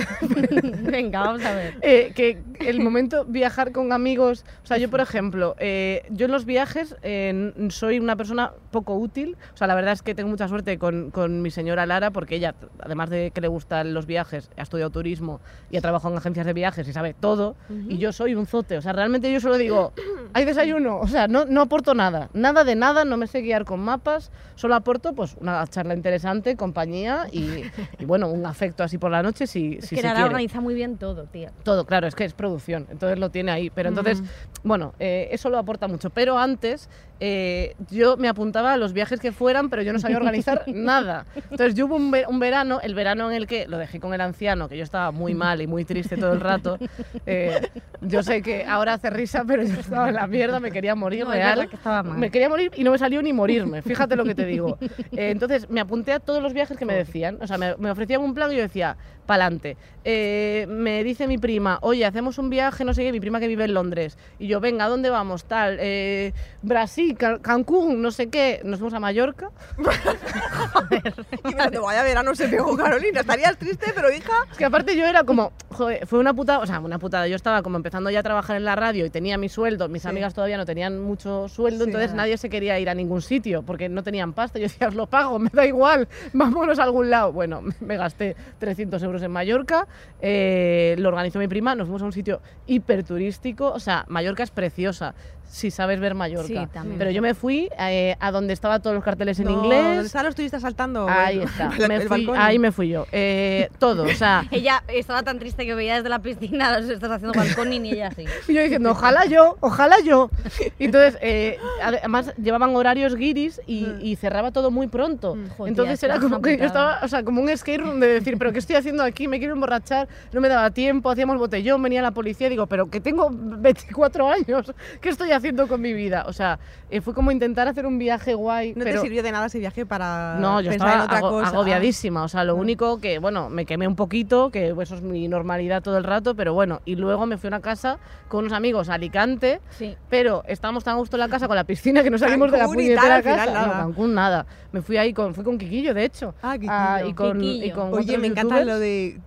[0.83, 1.75] Venga, vamos a ver.
[1.83, 4.45] eh, que el momento viajar con amigos.
[4.63, 8.53] O sea, yo, por ejemplo, eh, yo en los viajes eh, n- soy una persona
[8.71, 9.37] poco útil.
[9.55, 12.37] O sea, la verdad es que tengo mucha suerte con, con mi señora Lara, porque
[12.37, 16.19] ella, además de que le gustan los viajes, ha estudiado turismo y ha trabajado en
[16.19, 17.57] agencias de viajes y sabe todo.
[17.89, 18.72] Y yo soy un zote.
[18.77, 19.93] O sea, realmente yo solo digo,
[20.33, 20.99] hay desayuno.
[20.99, 22.29] O sea, no, no aporto nada.
[22.33, 24.31] Nada de nada, no me sé guiar con mapas.
[24.55, 27.65] Solo aporto pues una charla interesante, compañía y,
[27.99, 30.25] y, bueno, un afecto así por la noche si, Es si que se quiere.
[30.25, 31.53] organiza muy bien todo, tía.
[31.65, 33.71] Todo, claro, es que es producción, entonces lo tiene ahí.
[33.71, 34.23] Pero entonces,
[34.63, 36.11] bueno, eh, eso lo aporta mucho.
[36.11, 36.89] Pero antes
[37.25, 41.25] eh, yo me apuntaba a los viajes que fueran, pero yo no sabía organizar nada.
[41.37, 44.13] Entonces yo hubo un, ve- un verano, el verano en el que lo dejé con
[44.13, 46.79] el anciano, que yo estaba muy mal y muy triste todo el rato.
[47.25, 47.61] Eh,
[48.01, 51.25] yo sé que ahora hace risa, pero yo estaba en la mierda, me quería morir
[51.25, 51.51] No, real.
[51.51, 52.19] verdad que estaba mal.
[52.19, 54.77] Me quería morir y no me salió ni morirme, fíjate lo que te digo.
[55.13, 57.91] Eh, entonces me apunté a todos los viajes que me decían, o sea, me, me
[57.93, 58.97] ofrecían un plan y yo decía,
[59.27, 59.77] pa'lante.
[60.05, 63.47] Eh, me dice mi prima, oye, hacemos un viaje, no sé qué, mi prima que
[63.47, 64.19] vive en Londres.
[64.39, 65.45] Y yo, venga, ¿a dónde vamos?
[65.45, 68.61] Tal, eh, Brasil, Ca- Cancún, no sé qué.
[68.65, 69.51] Nos fuimos a Mallorca.
[71.49, 73.21] Y cuando vaya verano se pegó Carolina.
[73.21, 74.33] Estarías triste, pero hija.
[74.51, 77.27] Es que aparte yo era como, joder, fue una putada, o sea, una putada.
[77.29, 80.03] Yo estaba como empezando ya a trabajar en la radio y tenía mi sueldo, mis
[80.03, 80.09] Sí.
[80.09, 82.23] amigas todavía no tenían mucho sueldo, Sí, entonces nada.
[82.25, 84.59] nadie se quería ir a ningún sitio porque no tenían pasta.
[84.59, 87.33] Yo decía, os lo pago, me da igual, vámonos a algún lado.
[87.33, 89.87] Bueno, me gasté 300 euros en Mallorca,
[90.21, 94.51] eh, lo organizó mi prima, nos fuimos a un sitio hiperturístico, o sea, Mallorca es
[94.51, 95.15] preciosa.
[95.53, 96.47] Si sabes ver Mallorca.
[96.47, 96.99] Sí, también.
[96.99, 99.85] Pero yo me fui eh, a donde estaban todos los carteles en No, inglés.
[99.85, 101.07] ¿Dónde están los turistas saltando?
[101.07, 101.69] Ahí Bueno, está.
[101.89, 103.07] Me fui- ahí me fui yo.
[103.13, 107.11] Eh, todo, o sea, Ella estaba tan triste que veía desde la piscina, los estás
[107.11, 108.25] haciendo balcón y ni ella así.
[108.49, 110.31] Y yo diciendo, ojalá yo, ojalá yo.
[110.79, 115.35] Y entonces, eh, ade- además llevaban horarios guiris y, y cerraba todo muy pronto.
[115.35, 118.07] Mm, joder, entonces era como que yo estaba, o sea, como un skate room de
[118.07, 119.29] decir, pero ¿qué estoy haciendo aquí?
[119.29, 123.03] Me quiero emborrachar, no me daba tiempo, hacíamos botellón, venía la policía, digo, pero que
[123.03, 124.73] tengo 24 años,
[125.03, 126.25] ¿qué estoy haciendo con mi vida?
[126.27, 126.59] O sea,
[126.91, 129.01] eh, fue como intentar hacer un viaje guay, ¿No pero...
[129.01, 131.49] te sirvió de nada ese viaje para No, yo pensar estaba en otra ago- cosa?
[131.49, 132.23] agobiadísima.
[132.23, 135.83] O sea, lo único que, bueno, me quemé un poquito, que eso es mi normalidad
[135.83, 136.81] todo el rato, pero bueno.
[136.85, 139.97] Y luego me fui a una casa con unos amigos a Alicante, Sí.
[140.09, 142.59] pero estábamos tan a gusto en la casa con la piscina que no salimos de
[142.59, 143.53] la y puñetera al final casa.
[143.53, 143.79] No, nada.
[143.83, 144.47] Cancún nada.
[144.73, 146.35] Me fui ahí con, fui con Quiquillo, de hecho.
[146.43, 146.73] Ah, Quiquillo.
[146.73, 147.75] Ah, y con, y Quiquillo.
[147.75, 148.67] con Oye, me encanta youtubers.
[148.67, 149.21] lo de...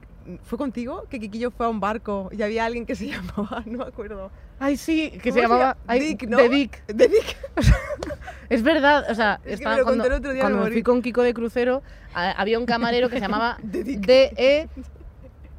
[0.44, 1.06] ¿Fue contigo?
[1.10, 3.64] Que Kikillo fue a un barco y había alguien que se llamaba...
[3.66, 4.32] No me acuerdo.
[4.60, 5.78] Ay, sí, que se ¿Cómo se llamaba...
[5.88, 6.38] ay, Dick, ¿no?
[6.38, 6.86] De Dick.
[6.88, 7.38] De Dick.
[8.50, 10.72] Es verdad, o sea, Es que estaba me lo cuando, el otro día, cuando me
[10.72, 11.82] fui con Kiko de crucero,
[12.14, 14.00] a- había un camarero que se llamaba De Dick.
[14.06, 14.68] D-E...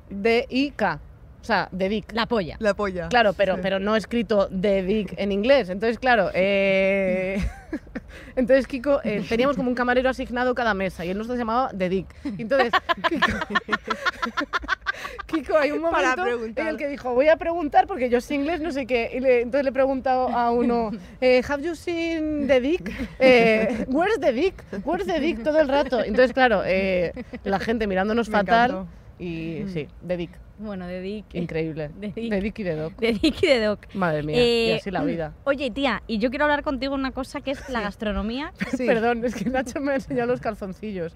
[0.08, 1.00] D-I-K.
[1.42, 2.12] O sea, de Dick.
[2.12, 2.56] La polla.
[2.60, 3.08] La polla.
[3.08, 3.60] Claro, pero, Sí.
[3.62, 5.68] pero no escrito de Dick en inglés.
[5.68, 7.44] Entonces, claro, eh,
[8.36, 11.88] entonces Kiko, eh, teníamos como un camarero asignado cada mesa y él nos llamaba de
[11.88, 12.06] Dick.
[12.38, 12.72] Y Entonces,
[13.08, 13.26] Kiko,
[15.26, 18.60] Kiko, hay un momento en el que dijo, voy a preguntar porque yo sé inglés,
[18.60, 19.10] no sé qué.
[19.14, 22.92] Y le- entonces le he preguntado a uno, eh, ¿Have you seen the Dick?
[23.18, 24.54] Eh, ¿Where's the Dick?
[24.84, 25.42] ¿Where's the Dick?
[25.42, 26.00] Todo el rato.
[26.02, 27.12] Entonces, claro, eh,
[27.44, 28.70] la gente mirándonos Me fatal.
[28.70, 28.88] encantó.
[29.18, 30.30] Y sí, de Dick.
[30.58, 31.26] Bueno, de Dick.
[31.34, 31.90] Increíble.
[32.00, 32.30] De Dick.
[32.30, 32.96] De Dick y de Doc.
[32.98, 33.80] De Dick y de Doc.
[33.94, 35.34] Madre mía, y Eh, así la vida.
[35.44, 38.52] Oye, tía, y yo quiero hablar contigo una cosa que es la gastronomía.
[38.76, 38.86] Sí.
[38.86, 41.14] Perdón, es que Nacho me ha enseñado los calzoncillos.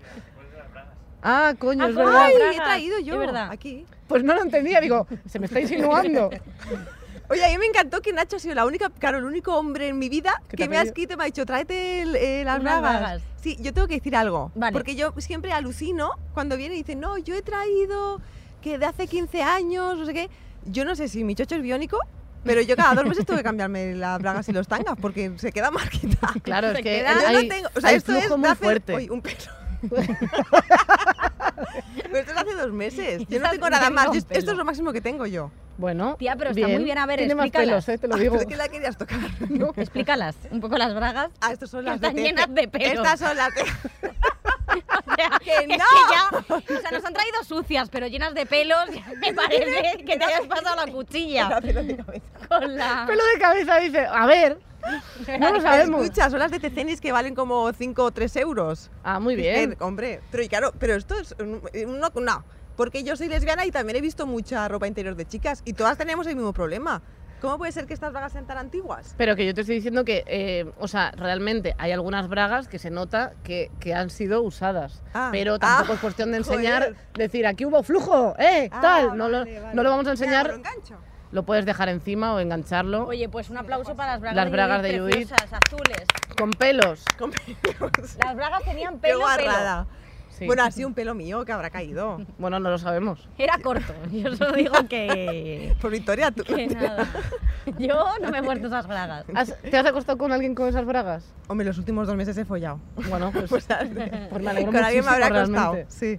[1.23, 2.23] Ah, coño, Ah, es verdad.
[2.25, 3.19] ¡Ay, he traído yo!
[3.19, 3.51] verdad.
[3.51, 3.85] Aquí.
[4.09, 6.31] Pues no lo entendía, digo, se me está insinuando.
[7.29, 9.87] Oye, a mí me encantó que Nacho ha sido la única, claro, el único hombre
[9.89, 12.17] en mi vida ¿Qué te que me ha escrito y me ha dicho, tráete el-
[12.17, 13.23] eh, las bragas.
[13.41, 14.51] Sí, yo tengo que decir algo.
[14.57, 14.73] Vale.
[14.73, 18.21] Porque yo siempre alucino cuando viene y dice, no, yo he traído
[18.61, 20.31] que de hace 15 años, no sé qué.
[20.67, 21.99] Yo no sé si mi chocho es biónico,
[22.45, 25.53] pero yo cada dos meses tengo que cambiarme las bragas y los tangas porque se
[25.53, 26.33] queda marquita.
[26.43, 28.37] Claro, es que queda- Yo hay, no tengo, o sea, hay esto flujo es de
[28.37, 28.95] muy hace- fuerte.
[28.97, 29.37] Uy, un pelo.
[32.13, 33.23] Pero esto es de hace dos meses.
[33.29, 34.07] Yo no tengo nada más.
[34.07, 35.51] Yo- esto es lo máximo que tengo yo.
[35.79, 37.87] Bueno, Tía, pero está muy bien, a ver, Tiene más explícalas.
[37.87, 38.37] pelos, eh, te lo digo.
[38.37, 39.19] ¿Por qué la querías tocar?
[39.77, 41.31] Explícalas un poco las bragas.
[41.41, 42.29] Ah, estas son Que las de están tete.
[42.29, 42.85] llenas de pelo.
[43.03, 43.63] Estas son las de...
[45.11, 45.77] O sea, ¡Que no!
[45.77, 48.85] ya, o sea, nos han traído sucias, pero llenas de pelos.
[49.21, 52.25] Me parece que te hayas pasado la cuchilla Pelo de cabeza.
[52.49, 53.05] con la.
[53.07, 54.59] Pelo de cabeza dice, a ver,
[55.39, 56.03] no lo sabemos.
[56.03, 58.91] Escucha, son las de Tecenis que valen como 5 o 3 euros.
[59.05, 59.75] Ah, muy Es bien.
[59.77, 62.45] que, hombre, pero y claro, pero esto es no, no,
[62.77, 65.99] porque yo soy lesbiana y también he visto mucha ropa interior de chicas y todas
[65.99, 67.03] tenemos el mismo problema.
[67.41, 69.15] ¿Cómo puede ser que estas bragas sean tan antiguas?
[69.17, 72.79] Pero que yo te estoy diciendo que, eh, o sea, realmente hay algunas bragas que
[72.79, 75.03] se nota que, que han sido usadas.
[75.15, 75.31] Ah.
[75.33, 76.53] Pero tampoco Ah, es cuestión de joder.
[76.59, 78.69] enseñar, decir aquí hubo flujo, ¿eh?
[78.73, 79.17] Ah, tal.
[79.17, 80.97] No, lo, vale, no lo vamos a enseñar, lo engancho.
[81.33, 84.83] lo puedes dejar encima o engancharlo Oye, pues un aplauso para las bragas, Las bragas
[84.83, 85.33] de Judith.
[85.33, 86.07] azules.
[86.37, 87.05] con pelos.
[87.19, 88.17] Con pelos.
[88.25, 89.87] Las bragas tenían Qué pelo, guarrada.
[90.41, 90.47] Sí.
[90.47, 92.19] Bueno, ha sido un pelo mío que habrá caído.
[92.39, 93.29] Bueno, no lo sabemos.
[93.39, 93.93] Era corto.
[94.11, 95.75] Yo solo digo que.
[95.81, 96.43] Por Victoria, tú.
[96.43, 97.07] que nada.
[97.79, 99.25] Yo no me he puesto esas bragas.
[99.35, 101.25] ¿Has- ¿Te has acostado con alguien con esas bragas?
[101.49, 102.81] Hombre, los últimos dos meses he follado.
[103.09, 105.73] Bueno, pues, Pues, pues me alegro con alguien me habrá acostado.
[105.75, 105.87] realmente.
[105.91, 106.19] Sí.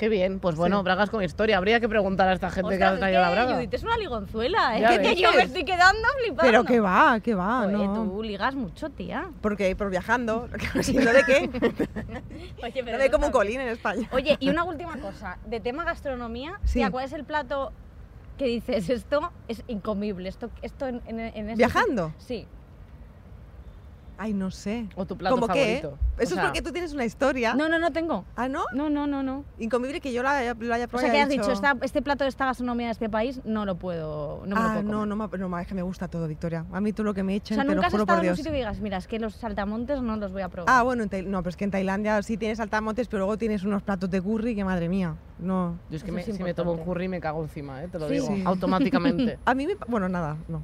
[0.00, 0.84] Qué bien, pues bueno, Sí.
[0.84, 1.58] bragas con historia.
[1.58, 3.54] Habría que preguntar a esta gente que Ostras, ha es traído la que braga.
[3.56, 4.98] Judith es una ligonzuela, ¿eh?
[5.02, 6.42] Que yo me estoy quedando flipando.
[6.50, 7.92] Pero que va, que va, Oye, no.
[8.08, 9.28] tú ligas mucho, tía.
[9.42, 10.48] Porque por viajando,
[10.94, 11.50] no de qué,
[12.62, 14.08] Oye, no de como un colín en España.
[14.12, 15.36] Oye, y una última cosa.
[15.44, 16.78] De tema gastronomía, Sí.
[16.78, 17.70] tía, ¿cuál es el plato
[18.38, 20.30] que dices esto es incomible?
[20.30, 22.14] Esto, esto en, en, en este- ¿Viajando?
[22.16, 22.46] Sí.
[24.22, 24.86] Ay, no sé.
[24.96, 25.80] O tu plato ¿Cómo qué?
[25.80, 25.98] favorito.
[26.18, 27.54] Eso O es sea, porque tú tienes una historia.
[27.54, 28.26] No, no, no tengo.
[28.36, 28.64] Ah, ¿no?
[28.74, 29.46] No, no, no, no.
[29.58, 31.06] Incomible que yo lo haya, lo haya O probado.
[31.08, 33.76] sea, que has dicho, esta- este plato de esta gastronomía de este país no lo
[33.76, 35.08] puedo, no me lo ah, puedo no, comer.
[35.08, 36.66] no, no, ma, es que me gusta todo, Victoria.
[36.70, 38.18] A mí tú lo que me O echen, sea, te nunca lo has juro estado
[38.18, 38.36] por en un Dios.
[38.36, 40.74] sitio que digas, mira, es que los saltamontes no los voy a probar.
[40.78, 43.82] Ah, bueno, no, pero es que en Tailandia sí tienes saltamontes, pero luego tienes unos
[43.82, 45.16] platos de curry que madre mía.
[45.40, 45.78] No.
[45.90, 47.88] Yo es que me- es si me tomo un curry me cago encima, ¿eh?
[47.88, 48.14] te lo Sí.
[48.14, 48.42] digo, Sí.
[48.44, 49.38] automáticamente.
[49.44, 49.74] A mí me.
[49.88, 50.62] Bueno, nada, no.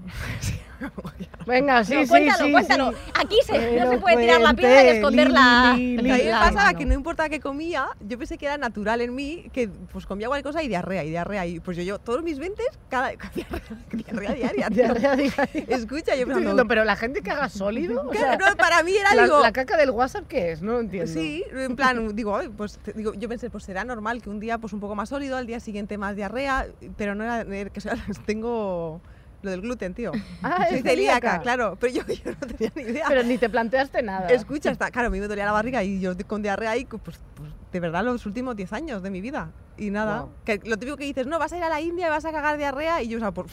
[1.46, 2.92] Venga, sí, No, sí, cuéntalo, sí, cuéntalo.
[3.14, 6.10] Aquí se, no se puede tirar la piedra y cuente, esconder li, la, li, li,
[6.10, 9.14] a mí me pasaba que no importaba que comía, yo pensé que era natural en
[9.14, 11.46] mí, que pues comía cualquier cosa y diarrea, y diarrea.
[11.46, 13.10] Y pues yo, yo todos mis 20, cada
[13.92, 14.68] diarrea, diaria.
[14.68, 18.50] Diarrea, diga- Escucha, yo pensando, diciendo, pero la gente que haga sólido, o sea, Claro,
[18.50, 20.60] no, para mí era, la, digo, la caca del WhatsApp, ¿qué es?
[20.60, 21.10] No lo entiendo.
[21.10, 24.58] Sí, en plan, digo, "Ay, pues digo, yo pensé, pues será normal que un día
[24.58, 27.80] pues un poco más sólido, al día siguiente más diarrea, pero no era, que o
[27.80, 27.94] sea,
[28.26, 29.00] tengo
[29.42, 30.12] lo del gluten, tío.
[30.42, 33.04] Ah, Soy celíaca, claro, pero yo, yo no tenía ni idea.
[33.08, 34.28] Pero ni te planteaste nada.
[34.28, 37.00] Escucha, está, claro, a mí me dolía la barriga y yo con diarrea ahí, pues,
[37.34, 39.50] pues de verdad los últimos 10 años de mi vida.
[39.78, 40.30] Y nada, Guau.
[40.44, 42.32] que lo típico que dices, no, vas a ir a la India y vas a
[42.32, 43.46] cagar diarrea y yo, o sea, por,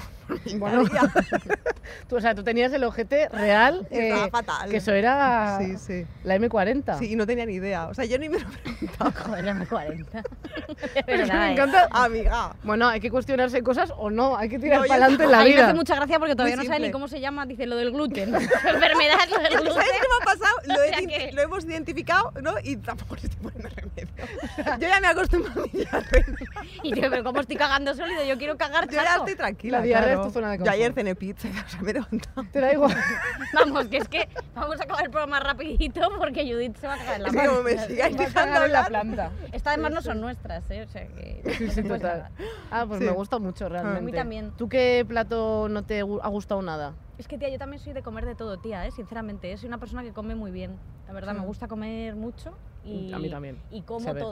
[0.46, 1.12] mi Bueno, vida.
[2.08, 4.70] Tú, o sea, tú tenías el ojete real, estaba eh, fatal.
[4.70, 6.06] que eso era Sí, sí.
[6.24, 6.98] la M40.
[6.98, 7.88] Sí, y no tenía ni idea.
[7.88, 9.12] O sea, yo ni me lo preguntaba.
[9.12, 10.06] Joder, M40.
[10.12, 11.52] De Pero es que me ¿eh?
[11.52, 11.88] encanta.
[11.92, 12.56] Amiga.
[12.64, 15.40] Bueno, hay que cuestionarse cosas o no, hay que tirar No, para adelante en la
[15.40, 15.66] A mí me vida.
[15.66, 18.34] hace mucha gracia porque todavía no sabe ni cómo se llama, dice lo del gluten.
[18.34, 19.74] Enfermedad lo del gluten.
[19.74, 20.56] ¿Sabes qué me ha pasado?
[20.68, 22.54] Lo, he O sea que- lo hemos identificado, ¿no?
[22.64, 24.78] Y tampoco le estoy poniendo remedio.
[24.80, 26.13] Yo ya me acostumbro a mi diarrea.
[26.84, 29.80] Y yo, pero como estoy cagando sólido, yo quiero cagar Yo ya estoy tranquila.
[29.80, 30.28] La diarrea es claro.
[30.28, 30.96] tu zona de Yo ayer confort.
[30.96, 32.46] cené pizza, o sea, me he levantado.
[32.52, 32.96] Te da igual.
[33.54, 36.98] Vamos, que es que vamos a acabar el programa rapidito porque Judith se va a
[36.98, 37.50] cagar en la Es que mano.
[37.52, 38.88] como me sigáis dejando en la hablar.
[38.90, 39.32] planta.
[39.52, 40.84] Estas además no son nuestras, ¿eh?
[40.84, 41.70] O sea que...
[41.74, 42.30] Sí, total.
[42.72, 43.06] Ah, pues Sí.
[43.06, 44.00] me gusta mucho realmente.
[44.00, 44.52] A mí también.
[44.58, 46.94] ¿Tú qué plato no te ha gustado nada?
[47.18, 48.92] Es que, tía, yo también soy de comer de todo, tía, ¿eh?
[48.92, 49.58] Sinceramente, ¿eh?
[49.58, 50.78] soy una persona que come muy bien.
[51.08, 52.54] La verdad, me gusta comer mucho
[52.84, 53.14] y...
[53.14, 54.24] A mí también, Y como ve.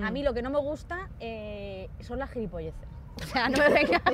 [0.00, 0.12] A Mm.
[0.12, 2.88] mí lo que no me gusta eh, son las gilipolleces.
[3.20, 4.02] O sea, no me vengas...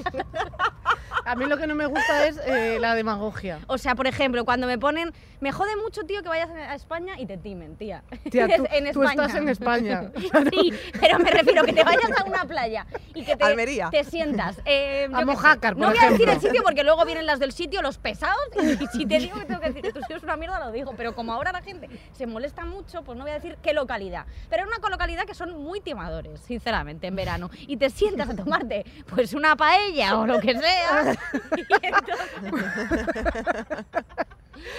[1.24, 3.58] A mí lo que no me gusta es eh, la demagogia.
[3.66, 5.12] O sea, por ejemplo, cuando me ponen...
[5.40, 8.02] Me jode mucho, tío, que vayas a España y te timen, tía.
[8.30, 9.26] Tía, tú, en tú España.
[9.26, 10.10] estás en España.
[10.50, 13.88] Sí, pero me refiero que te vayas a una playa y que te, Almería.
[13.90, 14.60] te sientas.
[14.64, 15.24] eh, A.
[15.24, 17.98] Mojácar, por No voy a decir el sitio porque luego vienen las del sitio, los
[17.98, 18.36] pesados,
[18.80, 20.72] y si te digo que tengo que decir que tu sitio es una mierda, lo
[20.72, 20.94] digo.
[20.96, 24.24] Pero como ahora la gente se molesta mucho, pues no voy a decir qué localidad.
[24.50, 27.50] Pero es una localidad que son muy timadores, sinceramente, en verano.
[27.66, 28.84] Y te sientas a tomarte
[29.14, 31.16] pues una paella o lo que sea.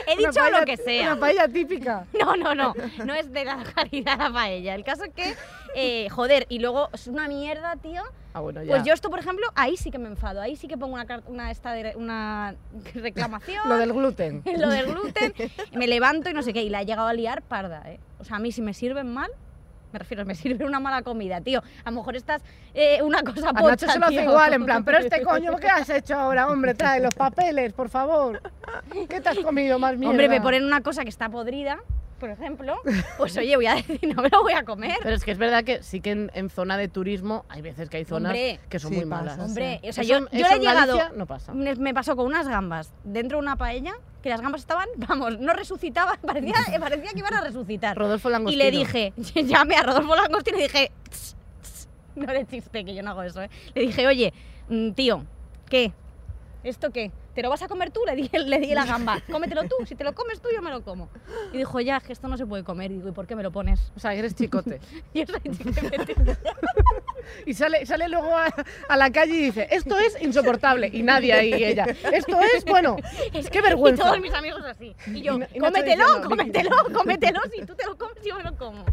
[0.07, 1.12] He dicho paella- lo que sea.
[1.14, 2.05] Una paella típica.
[2.20, 2.74] No, no, no.
[3.05, 4.76] No es de la localidad la paella.
[4.76, 5.36] El caso es que,
[5.76, 8.03] eh, joder, y luego es una mierda, tío.
[8.34, 8.72] Ah, bueno, ya.
[8.72, 10.41] Pues yo esto, por ejemplo, ahí sí que me enfado.
[10.41, 12.55] Ahí sí que pongo una, una, esta de- una
[12.93, 13.68] reclamación.
[13.70, 14.43] Lo del gluten.
[14.57, 15.34] lo del gluten.
[15.74, 16.62] Me levanto y no sé qué.
[16.62, 17.99] Y la he llegado a liar parda, ¿eh?
[18.20, 19.32] O sea, a mí si me sirven mal...
[19.92, 21.62] Me refiero, me sirve una mala comida, tío.
[21.84, 22.42] A lo mejor estás
[22.74, 25.68] eh, una cosa pocha, Nacho se lo hace igual, en plan, pero este coño, ¿qué
[25.68, 26.74] has hecho ahora, hombre?
[26.74, 28.42] Trae los papeles, por favor.
[29.10, 30.12] ¿Qué te has comido más mierda?
[30.12, 31.80] Hombre, me ponen una cosa que está podrida
[32.20, 32.76] por ejemplo,
[33.17, 34.97] pues oye, voy a decir, no me lo voy a comer.
[35.01, 37.89] Pero es que es verdad que sí que en, en zona de turismo hay veces
[37.89, 39.39] que hay zonas Hombre, que son sí muy pasa, malas.
[39.39, 40.96] Hombre, o sea, Eso- yo, yo eso le he llegado.
[40.97, 41.54] Galicia no pasa.
[41.54, 45.39] Me, me pasó con unas gambas dentro de una paella, que las gambas estaban, vamos,
[45.39, 47.97] no resucitaban, parecía, parecía que iban a resucitar.
[47.97, 48.63] Rodolfo Y Langostino.
[48.63, 49.13] le dije,
[49.46, 51.87] llamé a Rodolfo Langostino y dije, "Tss, tss".
[52.16, 53.50] no le chiste, que yo no hago eso, ¿eh?
[53.74, 54.33] Le dije, oye,
[54.67, 55.24] mm, tío,
[55.70, 55.93] ¿qué?
[56.63, 57.12] ¿Esto qué?
[57.39, 58.01] ¿Te lo vas a comer tú?
[58.05, 59.21] Le dije, le di la gamba.
[59.32, 61.07] Cómetelo tú, si te lo comes tú, yo me lo como.
[61.53, 62.91] Y dijo, ya, es que esto no se puede comer.
[62.91, 63.93] Y digo, ¿y por qué me lo pones?
[63.95, 64.82] O sea, eres chicote.
[65.13, 66.16] Y chiquitete.
[67.45, 68.47] Y sale, sale luego a,
[68.89, 70.89] a la calle y dice, esto es insoportable.
[70.91, 71.86] Y nadie ahí, y ella.
[72.11, 72.97] Esto es, bueno,
[73.33, 74.03] es qué Y vergüenza.
[74.03, 74.93] todos mis amigos así.
[75.07, 77.39] Y yo, Y y cómetelo, diciendo, cómetelo, cómetelo.
[77.55, 78.83] Si tú te lo comes, yo me lo como.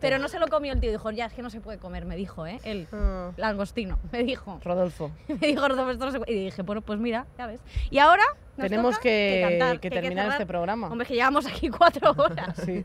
[0.00, 0.90] Pero no se lo comió el tío.
[0.90, 2.58] Dijo, ya, es que no se puede comer, me dijo, ¿eh?
[2.64, 3.30] Él, Ah.
[3.36, 4.58] langostino, me dijo.
[4.64, 6.32] Rodolfo, Me dijo, Rodolfo, esto no se puede.
[6.32, 7.60] Y dije, bueno, pues mira, ya ves.
[7.90, 8.22] Y ahora
[8.56, 10.88] nos tenemos toca que, cantar, que terminar este programa.
[10.88, 12.56] Hombre, que llevamos aquí cuatro horas.
[12.64, 12.84] Sí.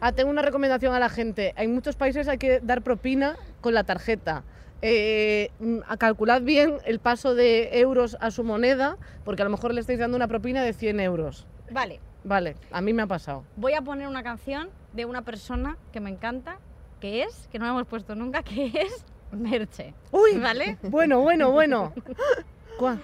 [0.00, 1.54] Ah, tengo una recomendación a la gente.
[1.56, 4.44] En muchos países hay que dar propina con la tarjeta.
[4.80, 9.74] Eh, mm, calculad bien el paso de euros a su moneda, porque a lo mejor
[9.74, 11.46] le estáis dando una propina de 100 euros.
[11.70, 13.44] Vale, Vale, a mí me ha pasado.
[13.56, 16.58] voy a poner una canción de una persona que me encanta,
[17.00, 19.94] que es, que no la hemos puesto nunca, que es Merche.
[20.10, 20.38] ¡Uy!
[20.38, 20.78] ¿Vale?
[20.82, 21.92] Bueno, bueno, bueno.
[22.78, 23.00] ¿Cuál?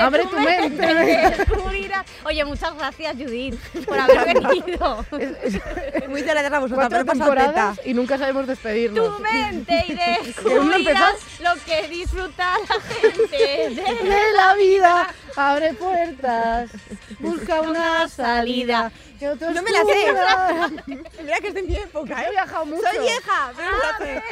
[0.00, 1.46] Abre tu mente.
[2.24, 5.04] Oye, muchas gracias, Judith, por haber venido.
[6.08, 6.88] Muchas gracias a vosotros.
[6.88, 9.16] Cuatro he temporadas y nunca sabemos despedirnos.
[9.16, 16.70] tu mente y descubrirás lo que disfruta la gente de de la vida abre puertas,
[17.18, 18.92] busca una salida.
[19.20, 20.98] No me la sé.
[21.22, 22.30] Mira que es de mi época, He ¿eh?
[22.30, 22.82] viajado mucho.
[22.82, 24.22] Soy vieja, pero la sé.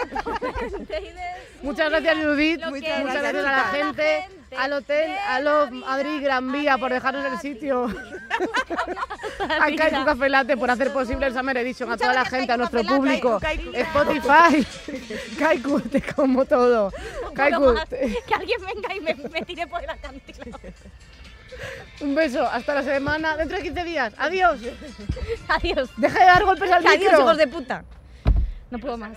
[1.62, 2.60] Muchas gracias, Judith.
[2.64, 6.93] Muchas que gracias, a la gente, al hotel, a la vida Madrid Gran Vía por
[6.93, 9.77] dejarnos el sitio, a.
[9.77, 12.82] Kaiku Café Latte por hacer posible el Summer Edition, a toda la gente, a nuestro
[12.85, 13.40] público,
[13.72, 14.66] Spotify,
[15.39, 16.93] Kaiku, te como todo.
[17.35, 20.59] Kaiku, que alguien venga y me, tire por el acantilado.
[22.01, 24.14] un beso, hasta la semana, dentro de 15 días.
[24.18, 24.60] Adiós.
[25.48, 25.90] Adiós.
[25.97, 27.20] Deja de dar golpes al Adiós, micro.
[27.20, 27.85] hijos de puta.
[28.70, 29.16] No puedo más.